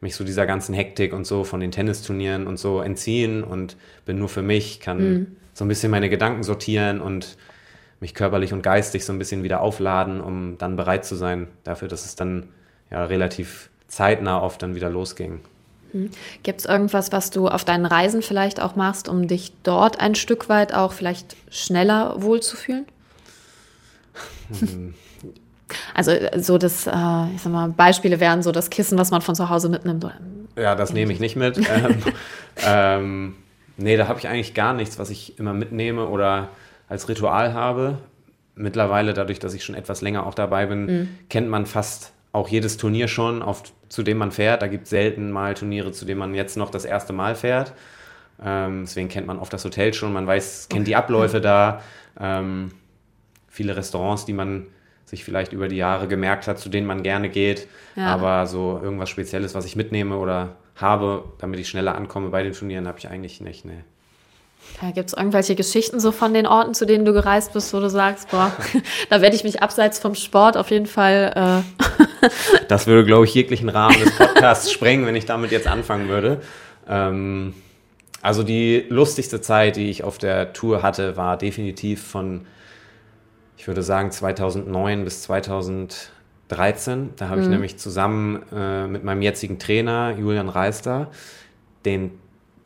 mich 0.00 0.16
so 0.16 0.24
dieser 0.24 0.46
ganzen 0.46 0.74
Hektik 0.74 1.12
und 1.12 1.26
so 1.26 1.44
von 1.44 1.60
den 1.60 1.70
Tennisturnieren 1.70 2.46
und 2.46 2.58
so 2.58 2.80
entziehen 2.80 3.44
und 3.44 3.76
bin 4.06 4.18
nur 4.18 4.28
für 4.28 4.42
mich, 4.42 4.80
kann 4.80 4.98
mhm. 4.98 5.26
so 5.52 5.64
ein 5.64 5.68
bisschen 5.68 5.90
meine 5.90 6.08
Gedanken 6.08 6.42
sortieren 6.42 7.00
und 7.00 7.36
mich 8.00 8.14
körperlich 8.14 8.52
und 8.52 8.62
geistig 8.62 9.04
so 9.04 9.12
ein 9.12 9.18
bisschen 9.18 9.42
wieder 9.42 9.60
aufladen, 9.60 10.20
um 10.20 10.56
dann 10.56 10.76
bereit 10.76 11.04
zu 11.04 11.16
sein 11.16 11.48
dafür, 11.64 11.88
dass 11.88 12.06
es 12.06 12.16
dann 12.16 12.48
ja 12.90 13.04
relativ 13.04 13.68
zeitnah 13.88 14.40
oft 14.40 14.62
dann 14.62 14.74
wieder 14.74 14.88
losging. 14.88 15.40
Hm. 15.92 16.10
Gibt 16.42 16.60
es 16.60 16.66
irgendwas, 16.66 17.12
was 17.12 17.30
du 17.30 17.48
auf 17.48 17.64
deinen 17.64 17.84
Reisen 17.84 18.22
vielleicht 18.22 18.60
auch 18.60 18.76
machst, 18.76 19.08
um 19.08 19.28
dich 19.28 19.52
dort 19.64 20.00
ein 20.00 20.14
Stück 20.14 20.48
weit 20.48 20.72
auch 20.72 20.92
vielleicht 20.92 21.36
schneller 21.50 22.22
wohlzufühlen? 22.22 22.86
Also 25.94 26.12
so 26.36 26.58
das, 26.58 26.86
äh, 26.86 26.90
ich 27.34 27.42
sag 27.42 27.52
mal, 27.52 27.68
Beispiele 27.68 28.20
wären 28.20 28.42
so 28.42 28.52
das 28.52 28.70
Kissen, 28.70 28.98
was 28.98 29.10
man 29.10 29.22
von 29.22 29.34
zu 29.34 29.48
Hause 29.48 29.68
mitnimmt. 29.68 30.06
Ja, 30.56 30.74
das 30.74 30.92
nehme 30.92 31.12
ich 31.12 31.20
nicht 31.20 31.36
mit. 31.36 31.58
ähm, 31.58 32.02
ähm, 32.66 33.36
nee, 33.76 33.96
da 33.96 34.08
habe 34.08 34.18
ich 34.18 34.28
eigentlich 34.28 34.54
gar 34.54 34.74
nichts, 34.74 34.98
was 34.98 35.10
ich 35.10 35.38
immer 35.38 35.52
mitnehme 35.52 36.06
oder 36.06 36.48
als 36.88 37.08
Ritual 37.08 37.54
habe. 37.54 37.98
Mittlerweile, 38.54 39.14
dadurch, 39.14 39.38
dass 39.38 39.54
ich 39.54 39.64
schon 39.64 39.74
etwas 39.74 40.02
länger 40.02 40.26
auch 40.26 40.34
dabei 40.34 40.66
bin, 40.66 40.86
mhm. 40.86 41.08
kennt 41.28 41.48
man 41.48 41.66
fast 41.66 42.12
auch 42.32 42.48
jedes 42.48 42.76
Turnier 42.76 43.08
schon, 43.08 43.42
auf, 43.42 43.62
zu 43.88 44.02
dem 44.02 44.18
man 44.18 44.32
fährt. 44.32 44.62
Da 44.62 44.66
gibt 44.66 44.84
es 44.84 44.90
selten 44.90 45.30
mal 45.30 45.54
Turniere, 45.54 45.92
zu 45.92 46.04
denen 46.04 46.18
man 46.18 46.34
jetzt 46.34 46.56
noch 46.56 46.70
das 46.70 46.84
erste 46.84 47.12
Mal 47.12 47.34
fährt. 47.34 47.72
Ähm, 48.44 48.82
deswegen 48.82 49.08
kennt 49.08 49.26
man 49.26 49.38
oft 49.38 49.52
das 49.52 49.64
Hotel 49.64 49.92
schon, 49.92 50.12
man 50.12 50.26
weiß, 50.26 50.68
kennt 50.70 50.86
die 50.86 50.96
Abläufe 50.96 51.40
da. 51.40 51.82
Ähm, 52.18 52.72
viele 53.48 53.76
Restaurants, 53.76 54.24
die 54.24 54.32
man 54.32 54.66
sich 55.10 55.24
vielleicht 55.24 55.52
über 55.52 55.68
die 55.68 55.76
Jahre 55.76 56.06
gemerkt 56.06 56.46
hat, 56.46 56.58
zu 56.58 56.68
denen 56.68 56.86
man 56.86 57.02
gerne 57.02 57.28
geht. 57.28 57.66
Ja. 57.96 58.06
Aber 58.06 58.46
so 58.46 58.80
irgendwas 58.82 59.10
Spezielles, 59.10 59.54
was 59.54 59.64
ich 59.64 59.74
mitnehme 59.76 60.16
oder 60.16 60.56
habe, 60.76 61.24
damit 61.38 61.58
ich 61.58 61.68
schneller 61.68 61.96
ankomme 61.96 62.28
bei 62.28 62.42
den 62.42 62.52
Turnieren, 62.52 62.86
habe 62.86 62.98
ich 62.98 63.08
eigentlich 63.08 63.40
nicht. 63.40 63.64
Nee. 63.64 63.82
Gibt 64.94 65.08
es 65.08 65.14
irgendwelche 65.14 65.56
Geschichten 65.56 66.00
so 66.00 66.12
von 66.12 66.32
den 66.32 66.46
Orten, 66.46 66.74
zu 66.74 66.86
denen 66.86 67.04
du 67.04 67.12
gereist 67.12 67.52
bist, 67.52 67.74
wo 67.74 67.80
du 67.80 67.90
sagst, 67.90 68.30
boah, 68.30 68.52
da 69.10 69.20
werde 69.20 69.34
ich 69.34 69.42
mich 69.42 69.62
abseits 69.62 69.98
vom 69.98 70.14
Sport 70.14 70.56
auf 70.56 70.70
jeden 70.70 70.86
Fall. 70.86 71.64
Äh 72.22 72.28
das 72.68 72.86
würde, 72.86 73.04
glaube 73.04 73.24
ich, 73.24 73.34
jeglichen 73.34 73.68
Rahmen 73.68 73.98
des 73.98 74.16
Podcasts 74.16 74.70
sprengen, 74.72 75.06
wenn 75.06 75.16
ich 75.16 75.26
damit 75.26 75.50
jetzt 75.50 75.66
anfangen 75.66 76.08
würde. 76.08 76.40
Ähm, 76.88 77.54
also 78.22 78.42
die 78.42 78.86
lustigste 78.88 79.40
Zeit, 79.40 79.76
die 79.76 79.90
ich 79.90 80.04
auf 80.04 80.18
der 80.18 80.52
Tour 80.52 80.82
hatte, 80.82 81.16
war 81.16 81.36
definitiv 81.36 82.06
von 82.06 82.46
ich 83.60 83.66
würde 83.68 83.82
sagen 83.82 84.10
2009 84.10 85.04
bis 85.04 85.20
2013. 85.24 87.10
Da 87.16 87.28
habe 87.28 87.36
mhm. 87.36 87.42
ich 87.42 87.48
nämlich 87.50 87.76
zusammen 87.76 88.42
äh, 88.56 88.86
mit 88.86 89.04
meinem 89.04 89.20
jetzigen 89.20 89.58
Trainer 89.58 90.16
Julian 90.18 90.48
Reister 90.48 91.10
den 91.84 92.12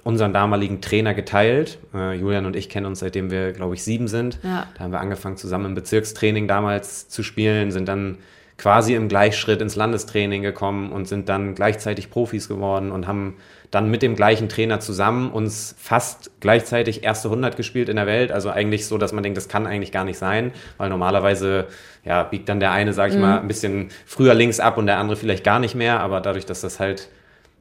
unseren 0.05 0.33
damaligen 0.33 0.81
Trainer 0.81 1.13
geteilt. 1.13 1.81
Äh, 1.93 2.13
Julian 2.15 2.47
und 2.47 2.55
ich 2.55 2.69
kennen 2.69 2.87
uns 2.87 3.01
seitdem 3.01 3.33
wir, 3.33 3.51
glaube 3.51 3.75
ich, 3.75 3.83
sieben 3.83 4.07
sind. 4.07 4.39
Ja. 4.45 4.69
Da 4.79 4.85
haben 4.85 4.93
wir 4.93 5.01
angefangen 5.01 5.37
zusammen 5.37 5.67
im 5.67 5.75
Bezirkstraining 5.75 6.47
damals 6.47 7.09
zu 7.09 7.25
spielen, 7.25 7.73
sind 7.73 7.89
dann 7.89 8.19
quasi 8.57 8.95
im 8.95 9.09
Gleichschritt 9.09 9.61
ins 9.61 9.75
Landestraining 9.75 10.43
gekommen 10.43 10.93
und 10.93 11.09
sind 11.09 11.29
dann 11.29 11.57
gleichzeitig 11.57 12.09
Profis 12.09 12.47
geworden 12.47 12.93
und 12.93 13.09
haben 13.09 13.35
dann 13.75 13.91
mit 13.91 14.03
dem 14.03 14.15
gleichen 14.15 14.49
Trainer 14.49 14.79
zusammen 14.79 15.31
uns 15.31 15.75
fast 15.79 16.31
gleichzeitig 16.41 17.03
erste 17.03 17.29
100 17.29 17.57
gespielt 17.57 17.89
in 17.89 17.97
der 17.97 18.07
Welt. 18.07 18.31
Also 18.31 18.51
eigentlich 18.51 18.87
so, 18.87 18.99
dass 18.99 19.13
man 19.13 19.23
denkt, 19.23 19.37
das 19.37 19.49
kann 19.49 19.67
eigentlich 19.67 19.91
gar 19.91 20.05
nicht 20.05 20.19
sein, 20.19 20.53
weil 20.77 20.89
normalerweise 20.89 21.67
ja, 22.05 22.23
biegt 22.23 22.49
dann 22.49 22.61
der 22.61 22.71
eine, 22.71 22.93
sag 22.93 23.11
ich 23.11 23.17
mhm. 23.17 23.23
mal, 23.23 23.41
ein 23.41 23.49
bisschen 23.49 23.89
früher 24.07 24.35
links 24.35 24.61
ab 24.61 24.79
und 24.79 24.87
der 24.87 24.99
andere 24.99 25.17
vielleicht 25.17 25.43
gar 25.43 25.59
nicht 25.59 25.75
mehr. 25.75 26.01
Aber 26.01 26.21
dadurch, 26.21 26.47
dass 26.47 26.61
das 26.61 26.79
halt 26.79 27.09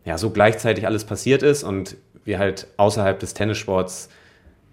ja 0.05 0.17
so 0.17 0.29
gleichzeitig 0.29 0.85
alles 0.85 1.03
passiert 1.03 1.41
ist 1.41 1.63
und 1.63 1.97
wir 2.25 2.37
halt 2.37 2.67
außerhalb 2.77 3.19
des 3.19 3.33
Tennissports, 3.33 4.09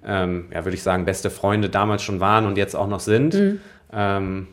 ähm, 0.04 0.48
ja, 0.52 0.64
würde 0.64 0.74
ich 0.74 0.82
sagen, 0.82 1.06
beste 1.06 1.30
Freunde 1.30 1.70
damals 1.70 2.02
schon 2.02 2.20
waren 2.20 2.46
und 2.46 2.58
jetzt 2.58 2.76
auch 2.76 2.88
noch 2.88 3.00
sind, 3.00 3.34
mhm. 3.34 3.60
ähm, 3.92 4.48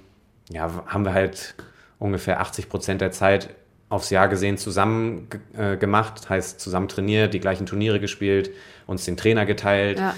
ja, 0.50 0.71
haben 0.86 1.04
wir 1.04 1.13
halt 1.13 1.56
ungefähr 2.00 2.39
80 2.39 2.69
Prozent 2.69 3.02
der 3.02 3.12
Zeit 3.12 3.50
aufs 3.89 4.10
Jahr 4.10 4.28
gesehen 4.28 4.58
zusammen 4.58 5.28
äh, 5.58 5.78
gemacht, 5.78 6.30
heißt 6.30 6.60
zusammen 6.60 6.88
trainiert, 6.88 7.34
die 7.34 7.39
gleichen 7.39 7.65
Turniere 7.65 8.00
gespielt, 8.00 8.52
uns 8.86 9.06
den 9.06 9.17
Trainer 9.17 9.45
geteilt. 9.45 10.00
Ja. 10.00 10.13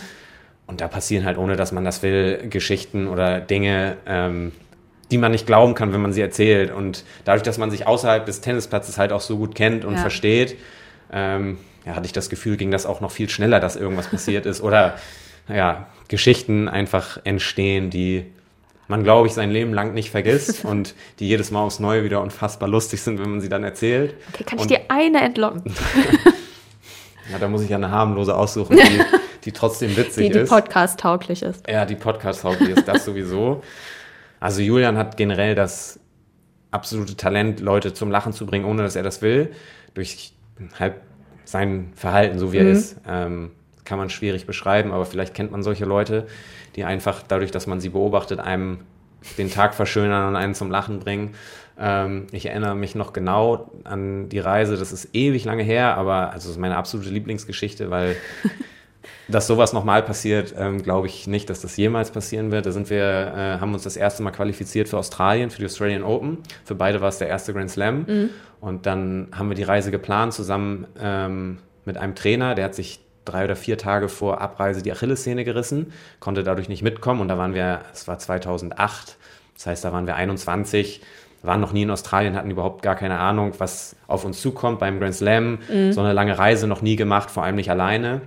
Und 0.66 0.82
da 0.82 0.88
passieren 0.88 1.26
halt, 1.26 1.38
ohne 1.38 1.56
dass 1.56 1.72
man 1.72 1.84
das 1.84 2.04
will, 2.04 2.48
Geschichten 2.50 3.08
oder 3.08 3.40
Dinge, 3.40 3.98
ähm, 4.06 4.52
die 5.12 5.18
man 5.18 5.32
nicht 5.32 5.48
glauben 5.48 5.74
kann, 5.74 5.94
wenn 5.94 6.02
man 6.02 6.14
sie 6.14 6.22
erzählt. 6.22 6.72
Und 6.72 7.04
dadurch, 7.26 7.44
dass 7.44 7.58
man 7.58 7.72
sich 7.72 7.88
außerhalb 7.88 8.26
des 8.26 8.42
Tennisplatzes 8.42 8.98
halt 8.98 9.12
auch 9.12 9.22
so 9.22 9.38
gut 9.38 9.56
kennt 9.56 9.86
und 9.86 9.96
ja. 9.96 10.00
versteht, 10.02 10.58
ähm, 11.12 11.58
ja, 11.86 11.96
hatte 11.96 12.06
ich 12.06 12.14
das 12.14 12.30
Gefühl, 12.30 12.58
ging 12.58 12.72
das 12.72 12.86
auch 12.86 13.02
noch 13.02 13.12
viel 13.12 13.30
schneller, 13.30 13.60
dass 13.60 13.76
irgendwas 13.76 14.08
passiert 14.08 14.46
ist. 14.46 14.62
Oder 14.62 14.96
ja, 15.48 15.88
Geschichten 16.08 16.68
einfach 16.68 17.20
entstehen, 17.24 17.90
die 17.90 18.26
man, 18.90 19.04
glaube 19.04 19.28
ich, 19.28 19.34
sein 19.34 19.52
Leben 19.52 19.74
lang 19.74 19.94
nicht 19.94 20.10
vergisst 20.10 20.66
und 20.66 20.96
die 21.20 21.28
jedes 21.28 21.52
Mal 21.52 21.62
aufs 21.62 21.80
Neue 21.80 22.04
wieder 22.04 22.22
unfassbar 22.22 22.68
lustig 22.68 23.02
sind, 23.02 23.20
wenn 23.20 23.30
man 23.30 23.40
sie 23.40 23.48
dann 23.48 23.64
erzählt. 23.64 24.16
Okay, 24.34 24.44
kann 24.44 24.58
ich 24.58 24.64
und, 24.64 24.72
dir 24.72 24.82
eine 24.90 25.22
entlocken? 25.22 25.64
ja, 27.32 27.38
da 27.40 27.48
muss 27.48 27.62
ich 27.62 27.70
ja 27.70 27.78
eine 27.78 27.92
harmlose 27.92 28.36
aussuchen, 28.36 28.76
die, 28.76 29.02
die 29.46 29.52
trotzdem 29.54 29.96
witzig 29.96 30.28
die, 30.28 30.34
die 30.34 30.40
ist. 30.40 30.52
Die 30.52 30.56
Podcast-tauglich 30.56 31.44
ist. 31.44 31.70
Ja, 31.70 31.86
die 31.86 31.96
Podcast-tauglich 31.96 32.70
ist, 32.70 32.88
das 32.88 33.06
sowieso. 33.06 33.64
Also 34.40 34.62
Julian 34.62 34.98
hat 34.98 35.18
generell 35.18 35.54
das 35.54 36.00
absolute 36.72 37.16
Talent, 37.16 37.60
Leute 37.60 37.94
zum 37.94 38.10
Lachen 38.10 38.34
zu 38.34 38.46
bringen, 38.46 38.66
ohne 38.66 38.82
dass 38.84 38.96
er 38.96 39.04
das 39.04 39.22
will. 39.22 39.52
Durch 39.94 40.34
halt 40.80 40.96
sein 41.46 41.92
Verhalten, 41.96 42.40
so 42.40 42.54
wie 42.54 42.60
mhm. 42.60 42.66
er 42.66 42.72
ist. 42.72 42.98
Ähm, 43.08 43.52
kann 43.90 43.98
man 43.98 44.10
schwierig 44.12 44.46
beschreiben, 44.46 44.92
aber 44.92 45.06
vielleicht 45.06 45.34
kennt 45.34 45.52
man 45.52 45.64
solche 45.64 45.84
Leute, 45.84 46.28
die 46.76 46.84
einfach 46.84 47.24
dadurch, 47.28 47.50
dass 47.50 47.66
man 47.66 47.82
sie 47.82 47.90
beobachtet, 47.90 48.40
einem 48.40 48.82
den 49.38 49.52
Tag 49.52 49.74
verschönern 49.74 50.30
und 50.30 50.36
einen 50.36 50.54
zum 50.54 50.70
Lachen 50.70 51.00
bringen. 51.00 51.34
Ähm, 51.78 52.28
ich 52.32 52.46
erinnere 52.46 52.76
mich 52.76 52.94
noch 52.94 53.14
genau 53.14 53.72
an 53.84 54.30
die 54.30 54.40
Reise, 54.40 54.78
das 54.78 54.92
ist 54.92 55.10
ewig 55.14 55.44
lange 55.44 55.64
her, 55.64 55.98
aber 55.98 56.32
also 56.32 56.48
das 56.48 56.52
ist 56.52 56.60
meine 56.60 56.78
absolute 56.78 57.10
Lieblingsgeschichte, 57.10 57.90
weil 57.90 58.16
dass 59.28 59.48
sowas 59.48 59.74
nochmal 59.74 60.04
passiert, 60.04 60.54
ähm, 60.58 60.84
glaube 60.84 61.08
ich 61.08 61.26
nicht, 61.26 61.50
dass 61.50 61.62
das 61.62 61.76
jemals 61.76 62.12
passieren 62.12 62.52
wird. 62.52 62.68
Da 62.68 62.72
sind 62.72 62.92
wir, 62.92 63.04
äh, 63.36 63.60
haben 63.60 63.74
uns 63.74 63.84
das 63.84 63.98
erste 63.98 64.22
Mal 64.22 64.32
qualifiziert 64.32 64.88
für 64.88 65.00
Australien, 65.00 65.50
für 65.50 65.60
die 65.60 65.66
Australian 65.66 66.04
Open. 66.04 66.38
Für 66.64 66.76
beide 66.76 67.02
war 67.02 67.10
es 67.10 67.18
der 67.18 67.28
erste 67.28 67.54
Grand 67.54 67.72
Slam. 67.72 68.06
Mhm. 68.08 68.30
Und 68.62 68.86
dann 68.86 69.30
haben 69.32 69.50
wir 69.50 69.56
die 69.56 69.64
Reise 69.64 69.90
geplant 69.90 70.34
zusammen 70.34 70.88
ähm, 71.02 71.58
mit 71.86 71.98
einem 71.98 72.16
Trainer, 72.16 72.56
der 72.56 72.66
hat 72.66 72.76
sich 72.76 73.00
drei 73.30 73.46
oder 73.46 73.56
vier 73.56 73.78
Tage 73.78 74.10
vor 74.10 74.42
Abreise 74.42 74.82
die 74.82 74.92
Achillessehne 74.92 75.44
gerissen, 75.44 75.94
konnte 76.20 76.44
dadurch 76.44 76.70
nicht 76.70 76.82
mitkommen 76.82 77.22
und 77.22 77.28
da 77.28 77.38
waren 77.38 77.54
wir, 77.54 77.82
es 77.94 78.08
war 78.08 78.20
2008, 78.20 79.18
das 79.56 79.66
heißt, 79.68 79.86
da 79.86 79.94
waren 79.94 80.08
wir 80.08 80.16
21, 80.16 81.02
waren 81.42 81.62
noch 81.62 81.72
nie 81.72 81.84
in 81.84 81.92
Australien, 81.92 82.36
hatten 82.36 82.52
überhaupt 82.52 82.82
gar 82.82 82.96
keine 82.96 83.20
Ahnung, 83.20 83.54
was 83.58 83.96
auf 84.08 84.26
uns 84.26 84.42
zukommt 84.42 84.80
beim 84.80 85.00
Grand 85.00 85.16
Slam, 85.16 85.60
mhm. 85.72 85.92
so 85.92 86.02
eine 86.02 86.14
lange 86.14 86.38
Reise 86.38 86.68
noch 86.68 86.82
nie 86.82 86.96
gemacht, 86.96 87.32
vor 87.32 87.44
allem 87.44 87.56
nicht 87.56 87.70
alleine. 87.70 88.22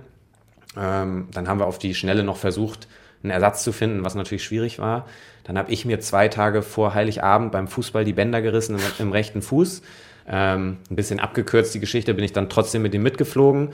Ähm, 0.75 1.27
dann 1.31 1.47
haben 1.47 1.59
wir 1.59 1.67
auf 1.67 1.77
die 1.77 1.93
Schnelle 1.93 2.23
noch 2.23 2.37
versucht, 2.37 2.87
einen 3.21 3.31
Ersatz 3.31 3.63
zu 3.63 3.71
finden, 3.71 4.03
was 4.03 4.15
natürlich 4.15 4.43
schwierig 4.43 4.79
war. 4.79 5.05
Dann 5.43 5.57
habe 5.57 5.71
ich 5.71 5.85
mir 5.85 5.99
zwei 5.99 6.27
Tage 6.27 6.61
vor 6.61 6.93
Heiligabend 6.93 7.51
beim 7.51 7.67
Fußball 7.67 8.05
die 8.05 8.13
Bänder 8.13 8.41
gerissen 8.41 8.75
im, 8.75 8.81
im 8.99 9.11
rechten 9.11 9.41
Fuß. 9.41 9.81
Ähm, 10.27 10.77
ein 10.89 10.95
bisschen 10.95 11.19
abgekürzt 11.19 11.73
die 11.75 11.79
Geschichte, 11.79 12.13
bin 12.13 12.23
ich 12.23 12.33
dann 12.33 12.49
trotzdem 12.49 12.81
mit 12.81 12.93
ihm 12.93 13.03
mitgeflogen. 13.03 13.69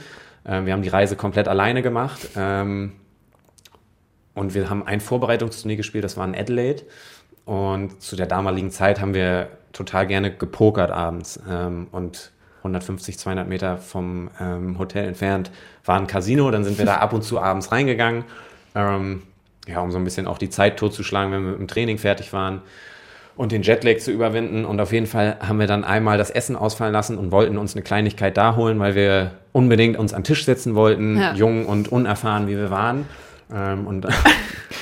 Ähm, 0.46 0.66
wir 0.66 0.74
haben 0.74 0.82
die 0.82 0.90
Reise 0.90 1.16
komplett 1.16 1.48
alleine 1.48 1.82
gemacht. 1.82 2.30
Ähm, 2.36 2.94
und 4.34 4.54
wir 4.54 4.70
haben 4.70 4.86
ein 4.86 5.02
Vorbereitungsturnier 5.02 5.78
gespielt, 5.78 6.04
das 6.04 6.18
war 6.18 6.26
in 6.26 6.36
Adelaide. 6.36 6.84
Und 7.46 8.02
zu 8.02 8.16
der 8.16 8.26
damaligen 8.26 8.72
Zeit 8.72 9.02
haben 9.02 9.14
wir 9.14 9.50
total 9.74 10.08
gerne 10.08 10.36
gepokert 10.36 10.92
abends. 10.92 11.40
Ähm, 11.48 11.88
und 11.92 12.32
150, 12.60 13.18
200 13.18 13.48
Meter 13.48 13.78
vom 13.78 14.30
ähm, 14.40 14.78
Hotel 14.80 15.08
entfernt 15.08 15.52
war 15.86 16.00
ein 16.00 16.08
Casino. 16.08 16.52
Dann 16.52 16.64
sind 16.64 16.78
wir 16.78 16.86
da 16.86 16.96
ab 17.00 17.14
und 17.14 17.24
zu 17.24 17.40
abends 17.40 17.72
reingegangen, 17.72 18.24
ähm, 18.76 19.24
ja, 19.68 19.82
um 19.82 19.92
so 19.92 19.98
ein 19.98 20.04
bisschen 20.04 20.28
auch 20.28 20.38
die 20.38 20.50
Zeit 20.50 20.78
totzuschlagen, 20.78 21.32
wenn 21.32 21.44
wir 21.44 21.52
mit 21.52 21.60
dem 21.60 21.68
Training 21.68 21.98
fertig 21.98 22.34
waren 22.34 22.62
und 23.40 23.54
den 23.54 23.62
Jetlag 23.62 24.00
zu 24.00 24.12
überwinden. 24.12 24.66
Und 24.66 24.82
auf 24.82 24.92
jeden 24.92 25.06
Fall 25.06 25.38
haben 25.40 25.62
wir 25.62 25.66
dann 25.66 25.86
einmal 25.86 26.18
das 26.18 26.30
Essen 26.30 26.58
ausfallen 26.58 26.92
lassen 26.92 27.18
und 27.18 27.32
wollten 27.32 27.58
uns 27.58 27.74
eine 27.74 27.84
Kleinigkeit 27.84 28.36
da 28.36 28.58
holen, 28.58 28.82
weil 28.82 28.96
wir 28.96 29.32
unbedingt 29.54 29.98
uns 29.98 30.14
an 30.14 30.26
Tisch 30.26 30.44
setzen 30.44 30.76
wollten, 30.76 31.18
ja. 31.18 31.34
jung 31.36 31.66
und 31.66 31.90
unerfahren, 31.90 32.50
wie 32.50 32.58
wir 32.58 32.70
waren. 32.70 33.06
Ähm, 33.56 33.88
und 33.88 34.06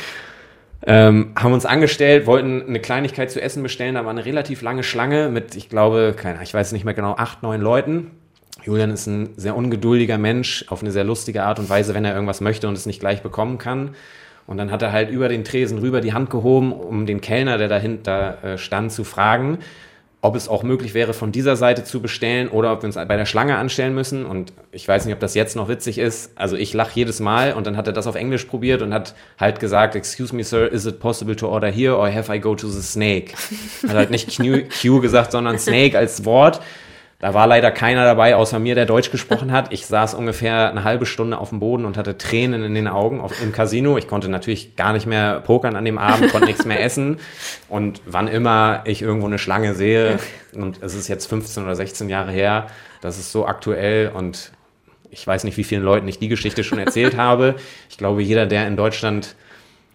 ähm, 0.88 1.34
haben 1.38 1.54
uns 1.54 1.68
angestellt, 1.68 2.26
wollten 2.26 2.64
eine 2.68 2.80
Kleinigkeit 2.80 3.30
zu 3.30 3.40
essen 3.40 3.62
bestellen. 3.62 3.94
Da 3.94 4.06
war 4.06 4.10
eine 4.10 4.26
relativ 4.26 4.64
lange 4.64 4.82
Schlange 4.82 5.30
mit, 5.30 5.54
ich 5.54 5.70
glaube, 5.70 6.16
keine, 6.18 6.42
ich 6.42 6.52
weiß 6.52 6.72
nicht 6.72 6.84
mehr 6.84 6.96
genau, 6.96 7.14
acht, 7.16 7.44
neun 7.44 7.62
Leuten. 7.62 8.10
Julian 8.64 8.90
ist 8.90 9.06
ein 9.06 9.30
sehr 9.38 9.56
ungeduldiger 9.56 10.18
Mensch, 10.18 10.66
auf 10.70 10.82
eine 10.82 10.92
sehr 10.92 11.04
lustige 11.04 11.44
Art 11.44 11.60
und 11.60 11.70
Weise, 11.70 11.94
wenn 11.94 12.06
er 12.06 12.16
irgendwas 12.16 12.42
möchte 12.42 12.68
und 12.68 12.74
es 12.74 12.88
nicht 12.88 13.02
gleich 13.02 13.22
bekommen 13.22 13.60
kann. 13.60 13.92
Und 14.48 14.58
dann 14.58 14.72
hat 14.72 14.82
er 14.82 14.94
halt 14.94 15.10
über 15.10 15.28
den 15.28 15.44
Tresen 15.44 15.78
rüber 15.78 16.02
die 16.02 16.14
Hand 16.14 16.30
gehoben, 16.30 16.72
um 16.72 17.06
den 17.06 17.22
Kellner, 17.22 17.58
der 17.58 17.68
dahinter 17.68 18.44
äh, 18.44 18.58
stand, 18.58 18.94
zu 18.94 19.04
fragen, 19.04 19.60
ob 20.22 20.36
es 20.36 20.48
auch 20.48 20.64
möglich 20.64 20.94
wäre, 20.94 21.14
von 21.14 21.32
dieser 21.32 21.56
Seite 21.56 21.84
zu 21.84 22.02
bestellen 22.02 22.48
oder 22.48 22.74
ob 22.74 22.82
wir 22.82 22.88
uns 22.88 22.96
bei 22.96 23.06
der 23.18 23.26
Schlange 23.26 23.58
anstellen 23.58 23.94
müssen. 23.94 24.26
Und 24.26 24.52
ich 24.72 24.88
weiß 24.88 25.06
nicht, 25.06 25.14
ob 25.14 25.20
das 25.20 25.36
jetzt 25.36 25.56
noch 25.56 25.68
witzig 25.68 26.00
ist. 26.00 26.32
Also 26.36 26.56
ich 26.56 26.74
lache 26.74 26.92
jedes 26.96 27.20
Mal 27.20 27.54
und 27.54 27.68
dann 27.68 27.78
hat 27.78 27.88
er 27.88 27.94
das 27.94 28.08
auf 28.08 28.16
Englisch 28.16 28.46
probiert 28.46 28.82
und 28.82 28.94
hat 28.94 29.14
halt 29.38 29.60
gesagt, 29.60 29.96
excuse 29.96 30.36
me, 30.36 30.44
sir, 30.44 30.66
is 30.72 30.86
it 30.86 31.00
possible 31.00 31.36
to 31.36 31.48
order 31.48 31.70
here 31.70 31.96
or 31.96 32.12
have 32.12 32.34
I 32.34 32.40
go 32.40 32.56
to 32.56 32.68
the 32.68 32.82
snake? 32.82 33.34
Hat 33.88 33.96
halt 33.96 34.10
nicht 34.10 34.38
Q, 34.38 34.64
Q 34.82 35.02
gesagt, 35.02 35.34
sondern 35.34 35.60
Snake 35.60 35.98
als 35.98 36.26
Wort. 36.26 36.62
Da 37.20 37.34
war 37.34 37.48
leider 37.48 37.72
keiner 37.72 38.06
dabei, 38.06 38.36
außer 38.36 38.60
mir, 38.60 38.76
der 38.76 38.86
Deutsch 38.86 39.10
gesprochen 39.10 39.52
hat. 39.52 39.74
Ich 39.74 39.88
saß 39.88 40.14
ungefähr 40.14 40.70
eine 40.70 40.84
halbe 40.84 41.08
Stunde 41.08 41.40
auf 41.40 41.50
dem 41.50 41.60
Boden 41.60 41.86
und 41.86 41.98
hatte 41.98 42.20
Tränen 42.20 42.64
in 42.64 42.76
den 42.76 42.88
Augen 42.88 43.22
auf, 43.22 43.42
im 43.42 43.52
Casino. 43.52 43.98
Ich 43.98 44.08
konnte 44.08 44.30
natürlich 44.30 44.76
gar 44.76 44.94
nicht 44.94 45.08
mehr 45.08 45.40
pokern 45.40 45.76
an 45.76 45.84
dem 45.84 45.98
Abend, 45.98 46.32
konnte 46.32 46.46
nichts 46.46 46.66
mehr 46.66 46.84
essen. 46.84 47.18
Und 47.70 48.02
wann 48.06 48.28
immer 48.28 48.84
ich 48.86 49.02
irgendwo 49.02 49.26
eine 49.26 49.40
Schlange 49.40 49.74
sehe, 49.74 50.20
und 50.54 50.84
es 50.84 50.94
ist 50.94 51.08
jetzt 51.08 51.26
15 51.26 51.64
oder 51.64 51.76
16 51.76 52.08
Jahre 52.08 52.32
her, 52.32 52.68
das 53.02 53.18
ist 53.18 53.32
so 53.32 53.48
aktuell 53.48 54.12
und 54.14 54.52
ich 55.10 55.26
weiß 55.26 55.44
nicht, 55.44 55.58
wie 55.58 55.64
vielen 55.64 55.84
Leuten 55.84 56.08
ich 56.08 56.20
die 56.20 56.28
Geschichte 56.28 56.64
schon 56.64 56.78
erzählt 56.78 57.18
habe. 57.18 57.56
Ich 57.90 57.98
glaube, 57.98 58.22
jeder, 58.22 58.46
der 58.46 58.68
in 58.68 58.76
Deutschland 58.76 59.36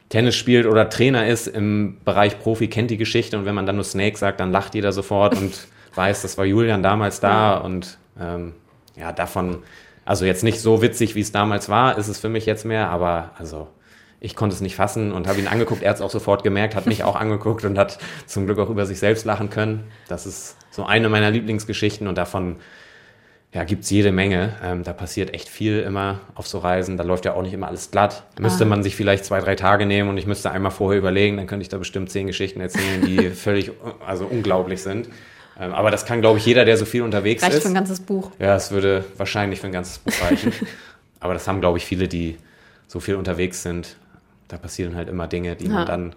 Tennis 0.09 0.35
spielt 0.35 0.67
oder 0.67 0.89
Trainer 0.91 1.27
ist 1.27 1.47
im 1.47 1.99
Bereich 2.05 2.41
Profi, 2.41 2.67
kennt 2.67 2.91
die 2.91 2.97
Geschichte. 2.97 3.39
Und 3.39 3.45
wenn 3.45 3.55
man 3.55 3.67
dann 3.67 3.77
nur 3.77 3.85
Snake 3.85 4.19
sagt, 4.19 4.41
dann 4.41 4.51
lacht 4.51 4.75
jeder 4.75 4.93
sofort 4.93 5.37
und 5.37 5.53
weiß, 5.95 6.23
das 6.23 6.39
war 6.39 6.45
Julian 6.45 6.83
damals 6.83 7.21
da. 7.21 7.57
Und 7.57 7.99
ähm, 8.19 8.55
ja, 8.97 9.13
davon, 9.13 9.63
also 10.05 10.25
jetzt 10.25 10.45
nicht 10.45 10.61
so 10.61 10.83
witzig, 10.83 11.15
wie 11.15 11.21
es 11.21 11.33
damals 11.33 11.69
war, 11.69 11.99
ist 11.99 12.09
es 12.09 12.19
für 12.19 12.29
mich 12.29 12.47
jetzt 12.47 12.65
mehr. 12.65 12.91
Aber 12.91 13.31
also 13.39 13.69
ich 14.21 14.37
konnte 14.37 14.55
es 14.55 14.61
nicht 14.61 14.77
fassen 14.77 15.13
und 15.13 15.27
habe 15.27 15.41
ihn 15.41 15.49
angeguckt. 15.49 15.83
Er 15.83 15.91
hat 15.91 15.97
es 15.97 16.03
auch 16.03 16.11
sofort 16.11 16.45
gemerkt, 16.45 16.77
hat 16.77 16.87
mich 16.87 17.05
auch 17.05 17.17
angeguckt 17.21 17.65
und 17.65 17.79
hat 17.79 17.99
zum 18.27 18.47
Glück 18.47 18.59
auch 18.59 18.71
über 18.71 18.87
sich 18.87 18.99
selbst 18.99 19.25
lachen 19.25 19.51
können. 19.51 19.85
Das 20.09 20.27
ist 20.27 20.57
so 20.71 20.85
eine 20.85 21.09
meiner 21.09 21.31
Lieblingsgeschichten 21.31 22.07
und 22.07 22.17
davon 22.17 22.57
ja, 23.53 23.65
gibt 23.65 23.85
es 23.85 23.91
jede 23.91 24.13
Menge. 24.13 24.55
Ähm, 24.63 24.83
da 24.83 24.93
passiert 24.95 25.35
echt 25.35 25.49
viel 25.49 25.81
immer 25.81 26.21
auf 26.35 26.47
so 26.47 26.59
Reisen. 26.59 26.97
Da 26.97 27.05
läuft 27.05 27.27
ja 27.27 27.35
auch 27.35 27.43
nicht 27.43 27.53
immer 27.53 27.69
alles 27.69 27.91
glatt. 27.91 28.25
Müsste 28.39 28.65
ah. 28.65 28.67
man 28.67 28.83
sich 28.83 28.97
vielleicht 28.97 29.27
zwei, 29.27 29.41
drei 29.41 29.57
Tage 29.57 29.85
nehmen 29.85 30.09
und 30.09 30.17
ich 30.17 30.27
müsste 30.27 30.51
einmal 30.51 30.73
vorher 30.73 30.99
überlegen, 30.99 31.37
dann 31.37 31.47
könnte 31.47 31.63
ich 31.63 31.69
da 31.69 31.77
bestimmt 31.77 32.11
zehn 32.11 32.27
Geschichten 32.27 32.61
erzählen, 32.61 33.05
die 33.05 33.31
völlig, 33.31 33.73
also 34.07 34.25
unglaublich 34.25 34.83
sind. 34.83 35.09
Ähm, 35.59 35.73
aber 35.73 35.91
das 35.91 36.07
kann, 36.07 36.21
glaube 36.21 36.39
ich, 36.39 36.47
jeder, 36.47 36.65
der 36.65 36.77
so 36.77 36.85
viel 36.85 37.03
unterwegs 37.03 37.43
Reicht 37.43 37.57
ist. 37.57 37.63
für 37.63 37.69
ein 37.69 37.75
ganzes 37.75 38.01
Buch. 38.01 38.31
Ja, 38.39 38.57
es 38.57 38.71
würde 38.71 39.05
wahrscheinlich 39.17 39.61
für 39.61 39.67
ein 39.67 39.73
ganzes 39.73 39.99
Buch 39.99 40.13
reichen. 40.23 40.53
aber 41.21 41.35
das 41.35 41.47
haben, 41.47 41.61
glaube 41.61 41.79
ich, 41.79 41.85
viele, 41.85 42.09
die 42.09 42.39
so 42.87 43.01
viel 43.01 43.17
unterwegs 43.17 43.63
sind. 43.63 43.97
Da 44.49 44.57
passieren 44.59 44.97
halt 44.97 45.09
immer 45.09 45.27
Dinge, 45.29 45.57
die 45.57 45.67
ja. 45.67 45.73
man 45.73 45.87
dann 45.87 46.15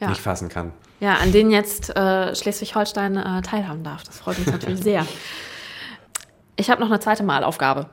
ja. 0.00 0.08
nicht 0.08 0.20
fassen 0.20 0.48
kann. 0.48 0.72
Ja, 1.00 1.14
an 1.14 1.32
denen 1.32 1.50
jetzt 1.50 1.94
äh, 1.96 2.34
Schleswig-Holstein 2.34 3.16
äh, 3.16 3.42
teilhaben 3.42 3.84
darf. 3.84 4.04
Das 4.04 4.18
freut 4.18 4.38
uns 4.38 4.48
natürlich 4.48 4.82
sehr. 4.82 5.06
Ich 6.56 6.70
habe 6.70 6.80
noch 6.80 6.88
eine 6.88 7.00
zweite 7.00 7.22
Malaufgabe. 7.22 7.88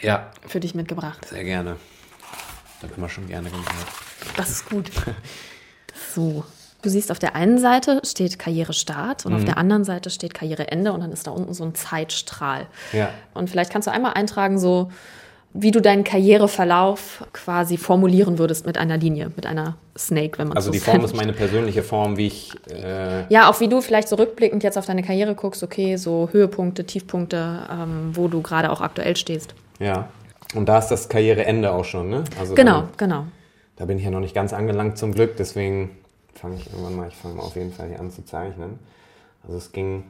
Ja. 0.00 0.30
Für 0.46 0.60
dich 0.60 0.74
mitgebracht. 0.74 1.26
Sehr 1.26 1.44
gerne. 1.44 1.76
Ich 2.76 2.82
habe 2.82 2.94
immer 2.96 3.08
schon 3.08 3.26
gerne 3.26 3.48
gemacht. 3.48 3.86
Das 4.36 4.50
ist 4.50 4.68
gut. 4.68 4.90
so. 6.14 6.44
Du 6.84 6.90
siehst, 6.90 7.10
auf 7.10 7.18
der 7.18 7.34
einen 7.34 7.56
Seite 7.58 8.02
steht 8.04 8.38
Karrierestart 8.38 9.24
und 9.24 9.32
mhm. 9.32 9.38
auf 9.38 9.44
der 9.46 9.56
anderen 9.56 9.84
Seite 9.84 10.10
steht 10.10 10.34
Karriereende 10.34 10.92
und 10.92 11.00
dann 11.00 11.12
ist 11.12 11.26
da 11.26 11.30
unten 11.30 11.54
so 11.54 11.64
ein 11.64 11.74
Zeitstrahl. 11.74 12.66
Ja. 12.92 13.08
Und 13.32 13.48
vielleicht 13.48 13.72
kannst 13.72 13.88
du 13.88 13.90
einmal 13.90 14.12
eintragen, 14.12 14.58
so 14.58 14.90
wie 15.54 15.70
du 15.70 15.80
deinen 15.80 16.04
Karriereverlauf 16.04 17.24
quasi 17.32 17.78
formulieren 17.78 18.38
würdest 18.38 18.66
mit 18.66 18.76
einer 18.76 18.98
Linie, 18.98 19.32
mit 19.34 19.46
einer 19.46 19.76
Snake, 19.96 20.36
wenn 20.36 20.48
man 20.48 20.58
Also 20.58 20.66
so 20.66 20.72
die 20.72 20.78
Form 20.80 20.98
nennt. 20.98 21.06
ist 21.06 21.16
meine 21.16 21.32
persönliche 21.32 21.82
Form, 21.82 22.18
wie 22.18 22.26
ich. 22.26 22.52
Äh 22.68 23.32
ja, 23.32 23.48
auch 23.48 23.60
wie 23.60 23.68
du 23.68 23.80
vielleicht 23.80 24.08
so 24.08 24.16
rückblickend 24.16 24.62
jetzt 24.62 24.76
auf 24.76 24.84
deine 24.84 25.02
Karriere 25.02 25.34
guckst, 25.34 25.62
okay, 25.62 25.96
so 25.96 26.28
Höhepunkte, 26.32 26.84
Tiefpunkte, 26.84 27.60
ähm, 27.72 28.10
wo 28.12 28.28
du 28.28 28.42
gerade 28.42 28.70
auch 28.70 28.82
aktuell 28.82 29.16
stehst. 29.16 29.54
Ja. 29.78 30.08
Und 30.54 30.68
da 30.68 30.80
ist 30.80 30.88
das 30.88 31.08
Karriereende 31.08 31.72
auch 31.72 31.86
schon, 31.86 32.10
ne? 32.10 32.24
Also 32.38 32.54
genau, 32.54 32.80
dann, 32.80 32.88
genau. 32.98 33.24
Da 33.76 33.86
bin 33.86 33.96
ich 33.96 34.04
ja 34.04 34.10
noch 34.10 34.20
nicht 34.20 34.34
ganz 34.34 34.52
angelangt 34.52 34.98
zum 34.98 35.14
Glück, 35.14 35.38
deswegen 35.38 35.96
fange 36.34 36.56
ich 36.56 36.66
irgendwann 36.70 36.96
mal, 36.96 37.08
ich 37.08 37.16
fange 37.16 37.40
auf 37.40 37.56
jeden 37.56 37.72
Fall 37.72 37.88
hier 37.88 38.00
an 38.00 38.10
zu 38.10 38.24
zeichnen. 38.24 38.78
Also 39.42 39.56
es 39.56 39.72
ging 39.72 40.04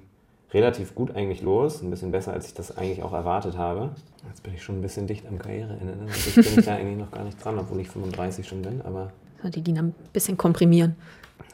relativ 0.53 0.95
gut 0.95 1.15
eigentlich 1.15 1.43
los, 1.43 1.83
ein 1.83 1.91
bisschen 1.91 2.13
besser, 2.13 2.33
als 2.33 2.47
ich 2.47 2.55
das 2.55 2.77
eigentlich 2.77 3.03
auch 3.03 3.13
erwartet 3.13 3.59
habe. 3.59 3.91
Jetzt 4.29 4.43
bin 4.43 4.55
ich 4.55 4.63
schon 4.63 4.79
ein 4.79 4.83
bisschen 4.83 5.07
dicht 5.07 5.27
am 5.27 5.39
Karriereende. 5.39 5.97
Ne? 5.97 6.07
Bin 6.35 6.59
ich 6.59 6.65
da 6.65 6.77
eigentlich 6.77 6.99
noch 6.99 7.11
gar 7.11 7.25
nicht 7.25 7.45
dran, 7.45 7.59
obwohl 7.59 7.81
ich 7.81 7.89
35 7.89 8.47
schon 8.47 8.63
bin, 8.63 8.81
aber... 8.83 9.13
Die 9.43 9.61
DIN 9.61 9.77
ein 9.77 9.95
bisschen 10.13 10.39
komprimieren. 10.39 10.97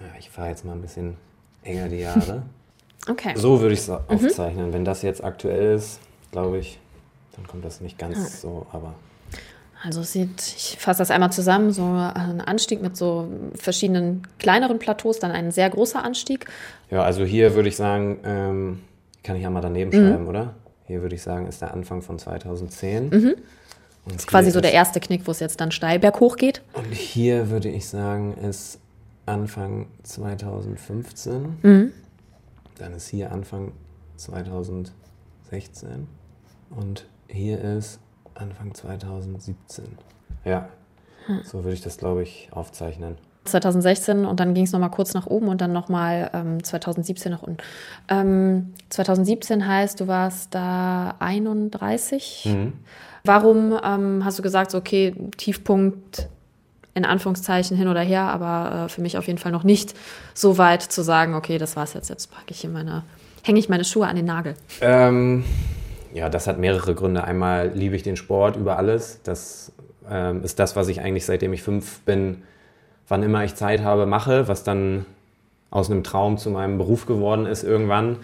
Ja, 0.00 0.06
ich 0.18 0.30
fahre 0.30 0.50
jetzt 0.50 0.64
mal 0.64 0.74
ein 0.74 0.80
bisschen 0.80 1.16
enger 1.62 1.88
die 1.88 2.00
Jahre. 2.00 2.42
Okay. 3.08 3.32
So 3.34 3.62
würde 3.62 3.72
ich 3.72 3.80
es 3.80 3.88
mhm. 3.88 3.96
aufzeichnen. 4.08 4.74
Wenn 4.74 4.84
das 4.84 5.00
jetzt 5.00 5.24
aktuell 5.24 5.74
ist, 5.74 6.00
glaube 6.32 6.58
ich, 6.58 6.78
dann 7.34 7.46
kommt 7.46 7.64
das 7.64 7.80
nicht 7.80 7.96
ganz 7.96 8.18
ah. 8.18 8.28
so, 8.28 8.66
aber... 8.72 8.94
Also 9.82 10.02
sieht, 10.02 10.40
ich 10.56 10.76
fasse 10.78 10.98
das 10.98 11.10
einmal 11.10 11.32
zusammen, 11.32 11.72
so 11.72 11.82
ein 11.84 12.40
Anstieg 12.42 12.82
mit 12.82 12.96
so 12.96 13.28
verschiedenen 13.54 14.26
kleineren 14.38 14.78
Plateaus, 14.78 15.18
dann 15.20 15.30
ein 15.30 15.52
sehr 15.52 15.70
großer 15.70 16.04
Anstieg. 16.04 16.46
Ja, 16.90 17.02
also 17.02 17.24
hier 17.24 17.54
würde 17.54 17.70
ich 17.70 17.76
sagen, 17.76 18.18
ähm, 18.24 18.80
kann 19.22 19.36
ich 19.36 19.42
ja 19.42 19.50
mal 19.50 19.62
daneben 19.62 19.90
mhm. 19.90 20.08
schreiben, 20.08 20.26
oder? 20.26 20.54
Hier 20.86 21.00
würde 21.00 21.14
ich 21.14 21.22
sagen, 21.22 21.46
ist 21.46 21.62
der 21.62 21.72
Anfang 21.72 22.02
von 22.02 22.18
2010. 22.18 23.08
Mhm. 23.08 23.34
das 24.04 24.16
ist 24.16 24.26
quasi 24.26 24.50
so 24.50 24.60
der 24.60 24.72
erste 24.72 25.00
Knick, 25.00 25.26
wo 25.26 25.30
es 25.30 25.40
jetzt 25.40 25.60
dann 25.60 25.70
steil 25.70 25.98
berghoch 25.98 26.36
geht. 26.36 26.62
Und 26.74 26.92
hier 26.92 27.48
würde 27.48 27.68
ich 27.70 27.88
sagen, 27.88 28.34
ist 28.34 28.80
Anfang 29.24 29.86
2015. 30.02 31.58
Mhm. 31.62 31.92
Dann 32.76 32.92
ist 32.92 33.08
hier 33.08 33.32
Anfang 33.32 33.72
2016. 34.16 34.92
Und 36.70 37.06
hier 37.28 37.60
ist 37.60 38.00
Anfang 38.40 38.74
2017. 38.74 39.84
Ja, 40.44 40.68
hm. 41.26 41.40
so 41.44 41.64
würde 41.64 41.74
ich 41.74 41.82
das, 41.82 41.98
glaube 41.98 42.22
ich, 42.22 42.48
aufzeichnen. 42.52 43.16
2016 43.44 44.26
und 44.26 44.38
dann 44.38 44.54
ging 44.54 44.64
es 44.64 44.72
nochmal 44.72 44.90
kurz 44.90 45.14
nach 45.14 45.26
oben 45.26 45.48
und 45.48 45.60
dann 45.60 45.72
nochmal 45.72 46.30
ähm, 46.34 46.62
2017 46.62 47.32
nach 47.32 47.42
unten. 47.42 47.58
Ähm, 48.08 48.74
2017 48.90 49.66
heißt, 49.66 50.00
du 50.00 50.06
warst 50.06 50.54
da 50.54 51.14
31. 51.18 52.46
Mhm. 52.46 52.72
Warum 53.24 53.78
ähm, 53.82 54.24
hast 54.24 54.38
du 54.38 54.42
gesagt, 54.42 54.74
okay, 54.74 55.14
Tiefpunkt 55.36 56.28
in 56.94 57.04
Anführungszeichen 57.04 57.76
hin 57.76 57.88
oder 57.88 58.00
her, 58.00 58.22
aber 58.22 58.84
äh, 58.84 58.88
für 58.88 59.00
mich 59.00 59.16
auf 59.16 59.26
jeden 59.26 59.38
Fall 59.38 59.52
noch 59.52 59.64
nicht 59.64 59.94
so 60.34 60.58
weit 60.58 60.82
zu 60.82 61.02
sagen, 61.02 61.34
okay, 61.34 61.58
das 61.58 61.76
war's 61.76 61.94
jetzt, 61.94 62.10
jetzt 62.10 62.30
packe 62.30 62.50
ich 62.50 62.64
in 62.64 62.72
meine, 62.72 63.04
hänge 63.42 63.58
ich 63.58 63.68
meine 63.68 63.84
Schuhe 63.84 64.06
an 64.06 64.16
den 64.16 64.24
Nagel. 64.26 64.54
Ähm, 64.80 65.44
ja, 66.12 66.28
das 66.28 66.46
hat 66.46 66.58
mehrere 66.58 66.94
Gründe. 66.94 67.24
Einmal 67.24 67.70
liebe 67.74 67.96
ich 67.96 68.02
den 68.02 68.16
Sport 68.16 68.56
über 68.56 68.76
alles. 68.76 69.20
Das 69.22 69.72
ähm, 70.08 70.42
ist 70.42 70.58
das, 70.58 70.76
was 70.76 70.88
ich 70.88 71.00
eigentlich 71.00 71.26
seitdem 71.26 71.52
ich 71.52 71.62
fünf 71.62 72.00
bin, 72.00 72.42
wann 73.08 73.22
immer 73.22 73.44
ich 73.44 73.54
Zeit 73.54 73.82
habe, 73.82 74.06
mache, 74.06 74.48
was 74.48 74.64
dann 74.64 75.06
aus 75.70 75.90
einem 75.90 76.02
Traum 76.02 76.36
zu 76.38 76.50
meinem 76.50 76.78
Beruf 76.78 77.06
geworden 77.06 77.46
ist 77.46 77.62
irgendwann. 77.62 78.18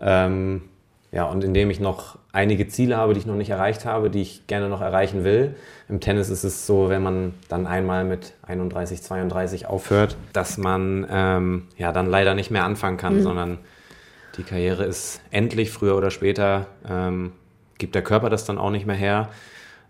Ähm, 0.00 0.62
ja, 1.10 1.24
und 1.24 1.44
indem 1.44 1.70
ich 1.70 1.78
noch 1.78 2.16
einige 2.32 2.68
Ziele 2.68 2.96
habe, 2.96 3.12
die 3.12 3.20
ich 3.20 3.26
noch 3.26 3.34
nicht 3.34 3.50
erreicht 3.50 3.84
habe, 3.84 4.08
die 4.08 4.22
ich 4.22 4.46
gerne 4.46 4.68
noch 4.68 4.80
erreichen 4.80 5.24
will. 5.24 5.54
Im 5.88 6.00
Tennis 6.00 6.30
ist 6.30 6.44
es 6.44 6.66
so, 6.66 6.88
wenn 6.88 7.02
man 7.02 7.34
dann 7.48 7.66
einmal 7.66 8.04
mit 8.04 8.32
31, 8.46 9.02
32 9.02 9.66
aufhört, 9.66 10.16
dass 10.32 10.56
man 10.56 11.06
ähm, 11.10 11.68
ja 11.76 11.92
dann 11.92 12.06
leider 12.06 12.34
nicht 12.34 12.50
mehr 12.50 12.64
anfangen 12.64 12.96
kann, 12.96 13.16
mhm. 13.16 13.22
sondern 13.22 13.58
die 14.36 14.42
Karriere 14.42 14.84
ist 14.84 15.20
endlich, 15.30 15.70
früher 15.70 15.96
oder 15.96 16.10
später, 16.10 16.66
ähm, 16.88 17.32
gibt 17.78 17.94
der 17.94 18.02
Körper 18.02 18.30
das 18.30 18.44
dann 18.44 18.58
auch 18.58 18.70
nicht 18.70 18.86
mehr 18.86 18.96
her. 18.96 19.28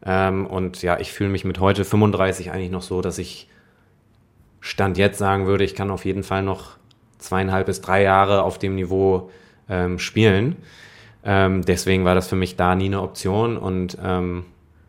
Ähm, 0.05 0.47
und 0.47 0.83
ja, 0.83 0.99
ich 0.99 1.13
fühle 1.13 1.31
mich 1.31 1.45
mit 1.45 1.61
heute 1.61 1.85
35 1.85 2.51
eigentlich 2.51 2.71
noch 2.71 2.83
so, 2.83 3.03
dass 3.03 3.19
ich 3.19 3.49
Stand 4.61 4.99
jetzt 4.99 5.19
sagen 5.19 5.47
würde, 5.47 5.65
ich 5.65 5.75
kann 5.75 5.91
auf 5.91 6.05
jeden 6.05 6.23
Fall 6.23 6.43
noch 6.43 6.77
zweieinhalb 7.19 7.67
bis 7.67 7.81
drei 7.81 8.03
Jahre 8.03 8.43
auf 8.43 8.59
dem 8.59 8.75
Niveau 8.75 9.31
ähm, 9.69 9.99
spielen. 9.99 10.57
Ähm, 11.25 11.63
deswegen 11.65 12.05
war 12.05 12.15
das 12.15 12.29
für 12.29 12.37
mich 12.37 12.57
da 12.57 12.75
nie 12.75 12.87
eine 12.87 13.03
Option. 13.03 13.57
Und 13.57 13.97
ähm, 14.03 14.45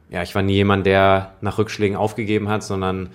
ja, 0.09 0.23
ich 0.23 0.33
war 0.35 0.41
nie 0.41 0.53
jemand, 0.53 0.85
der 0.85 1.33
nach 1.41 1.57
Rückschlägen 1.57 1.97
aufgegeben 1.97 2.49
hat, 2.49 2.63
sondern 2.63 3.09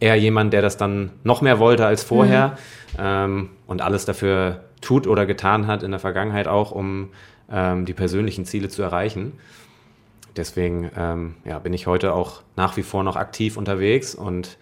eher 0.00 0.16
jemand, 0.16 0.52
der 0.52 0.62
das 0.62 0.76
dann 0.76 1.10
noch 1.22 1.40
mehr 1.40 1.58
wollte 1.58 1.86
als 1.86 2.02
vorher 2.02 2.48
mhm. 2.48 2.54
Ähm, 2.96 3.50
und 3.66 3.82
alles 3.82 4.04
dafür 4.04 4.62
tut 4.84 5.06
oder 5.06 5.26
getan 5.26 5.66
hat 5.66 5.82
in 5.82 5.90
der 5.90 6.00
Vergangenheit 6.00 6.48
auch, 6.48 6.70
um 6.70 7.10
ähm, 7.50 7.84
die 7.84 7.94
persönlichen 7.94 8.44
Ziele 8.44 8.68
zu 8.68 8.82
erreichen. 8.82 9.32
Deswegen 10.36 10.90
ähm, 10.96 11.34
ja, 11.44 11.58
bin 11.58 11.72
ich 11.72 11.86
heute 11.86 12.12
auch 12.12 12.42
nach 12.56 12.76
wie 12.76 12.82
vor 12.82 13.04
noch 13.04 13.16
aktiv 13.16 13.56
unterwegs 13.56 14.14
und 14.14 14.58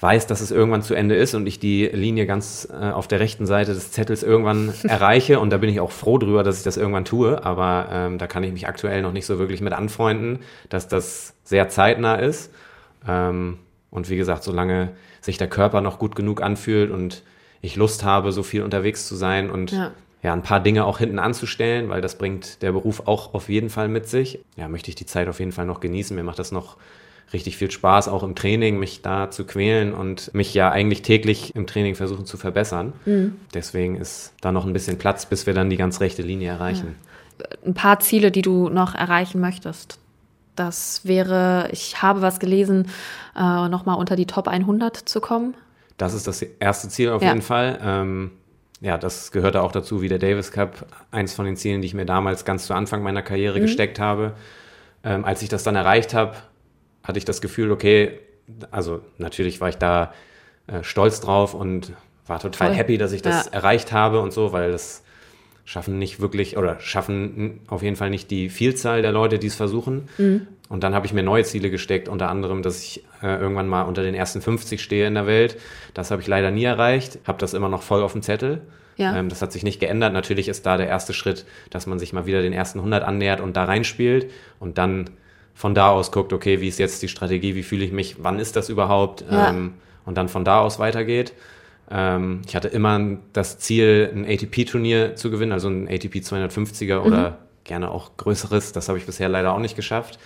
weiß, 0.00 0.26
dass 0.26 0.40
es 0.40 0.50
irgendwann 0.50 0.82
zu 0.82 0.94
Ende 0.94 1.14
ist 1.14 1.34
und 1.34 1.46
ich 1.46 1.58
die 1.58 1.86
Linie 1.86 2.26
ganz 2.26 2.66
äh, 2.70 2.90
auf 2.90 3.06
der 3.06 3.20
rechten 3.20 3.46
Seite 3.46 3.74
des 3.74 3.92
Zettels 3.92 4.22
irgendwann 4.22 4.72
erreiche. 4.84 5.40
Und 5.40 5.50
da 5.50 5.58
bin 5.58 5.68
ich 5.68 5.80
auch 5.80 5.90
froh 5.90 6.18
drüber, 6.18 6.42
dass 6.42 6.58
ich 6.58 6.64
das 6.64 6.76
irgendwann 6.76 7.04
tue. 7.04 7.44
Aber 7.44 7.88
ähm, 7.90 8.18
da 8.18 8.26
kann 8.26 8.42
ich 8.42 8.52
mich 8.52 8.66
aktuell 8.66 9.02
noch 9.02 9.12
nicht 9.12 9.26
so 9.26 9.38
wirklich 9.38 9.60
mit 9.60 9.72
anfreunden, 9.72 10.40
dass 10.68 10.88
das 10.88 11.34
sehr 11.44 11.68
zeitnah 11.68 12.16
ist. 12.16 12.52
Ähm, 13.06 13.58
und 13.90 14.08
wie 14.08 14.16
gesagt, 14.16 14.42
solange 14.42 14.92
sich 15.20 15.36
der 15.36 15.48
Körper 15.48 15.80
noch 15.80 15.98
gut 15.98 16.16
genug 16.16 16.40
anfühlt 16.42 16.90
und 16.90 17.22
ich 17.62 17.76
Lust 17.76 18.04
habe, 18.04 18.32
so 18.32 18.42
viel 18.42 18.62
unterwegs 18.62 19.06
zu 19.06 19.16
sein 19.16 19.50
und 19.50 19.72
ja. 19.72 19.90
ja. 20.22 20.32
ein 20.32 20.42
paar 20.42 20.60
Dinge 20.60 20.84
auch 20.84 20.98
hinten 20.98 21.18
anzustellen, 21.18 21.88
weil 21.88 22.00
das 22.00 22.16
bringt 22.16 22.62
der 22.62 22.72
Beruf 22.72 23.02
auch 23.06 23.34
auf 23.34 23.48
jeden 23.48 23.70
Fall 23.70 23.88
mit 23.88 24.08
sich. 24.08 24.40
Ja, 24.56 24.68
möchte 24.68 24.88
ich 24.90 24.94
die 24.94 25.06
Zeit 25.06 25.28
auf 25.28 25.38
jeden 25.38 25.52
Fall 25.52 25.66
noch 25.66 25.80
genießen. 25.80 26.16
Mir 26.16 26.22
macht 26.22 26.38
das 26.38 26.52
noch 26.52 26.76
richtig 27.32 27.56
viel 27.56 27.70
Spaß, 27.70 28.08
auch 28.08 28.22
im 28.22 28.34
Training, 28.34 28.78
mich 28.78 29.02
da 29.02 29.30
zu 29.30 29.44
quälen 29.44 29.94
und 29.94 30.34
mich 30.34 30.52
ja 30.54 30.70
eigentlich 30.70 31.02
täglich 31.02 31.54
im 31.54 31.66
Training 31.66 31.94
versuchen 31.94 32.26
zu 32.26 32.36
verbessern. 32.36 32.92
Mhm. 33.04 33.36
Deswegen 33.54 33.96
ist 33.96 34.32
da 34.40 34.52
noch 34.52 34.66
ein 34.66 34.72
bisschen 34.72 34.98
Platz, 34.98 35.26
bis 35.26 35.46
wir 35.46 35.54
dann 35.54 35.70
die 35.70 35.76
ganz 35.76 36.00
rechte 36.00 36.22
Linie 36.22 36.50
erreichen. 36.50 36.96
Ja. 37.38 37.46
Ein 37.64 37.74
paar 37.74 38.00
Ziele, 38.00 38.30
die 38.30 38.42
du 38.42 38.68
noch 38.68 38.94
erreichen 38.94 39.40
möchtest. 39.40 39.98
Das 40.56 41.02
wäre, 41.04 41.68
ich 41.72 42.02
habe 42.02 42.20
was 42.20 42.40
gelesen, 42.40 42.88
äh, 43.36 43.68
nochmal 43.68 43.96
unter 43.96 44.16
die 44.16 44.26
Top 44.26 44.48
100 44.48 44.96
zu 44.96 45.20
kommen. 45.20 45.54
Das 46.00 46.14
ist 46.14 46.26
das 46.26 46.40
erste 46.42 46.88
Ziel 46.88 47.10
auf 47.10 47.20
ja. 47.20 47.28
jeden 47.28 47.42
Fall. 47.42 47.78
Ähm, 47.82 48.30
ja, 48.80 48.96
das 48.96 49.32
gehörte 49.32 49.60
auch 49.60 49.72
dazu, 49.72 50.00
wie 50.00 50.08
der 50.08 50.18
Davis 50.18 50.50
Cup, 50.50 50.86
eins 51.10 51.34
von 51.34 51.44
den 51.44 51.56
Zielen, 51.56 51.82
die 51.82 51.86
ich 51.86 51.94
mir 51.94 52.06
damals 52.06 52.46
ganz 52.46 52.66
zu 52.66 52.72
Anfang 52.72 53.02
meiner 53.02 53.20
Karriere 53.20 53.58
mhm. 53.58 53.62
gesteckt 53.62 54.00
habe. 54.00 54.32
Ähm, 55.04 55.26
als 55.26 55.42
ich 55.42 55.50
das 55.50 55.62
dann 55.62 55.76
erreicht 55.76 56.14
habe, 56.14 56.36
hatte 57.02 57.18
ich 57.18 57.26
das 57.26 57.42
Gefühl, 57.42 57.70
okay, 57.70 58.18
also 58.70 59.02
natürlich 59.18 59.60
war 59.60 59.68
ich 59.68 59.76
da 59.76 60.14
äh, 60.66 60.82
stolz 60.82 61.20
drauf 61.20 61.52
und 61.52 61.92
war 62.26 62.38
total 62.38 62.68
Voll. 62.68 62.76
happy, 62.76 62.96
dass 62.96 63.12
ich 63.12 63.20
das 63.20 63.46
ja. 63.46 63.52
erreicht 63.52 63.92
habe 63.92 64.20
und 64.20 64.32
so, 64.32 64.52
weil 64.52 64.72
das 64.72 65.02
schaffen 65.64 65.98
nicht 65.98 66.20
wirklich 66.20 66.56
oder 66.56 66.80
schaffen 66.80 67.60
auf 67.68 67.82
jeden 67.82 67.96
Fall 67.96 68.10
nicht 68.10 68.30
die 68.30 68.48
Vielzahl 68.48 69.02
der 69.02 69.12
Leute, 69.12 69.38
die 69.38 69.46
es 69.46 69.54
versuchen. 69.54 70.08
Mhm. 70.18 70.46
Und 70.68 70.84
dann 70.84 70.94
habe 70.94 71.06
ich 71.06 71.12
mir 71.12 71.22
neue 71.22 71.44
Ziele 71.44 71.70
gesteckt, 71.70 72.08
unter 72.08 72.28
anderem, 72.28 72.62
dass 72.62 72.82
ich 72.82 73.04
äh, 73.22 73.40
irgendwann 73.40 73.68
mal 73.68 73.82
unter 73.82 74.02
den 74.02 74.14
ersten 74.14 74.40
50 74.40 74.80
stehe 74.80 75.06
in 75.06 75.14
der 75.14 75.26
Welt. 75.26 75.58
Das 75.94 76.10
habe 76.10 76.22
ich 76.22 76.28
leider 76.28 76.50
nie 76.50 76.64
erreicht, 76.64 77.18
habe 77.26 77.38
das 77.38 77.54
immer 77.54 77.68
noch 77.68 77.82
voll 77.82 78.02
auf 78.02 78.12
dem 78.12 78.22
Zettel. 78.22 78.62
Ja. 78.96 79.16
Ähm, 79.16 79.28
das 79.28 79.42
hat 79.42 79.50
sich 79.50 79.64
nicht 79.64 79.80
geändert. 79.80 80.12
Natürlich 80.12 80.48
ist 80.48 80.66
da 80.66 80.76
der 80.76 80.86
erste 80.86 81.12
Schritt, 81.12 81.44
dass 81.70 81.86
man 81.86 81.98
sich 81.98 82.12
mal 82.12 82.26
wieder 82.26 82.42
den 82.42 82.52
ersten 82.52 82.78
100 82.78 83.02
annähert 83.02 83.40
und 83.40 83.56
da 83.56 83.64
reinspielt 83.64 84.30
und 84.60 84.78
dann 84.78 85.10
von 85.54 85.74
da 85.74 85.90
aus 85.90 86.12
guckt, 86.12 86.32
okay, 86.32 86.60
wie 86.60 86.68
ist 86.68 86.78
jetzt 86.78 87.02
die 87.02 87.08
Strategie, 87.08 87.54
wie 87.54 87.62
fühle 87.62 87.84
ich 87.84 87.92
mich, 87.92 88.16
wann 88.22 88.38
ist 88.38 88.56
das 88.56 88.68
überhaupt 88.68 89.24
ja. 89.30 89.50
ähm, 89.50 89.74
und 90.04 90.16
dann 90.16 90.28
von 90.28 90.44
da 90.44 90.60
aus 90.60 90.78
weitergeht. 90.78 91.32
Ähm, 91.90 92.42
ich 92.46 92.54
hatte 92.54 92.68
immer 92.68 93.18
das 93.32 93.58
Ziel, 93.58 94.10
ein 94.14 94.24
ATP-Turnier 94.24 95.16
zu 95.16 95.30
gewinnen, 95.30 95.52
also 95.52 95.68
ein 95.68 95.88
ATP 95.88 96.16
250er 96.16 97.00
mhm. 97.00 97.06
oder 97.06 97.38
gerne 97.64 97.90
auch 97.90 98.16
größeres. 98.16 98.72
Das 98.72 98.88
habe 98.88 98.98
ich 98.98 99.06
bisher 99.06 99.28
leider 99.28 99.52
auch 99.52 99.58
nicht 99.58 99.76
geschafft. 99.76 100.18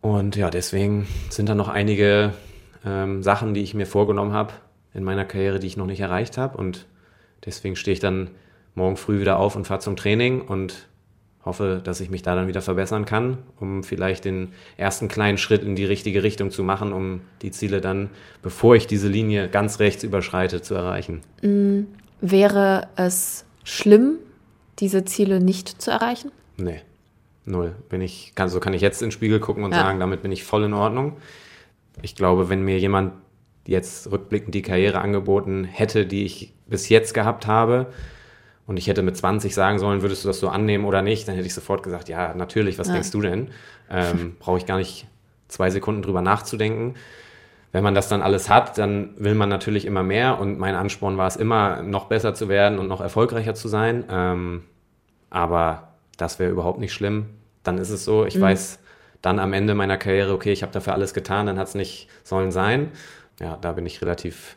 Und 0.00 0.36
ja, 0.36 0.50
deswegen 0.50 1.08
sind 1.28 1.48
da 1.48 1.54
noch 1.54 1.68
einige 1.68 2.32
ähm, 2.84 3.22
Sachen, 3.22 3.54
die 3.54 3.62
ich 3.62 3.74
mir 3.74 3.86
vorgenommen 3.86 4.32
habe 4.32 4.52
in 4.94 5.04
meiner 5.04 5.24
Karriere, 5.24 5.58
die 5.58 5.66
ich 5.66 5.76
noch 5.76 5.86
nicht 5.86 6.00
erreicht 6.00 6.38
habe. 6.38 6.56
Und 6.56 6.86
deswegen 7.44 7.76
stehe 7.76 7.92
ich 7.92 8.00
dann 8.00 8.30
morgen 8.74 8.96
früh 8.96 9.20
wieder 9.20 9.38
auf 9.38 9.56
und 9.56 9.66
fahre 9.66 9.80
zum 9.80 9.96
Training 9.96 10.40
und 10.40 10.86
hoffe, 11.44 11.80
dass 11.82 12.00
ich 12.00 12.10
mich 12.10 12.22
da 12.22 12.34
dann 12.34 12.48
wieder 12.48 12.62
verbessern 12.62 13.04
kann, 13.04 13.38
um 13.58 13.82
vielleicht 13.82 14.24
den 14.24 14.48
ersten 14.76 15.08
kleinen 15.08 15.38
Schritt 15.38 15.62
in 15.62 15.76
die 15.76 15.84
richtige 15.84 16.22
Richtung 16.22 16.50
zu 16.50 16.62
machen, 16.62 16.92
um 16.92 17.20
die 17.42 17.50
Ziele 17.50 17.80
dann, 17.80 18.10
bevor 18.42 18.76
ich 18.76 18.86
diese 18.86 19.08
Linie 19.08 19.48
ganz 19.48 19.78
rechts 19.78 20.04
überschreite, 20.04 20.62
zu 20.62 20.74
erreichen. 20.74 21.22
Mm, 21.42 21.82
wäre 22.20 22.88
es 22.96 23.44
schlimm, 23.64 24.18
diese 24.78 25.04
Ziele 25.04 25.40
nicht 25.40 25.80
zu 25.80 25.90
erreichen? 25.90 26.30
Nee, 26.56 26.82
null. 27.44 27.74
Bin 27.88 28.00
ich, 28.00 28.32
kann, 28.34 28.48
so 28.48 28.60
kann 28.60 28.74
ich 28.74 28.82
jetzt 28.82 29.02
in 29.02 29.06
den 29.06 29.12
Spiegel 29.12 29.40
gucken 29.40 29.64
und 29.64 29.72
ja. 29.72 29.78
sagen, 29.78 30.00
damit 30.00 30.22
bin 30.22 30.32
ich 30.32 30.44
voll 30.44 30.64
in 30.64 30.74
Ordnung. 30.74 31.16
Ich 32.02 32.14
glaube, 32.14 32.48
wenn 32.48 32.62
mir 32.62 32.78
jemand 32.78 33.12
jetzt 33.66 34.10
rückblickend 34.10 34.54
die 34.54 34.62
Karriere 34.62 35.00
angeboten 35.00 35.64
hätte, 35.64 36.06
die 36.06 36.24
ich 36.24 36.54
bis 36.66 36.88
jetzt 36.88 37.12
gehabt 37.12 37.46
habe, 37.46 37.86
und 38.68 38.76
ich 38.76 38.86
hätte 38.86 39.02
mit 39.02 39.16
20 39.16 39.54
sagen 39.54 39.78
sollen, 39.78 40.02
würdest 40.02 40.24
du 40.24 40.28
das 40.28 40.40
so 40.40 40.50
annehmen 40.50 40.84
oder 40.84 41.00
nicht, 41.00 41.26
dann 41.26 41.34
hätte 41.34 41.46
ich 41.46 41.54
sofort 41.54 41.82
gesagt, 41.82 42.10
ja, 42.10 42.34
natürlich, 42.34 42.78
was 42.78 42.88
ja. 42.88 42.92
denkst 42.92 43.10
du 43.10 43.22
denn? 43.22 43.48
Ähm, 43.90 44.36
Brauche 44.38 44.58
ich 44.58 44.66
gar 44.66 44.76
nicht 44.76 45.06
zwei 45.48 45.70
Sekunden 45.70 46.02
drüber 46.02 46.20
nachzudenken. 46.20 46.94
Wenn 47.72 47.82
man 47.82 47.94
das 47.94 48.10
dann 48.10 48.20
alles 48.20 48.50
hat, 48.50 48.76
dann 48.76 49.14
will 49.16 49.34
man 49.34 49.48
natürlich 49.48 49.86
immer 49.86 50.02
mehr 50.02 50.38
und 50.38 50.58
mein 50.58 50.74
Ansporn 50.74 51.16
war 51.16 51.26
es 51.26 51.36
immer, 51.36 51.82
noch 51.82 52.08
besser 52.08 52.34
zu 52.34 52.50
werden 52.50 52.78
und 52.78 52.88
noch 52.88 53.00
erfolgreicher 53.00 53.54
zu 53.54 53.68
sein. 53.68 54.04
Ähm, 54.10 54.64
aber 55.30 55.94
das 56.18 56.38
wäre 56.38 56.50
überhaupt 56.50 56.78
nicht 56.78 56.92
schlimm. 56.92 57.30
Dann 57.62 57.78
ist 57.78 57.88
es 57.88 58.04
so, 58.04 58.26
ich 58.26 58.36
mhm. 58.36 58.42
weiß 58.42 58.80
dann 59.22 59.38
am 59.38 59.54
Ende 59.54 59.74
meiner 59.74 59.96
Karriere, 59.96 60.34
okay, 60.34 60.52
ich 60.52 60.62
habe 60.62 60.72
dafür 60.72 60.92
alles 60.92 61.14
getan, 61.14 61.46
dann 61.46 61.58
hat 61.58 61.68
es 61.68 61.74
nicht 61.74 62.08
sollen 62.22 62.52
sein. 62.52 62.90
Ja, 63.40 63.56
da 63.58 63.72
bin 63.72 63.86
ich 63.86 64.02
relativ 64.02 64.56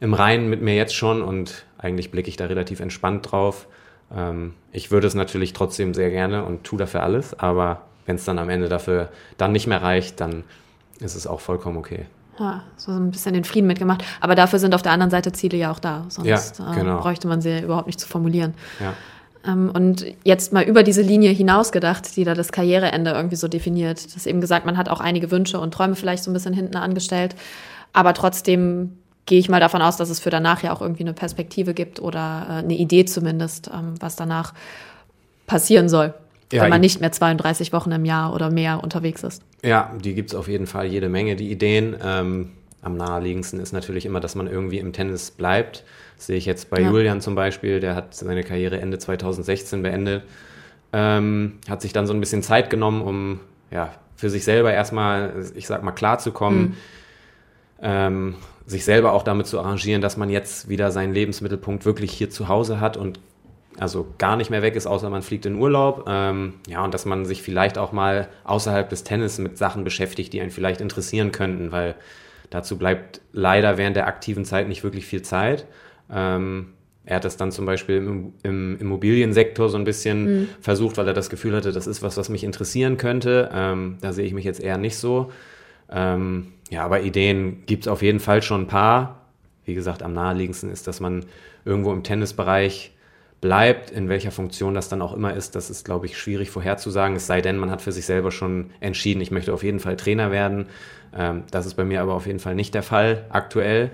im 0.00 0.14
Reinen 0.14 0.48
mit 0.48 0.62
mir 0.62 0.74
jetzt 0.74 0.94
schon 0.94 1.20
und 1.20 1.66
eigentlich 1.86 2.10
blicke 2.10 2.28
ich 2.28 2.36
da 2.36 2.46
relativ 2.46 2.80
entspannt 2.80 3.30
drauf. 3.30 3.66
Ähm, 4.14 4.54
ich 4.72 4.90
würde 4.90 5.06
es 5.06 5.14
natürlich 5.14 5.52
trotzdem 5.52 5.94
sehr 5.94 6.10
gerne 6.10 6.44
und 6.44 6.64
tue 6.64 6.78
dafür 6.78 7.02
alles, 7.02 7.38
aber 7.38 7.82
wenn 8.04 8.16
es 8.16 8.24
dann 8.24 8.38
am 8.38 8.48
Ende 8.50 8.68
dafür 8.68 9.08
dann 9.38 9.52
nicht 9.52 9.66
mehr 9.66 9.82
reicht, 9.82 10.20
dann 10.20 10.44
ist 11.00 11.14
es 11.14 11.26
auch 11.26 11.40
vollkommen 11.40 11.76
okay. 11.76 12.06
Ja, 12.38 12.62
so 12.76 12.92
ein 12.92 13.10
bisschen 13.10 13.32
den 13.32 13.44
Frieden 13.44 13.66
mitgemacht. 13.66 14.04
Aber 14.20 14.34
dafür 14.34 14.58
sind 14.58 14.74
auf 14.74 14.82
der 14.82 14.92
anderen 14.92 15.10
Seite 15.10 15.32
Ziele 15.32 15.56
ja 15.56 15.70
auch 15.70 15.78
da. 15.78 16.04
Sonst 16.08 16.58
ja, 16.58 16.72
äh, 16.72 16.74
genau. 16.74 16.98
äh, 16.98 17.00
bräuchte 17.00 17.28
man 17.28 17.40
sie 17.40 17.60
überhaupt 17.60 17.86
nicht 17.86 17.98
zu 17.98 18.06
formulieren. 18.06 18.54
Ja. 18.78 18.92
Ähm, 19.50 19.70
und 19.72 20.04
jetzt 20.22 20.52
mal 20.52 20.64
über 20.64 20.82
diese 20.82 21.02
Linie 21.02 21.30
hinaus 21.30 21.72
gedacht, 21.72 22.16
die 22.16 22.24
da 22.24 22.34
das 22.34 22.52
Karriereende 22.52 23.12
irgendwie 23.12 23.36
so 23.36 23.48
definiert. 23.48 24.14
Das 24.14 24.26
eben 24.26 24.40
gesagt, 24.40 24.66
man 24.66 24.76
hat 24.76 24.88
auch 24.88 25.00
einige 25.00 25.30
Wünsche 25.30 25.58
und 25.58 25.72
Träume 25.72 25.96
vielleicht 25.96 26.24
so 26.24 26.30
ein 26.30 26.34
bisschen 26.34 26.52
hinten 26.52 26.76
angestellt. 26.76 27.34
Aber 27.92 28.12
trotzdem 28.12 28.98
gehe 29.26 29.40
ich 29.40 29.48
mal 29.48 29.60
davon 29.60 29.82
aus, 29.82 29.96
dass 29.96 30.08
es 30.08 30.20
für 30.20 30.30
danach 30.30 30.62
ja 30.62 30.72
auch 30.72 30.80
irgendwie 30.80 31.02
eine 31.02 31.12
Perspektive 31.12 31.74
gibt 31.74 32.00
oder 32.00 32.46
äh, 32.48 32.52
eine 32.64 32.74
Idee 32.74 33.04
zumindest, 33.04 33.68
ähm, 33.68 33.94
was 34.00 34.16
danach 34.16 34.54
passieren 35.46 35.88
soll, 35.88 36.14
ja, 36.52 36.62
wenn 36.62 36.70
man 36.70 36.80
nicht 36.80 37.00
mehr 37.00 37.12
32 37.12 37.72
Wochen 37.72 37.90
im 37.92 38.04
Jahr 38.04 38.32
oder 38.32 38.50
mehr 38.50 38.82
unterwegs 38.82 39.22
ist. 39.24 39.42
Ja, 39.62 39.92
die 40.02 40.14
gibt 40.14 40.30
es 40.30 40.34
auf 40.36 40.48
jeden 40.48 40.66
Fall 40.66 40.86
jede 40.86 41.08
Menge, 41.08 41.36
die 41.36 41.50
Ideen. 41.50 41.96
Ähm, 42.02 42.52
am 42.82 42.96
naheliegendsten 42.96 43.58
ist 43.58 43.72
natürlich 43.72 44.06
immer, 44.06 44.20
dass 44.20 44.36
man 44.36 44.46
irgendwie 44.46 44.78
im 44.78 44.92
Tennis 44.92 45.32
bleibt. 45.32 45.84
Das 46.16 46.26
sehe 46.26 46.36
ich 46.36 46.46
jetzt 46.46 46.70
bei 46.70 46.80
ja. 46.80 46.90
Julian 46.90 47.20
zum 47.20 47.34
Beispiel, 47.34 47.80
der 47.80 47.96
hat 47.96 48.14
seine 48.14 48.44
Karriere 48.44 48.80
Ende 48.80 48.98
2016 48.98 49.82
beendet, 49.82 50.22
ähm, 50.92 51.58
hat 51.68 51.82
sich 51.82 51.92
dann 51.92 52.06
so 52.06 52.14
ein 52.14 52.20
bisschen 52.20 52.44
Zeit 52.44 52.70
genommen, 52.70 53.02
um 53.02 53.40
ja, 53.72 53.92
für 54.14 54.30
sich 54.30 54.44
selber 54.44 54.72
erstmal, 54.72 55.34
ich 55.56 55.66
sag 55.66 55.82
mal, 55.82 55.92
klarzukommen. 55.92 56.60
Mhm. 56.60 56.74
Ähm, 57.80 58.34
sich 58.66 58.84
selber 58.84 59.12
auch 59.12 59.22
damit 59.22 59.46
zu 59.46 59.60
arrangieren, 59.60 60.02
dass 60.02 60.16
man 60.16 60.28
jetzt 60.28 60.68
wieder 60.68 60.90
seinen 60.90 61.14
Lebensmittelpunkt 61.14 61.84
wirklich 61.84 62.12
hier 62.12 62.30
zu 62.30 62.48
Hause 62.48 62.80
hat 62.80 62.96
und 62.96 63.20
also 63.78 64.14
gar 64.18 64.36
nicht 64.36 64.50
mehr 64.50 64.62
weg 64.62 64.74
ist, 64.74 64.86
außer 64.86 65.10
man 65.10 65.22
fliegt 65.22 65.46
in 65.46 65.56
Urlaub. 65.56 66.06
Ähm, 66.08 66.54
ja, 66.66 66.82
und 66.84 66.94
dass 66.94 67.04
man 67.04 67.26
sich 67.26 67.42
vielleicht 67.42 67.78
auch 67.78 67.92
mal 67.92 68.28
außerhalb 68.44 68.88
des 68.88 69.04
Tennis 69.04 69.38
mit 69.38 69.58
Sachen 69.58 69.84
beschäftigt, 69.84 70.32
die 70.32 70.40
einen 70.40 70.50
vielleicht 70.50 70.80
interessieren 70.80 71.30
könnten, 71.30 71.72
weil 71.72 71.94
dazu 72.50 72.78
bleibt 72.78 73.20
leider 73.32 73.76
während 73.76 73.96
der 73.96 74.06
aktiven 74.06 74.44
Zeit 74.44 74.68
nicht 74.68 74.82
wirklich 74.82 75.06
viel 75.06 75.22
Zeit. 75.22 75.66
Ähm, 76.10 76.72
er 77.04 77.16
hat 77.16 77.24
das 77.24 77.36
dann 77.36 77.52
zum 77.52 77.66
Beispiel 77.66 77.98
im, 77.98 78.32
im 78.42 78.78
Immobiliensektor 78.80 79.68
so 79.68 79.78
ein 79.78 79.84
bisschen 79.84 80.40
mhm. 80.40 80.48
versucht, 80.60 80.96
weil 80.96 81.06
er 81.06 81.14
das 81.14 81.30
Gefühl 81.30 81.54
hatte, 81.54 81.70
das 81.70 81.86
ist 81.86 82.02
was, 82.02 82.16
was 82.16 82.28
mich 82.28 82.42
interessieren 82.42 82.96
könnte. 82.96 83.50
Ähm, 83.52 83.98
da 84.00 84.12
sehe 84.12 84.26
ich 84.26 84.32
mich 84.32 84.44
jetzt 84.44 84.60
eher 84.60 84.78
nicht 84.78 84.96
so. 84.96 85.30
Ähm, 85.88 86.52
ja, 86.70 86.84
aber 86.84 87.02
Ideen 87.02 87.64
gibt 87.66 87.84
es 87.84 87.88
auf 87.88 88.02
jeden 88.02 88.20
Fall 88.20 88.42
schon 88.42 88.62
ein 88.62 88.66
paar. 88.66 89.26
Wie 89.64 89.74
gesagt, 89.74 90.02
am 90.02 90.12
naheliegendsten 90.12 90.70
ist, 90.70 90.86
dass 90.86 91.00
man 91.00 91.26
irgendwo 91.64 91.92
im 91.92 92.02
Tennisbereich 92.02 92.92
bleibt, 93.40 93.90
in 93.90 94.08
welcher 94.08 94.30
Funktion 94.30 94.74
das 94.74 94.88
dann 94.88 95.02
auch 95.02 95.12
immer 95.12 95.34
ist, 95.34 95.54
das 95.54 95.70
ist, 95.70 95.84
glaube 95.84 96.06
ich, 96.06 96.16
schwierig 96.18 96.50
vorherzusagen. 96.50 97.16
Es 97.16 97.26
sei 97.26 97.42
denn, 97.42 97.58
man 97.58 97.70
hat 97.70 97.82
für 97.82 97.92
sich 97.92 98.06
selber 98.06 98.30
schon 98.30 98.70
entschieden, 98.80 99.20
ich 99.20 99.30
möchte 99.30 99.52
auf 99.52 99.62
jeden 99.62 99.78
Fall 99.78 99.96
Trainer 99.96 100.30
werden. 100.30 100.66
Ähm, 101.16 101.44
das 101.50 101.66
ist 101.66 101.74
bei 101.74 101.84
mir 101.84 102.00
aber 102.00 102.14
auf 102.14 102.26
jeden 102.26 102.38
Fall 102.38 102.54
nicht 102.54 102.74
der 102.74 102.82
Fall 102.82 103.24
aktuell. 103.28 103.90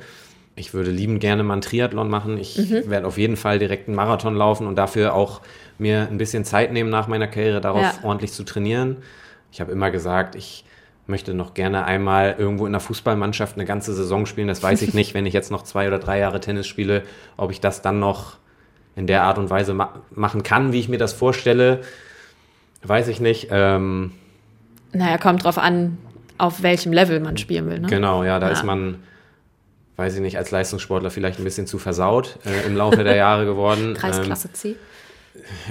Ich 0.55 0.75
würde 0.75 0.91
liebend 0.91 1.21
gerne 1.21 1.43
mal 1.43 1.55
einen 1.55 1.63
Triathlon 1.63 2.09
machen. 2.09 2.39
Ich 2.39 2.57
mhm. 2.59 2.89
werde 2.89 3.07
auf 3.07 3.19
jeden 3.19 3.37
Fall 3.37 3.59
direkt 3.59 3.89
einen 3.89 3.97
Marathon 3.97 4.37
laufen 4.37 4.67
und 4.67 4.77
dafür 4.77 5.15
auch 5.15 5.41
mir 5.79 6.09
ein 6.11 6.19
bisschen 6.19 6.45
Zeit 6.45 6.73
nehmen 6.73 6.91
nach 6.91 7.09
meiner 7.09 7.27
Karriere, 7.27 7.61
darauf 7.61 7.83
ja. 7.83 7.95
ordentlich 8.03 8.33
zu 8.33 8.45
trainieren. 8.45 8.99
Ich 9.51 9.61
habe 9.61 9.73
immer 9.73 9.91
gesagt, 9.91 10.35
ich 10.35 10.65
möchte 11.07 11.35
noch 11.35 11.55
gerne 11.55 11.85
einmal 11.85 12.37
irgendwo 12.39 12.67
in 12.67 12.73
der 12.73 12.81
Fußballmannschaft 12.81 13.57
eine 13.57 13.65
ganze 13.65 13.93
Saison 13.93 14.27
spielen. 14.27 14.49
Das 14.49 14.63
weiß 14.63 14.83
ich 14.83 14.95
nicht, 14.95 15.15
wenn 15.15 15.27
ich 15.27 15.35
jetzt 15.35 15.51
noch 15.51 15.63
zwei 15.63 15.89
oder 15.89 15.99
drei 15.99 16.19
Jahre 16.19 16.41
Tennis 16.41 16.67
spiele, 16.67 17.03
ob 17.37 17.51
ich 17.51 17.61
das 17.61 17.83
dann 17.83 17.99
noch 17.99 18.37
in 18.95 19.07
der 19.07 19.23
Art 19.23 19.39
und 19.39 19.51
Weise 19.51 19.75
ma 19.75 19.95
machen 20.11 20.43
kann, 20.43 20.73
wie 20.73 20.81
ich 20.81 20.89
mir 20.89 20.99
das 20.99 21.13
vorstelle. 21.13 21.81
Weiß 22.83 23.09
ich 23.09 23.21
nicht. 23.21 23.49
Ähm, 23.51 24.13
naja, 24.93 25.19
kommt 25.19 25.45
drauf 25.45 25.59
an, 25.59 25.99
auf 26.39 26.63
welchem 26.63 26.93
Level 26.93 27.21
man 27.21 27.37
spielen 27.37 27.69
will. 27.71 27.81
Ne? 27.81 27.89
Genau, 27.89 28.25
ja, 28.25 28.39
da 28.39 28.49
ja. 28.49 28.53
ist 28.53 28.65
man, 28.65 29.03
weiß 29.97 30.17
ich 30.17 30.21
nicht, 30.21 30.37
als 30.37 30.51
Leistungssportler 30.51 31.11
vielleicht 31.11 31.39
ein 31.39 31.45
bisschen 31.45 31.67
zu 31.67 31.79
versaut 31.79 32.39
äh, 32.45 32.67
im 32.67 32.77
Laufe 32.77 33.03
der 33.03 33.17
Jahre 33.17 33.47
geworden. 33.47 33.95
Kreisklasse 33.99 34.49
ähm, 34.49 34.55
C. 34.55 34.77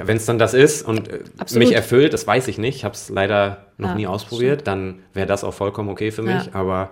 Wenn 0.04 0.18
es 0.18 0.26
dann 0.26 0.40
das 0.40 0.54
ist 0.54 0.88
und 0.88 1.08
äh, 1.08 1.20
Absolut. 1.38 1.68
mich 1.68 1.76
erfüllt, 1.76 2.14
das 2.14 2.26
weiß 2.26 2.48
ich 2.48 2.58
nicht, 2.58 2.78
ich 2.78 2.84
habe 2.84 2.96
es 2.96 3.10
leider 3.10 3.68
noch 3.78 3.90
ja, 3.90 3.96
nie 3.96 4.08
ausprobiert, 4.08 4.62
stimmt. 4.62 4.68
dann 4.68 5.00
wäre 5.14 5.28
das 5.28 5.44
auch 5.44 5.54
vollkommen 5.54 5.90
okay 5.90 6.12
für 6.12 6.24
mich, 6.24 6.48
ja. 6.48 6.54
aber 6.54 6.92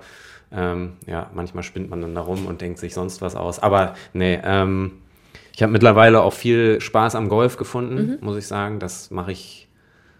ähm, 0.51 0.93
ja, 1.05 1.29
manchmal 1.33 1.63
spinnt 1.63 1.89
man 1.89 2.01
dann 2.01 2.15
da 2.15 2.21
rum 2.21 2.45
und 2.45 2.61
denkt 2.61 2.79
sich 2.79 2.93
sonst 2.93 3.21
was 3.21 3.35
aus. 3.35 3.59
Aber 3.59 3.95
nee, 4.13 4.39
ähm, 4.43 4.93
ich 5.53 5.61
habe 5.61 5.71
mittlerweile 5.71 6.21
auch 6.21 6.33
viel 6.33 6.81
Spaß 6.81 7.15
am 7.15 7.29
Golf 7.29 7.57
gefunden, 7.57 7.95
mhm. 7.95 8.17
muss 8.21 8.37
ich 8.37 8.47
sagen. 8.47 8.79
Das 8.79 9.11
mache 9.11 9.31
ich 9.31 9.67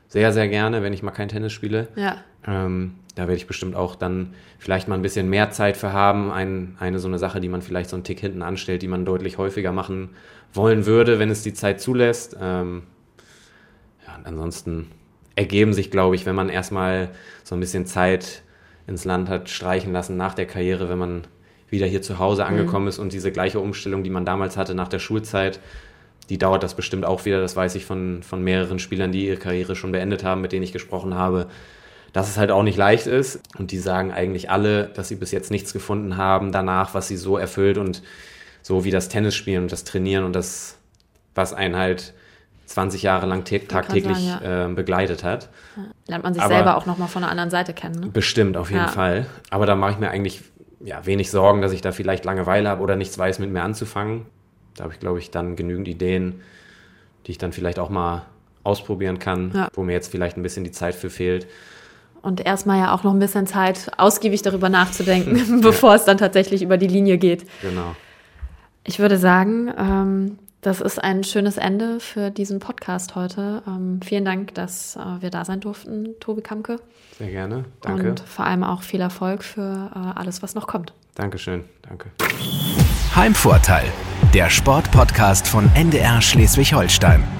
sehr, 0.08 0.34
sehr 0.34 0.48
gerne, 0.48 0.84
wenn 0.84 0.94
ich 0.94 1.04
mal 1.04 1.12
kein 1.12 1.30
Tennis 1.30 1.54
spiele. 1.54 1.88
Ja. 1.96 2.18
Ähm, 2.46 2.96
da 3.16 3.24
werde 3.24 3.36
ich 3.36 3.48
bestimmt 3.48 3.76
auch 3.76 3.96
dann 3.96 4.34
vielleicht 4.60 4.88
mal 4.88 4.96
ein 4.96 5.02
bisschen 5.02 5.30
mehr 5.30 5.52
Zeit 5.52 5.78
für 5.78 5.94
haben. 5.94 6.32
Ein, 6.32 6.76
eine 6.80 7.00
so 7.00 7.08
eine 7.08 7.20
Sache, 7.20 7.42
die 7.42 7.50
man 7.50 7.62
vielleicht 7.62 7.90
so 7.90 7.96
einen 7.96 8.04
Tick 8.04 8.20
hinten 8.20 8.42
anstellt, 8.42 8.82
die 8.82 8.88
man 8.88 9.06
deutlich 9.06 9.38
häufiger 9.38 9.72
machen 9.72 10.10
wollen 10.54 10.86
würde, 10.86 11.20
wenn 11.20 11.30
es 11.30 11.44
die 11.44 11.54
Zeit 11.54 11.82
zulässt. 11.82 12.36
Ähm, 12.40 12.84
ja, 14.06 14.16
und 14.16 14.26
ansonsten 14.26 14.92
ergeben 15.36 15.74
sich, 15.74 15.92
glaube 15.92 16.16
ich, 16.16 16.26
wenn 16.26 16.36
man 16.36 16.50
erstmal 16.50 17.12
so 17.44 17.56
ein 17.56 17.60
bisschen 17.60 17.86
Zeit 17.86 18.44
ins 18.88 19.06
Land 19.06 19.30
hat 19.30 19.50
streichen 19.50 19.94
lassen 19.94 20.18
nach 20.18 20.34
der 20.34 20.48
Karriere, 20.48 20.90
wenn 20.90 20.98
man 20.98 21.22
wieder 21.70 21.86
hier 21.86 22.02
zu 22.02 22.20
Hause 22.20 22.44
mhm. 22.44 22.50
angekommen 22.50 22.86
mhm. 22.86 22.90
ist 22.90 23.00
und 23.00 23.14
diese 23.14 23.32
gleiche 23.32 23.60
Umstellung, 23.60 24.04
die 24.04 24.10
man 24.10 24.26
damals 24.26 24.58
hatte 24.58 24.76
nach 24.76 24.88
der 24.88 25.00
Schulzeit, 25.00 25.60
die 26.30 26.38
dauert 26.38 26.64
das 26.64 26.76
bestimmt 26.76 27.06
auch 27.06 27.26
wieder. 27.26 27.42
Das 27.42 27.56
weiß 27.56 27.76
ich 27.76 27.86
von, 27.86 28.22
von 28.24 28.44
mehreren 28.44 28.80
Spielern, 28.80 29.12
die 29.12 29.28
ihre 29.28 29.38
Karriere 29.38 29.76
schon 29.76 29.92
beendet 29.92 30.24
haben, 30.24 30.42
mit 30.42 30.52
denen 30.52 30.64
ich 30.64 30.74
gesprochen 30.74 31.16
habe, 31.16 31.48
dass 32.14 32.30
es 32.30 32.38
halt 32.38 32.52
auch 32.52 32.64
nicht 32.64 32.78
leicht 32.78 33.08
ist. 33.08 33.42
Und 33.58 33.72
die 33.72 33.80
sagen 33.80 34.12
eigentlich 34.12 34.50
alle, 34.50 34.86
dass 34.90 35.08
sie 35.08 35.16
bis 35.16 35.32
jetzt 35.32 35.52
nichts 35.52 35.74
gefunden 35.74 36.18
haben 36.18 36.52
danach, 36.52 36.94
was 36.94 37.08
sie 37.08 37.18
so 37.18 37.38
erfüllt 37.38 37.78
und 37.78 38.04
so 38.70 38.84
wie 38.84 38.92
das 38.92 39.10
Tennisspielen 39.10 39.64
und 39.64 39.72
das 39.72 39.84
Trainieren 39.84 40.24
und 40.24 40.34
das, 40.34 40.78
was 41.34 41.56
einen 41.56 41.76
halt 41.76 42.14
20 42.68 43.02
Jahre 43.02 43.26
lang 43.26 43.44
tagtäglich 43.44 44.16
sagen, 44.16 44.44
ja. 44.44 44.68
äh, 44.68 44.70
begleitet 44.72 45.24
hat. 45.24 45.50
Ja. 45.76 45.84
Lernt 46.06 46.24
man 46.24 46.36
sich 46.36 46.44
Aber 46.44 46.54
selber 46.54 46.78
auch 46.78 46.86
nochmal 46.86 47.08
von 47.08 47.24
der 47.24 47.32
anderen 47.32 47.50
Seite 47.50 47.74
kennen. 47.74 48.00
Ne? 48.00 48.08
Bestimmt, 48.14 48.58
auf 48.58 48.70
jeden 48.70 48.84
ja. 48.84 48.90
Fall. 48.90 49.26
Aber 49.50 49.66
da 49.66 49.74
mache 49.76 49.94
ich 49.94 49.98
mir 49.98 50.12
eigentlich 50.12 50.44
ja, 50.82 51.04
wenig 51.08 51.32
Sorgen, 51.32 51.64
dass 51.64 51.72
ich 51.72 51.82
da 51.82 51.92
vielleicht 51.92 52.26
Langeweile 52.26 52.70
habe 52.70 52.84
oder 52.84 52.96
nichts 52.96 53.18
weiß, 53.18 53.40
mit 53.40 53.50
mir 53.50 53.64
anzufangen. 53.64 54.28
Da 54.76 54.84
habe 54.84 54.94
ich, 54.94 55.00
glaube 55.00 55.18
ich, 55.18 55.32
dann 55.32 55.56
genügend 55.56 55.88
Ideen, 55.88 56.44
die 57.26 57.32
ich 57.32 57.40
dann 57.40 57.54
vielleicht 57.54 57.80
auch 57.80 57.90
mal 57.90 58.28
ausprobieren 58.64 59.18
kann, 59.18 59.68
wo 59.74 59.82
mir 59.82 59.94
jetzt 59.94 60.12
vielleicht 60.12 60.38
ein 60.38 60.44
bisschen 60.44 60.64
die 60.64 60.72
Zeit 60.72 60.94
für 60.94 61.10
fehlt. 61.10 61.48
Und 62.22 62.46
erstmal 62.46 62.78
ja 62.78 62.94
auch 62.94 63.04
noch 63.04 63.14
ein 63.14 63.20
bisschen 63.20 63.48
Zeit, 63.48 63.92
ausgiebig 63.98 64.44
darüber 64.44 64.70
nachzudenken, 64.70 65.62
bevor 65.62 65.96
es 65.96 66.06
dann 66.06 66.20
tatsächlich 66.20 66.62
über 66.62 66.78
die 66.78 66.88
Linie 66.88 67.18
geht. 67.18 67.48
Genau. 67.64 67.96
Ich 68.90 68.98
würde 68.98 69.20
sagen, 69.20 69.72
ähm, 69.78 70.40
das 70.62 70.82
ist 70.82 70.98
ein 70.98 71.24
schönes 71.24 71.58
Ende 71.58 72.00
für 72.00 72.32
diesen 72.32 72.58
Podcast 72.58 73.14
heute. 73.14 73.62
Ähm, 73.68 74.00
vielen 74.04 74.26
Dank, 74.26 74.56
dass 74.56 74.96
äh, 74.96 75.22
wir 75.22 75.30
da 75.30 75.46
sein 75.46 75.60
durften, 75.60 76.20
Tobi 76.20 76.42
Kamke. 76.42 76.78
Sehr 77.20 77.30
gerne, 77.30 77.66
danke. 77.82 78.10
Und 78.10 78.20
vor 78.22 78.48
allem 78.48 78.64
auch 78.64 78.82
viel 78.82 79.00
Erfolg 79.00 79.44
für 79.44 79.92
äh, 79.94 80.20
alles, 80.20 80.42
was 80.42 80.56
noch 80.56 80.66
kommt. 80.66 80.92
Dankeschön, 81.14 81.66
danke. 81.84 82.10
Heimvorteil, 83.16 83.86
der 84.34 84.50
Sportpodcast 84.50 85.48
von 85.48 85.70
NDR 85.76 86.20
Schleswig-Holstein. 86.20 87.39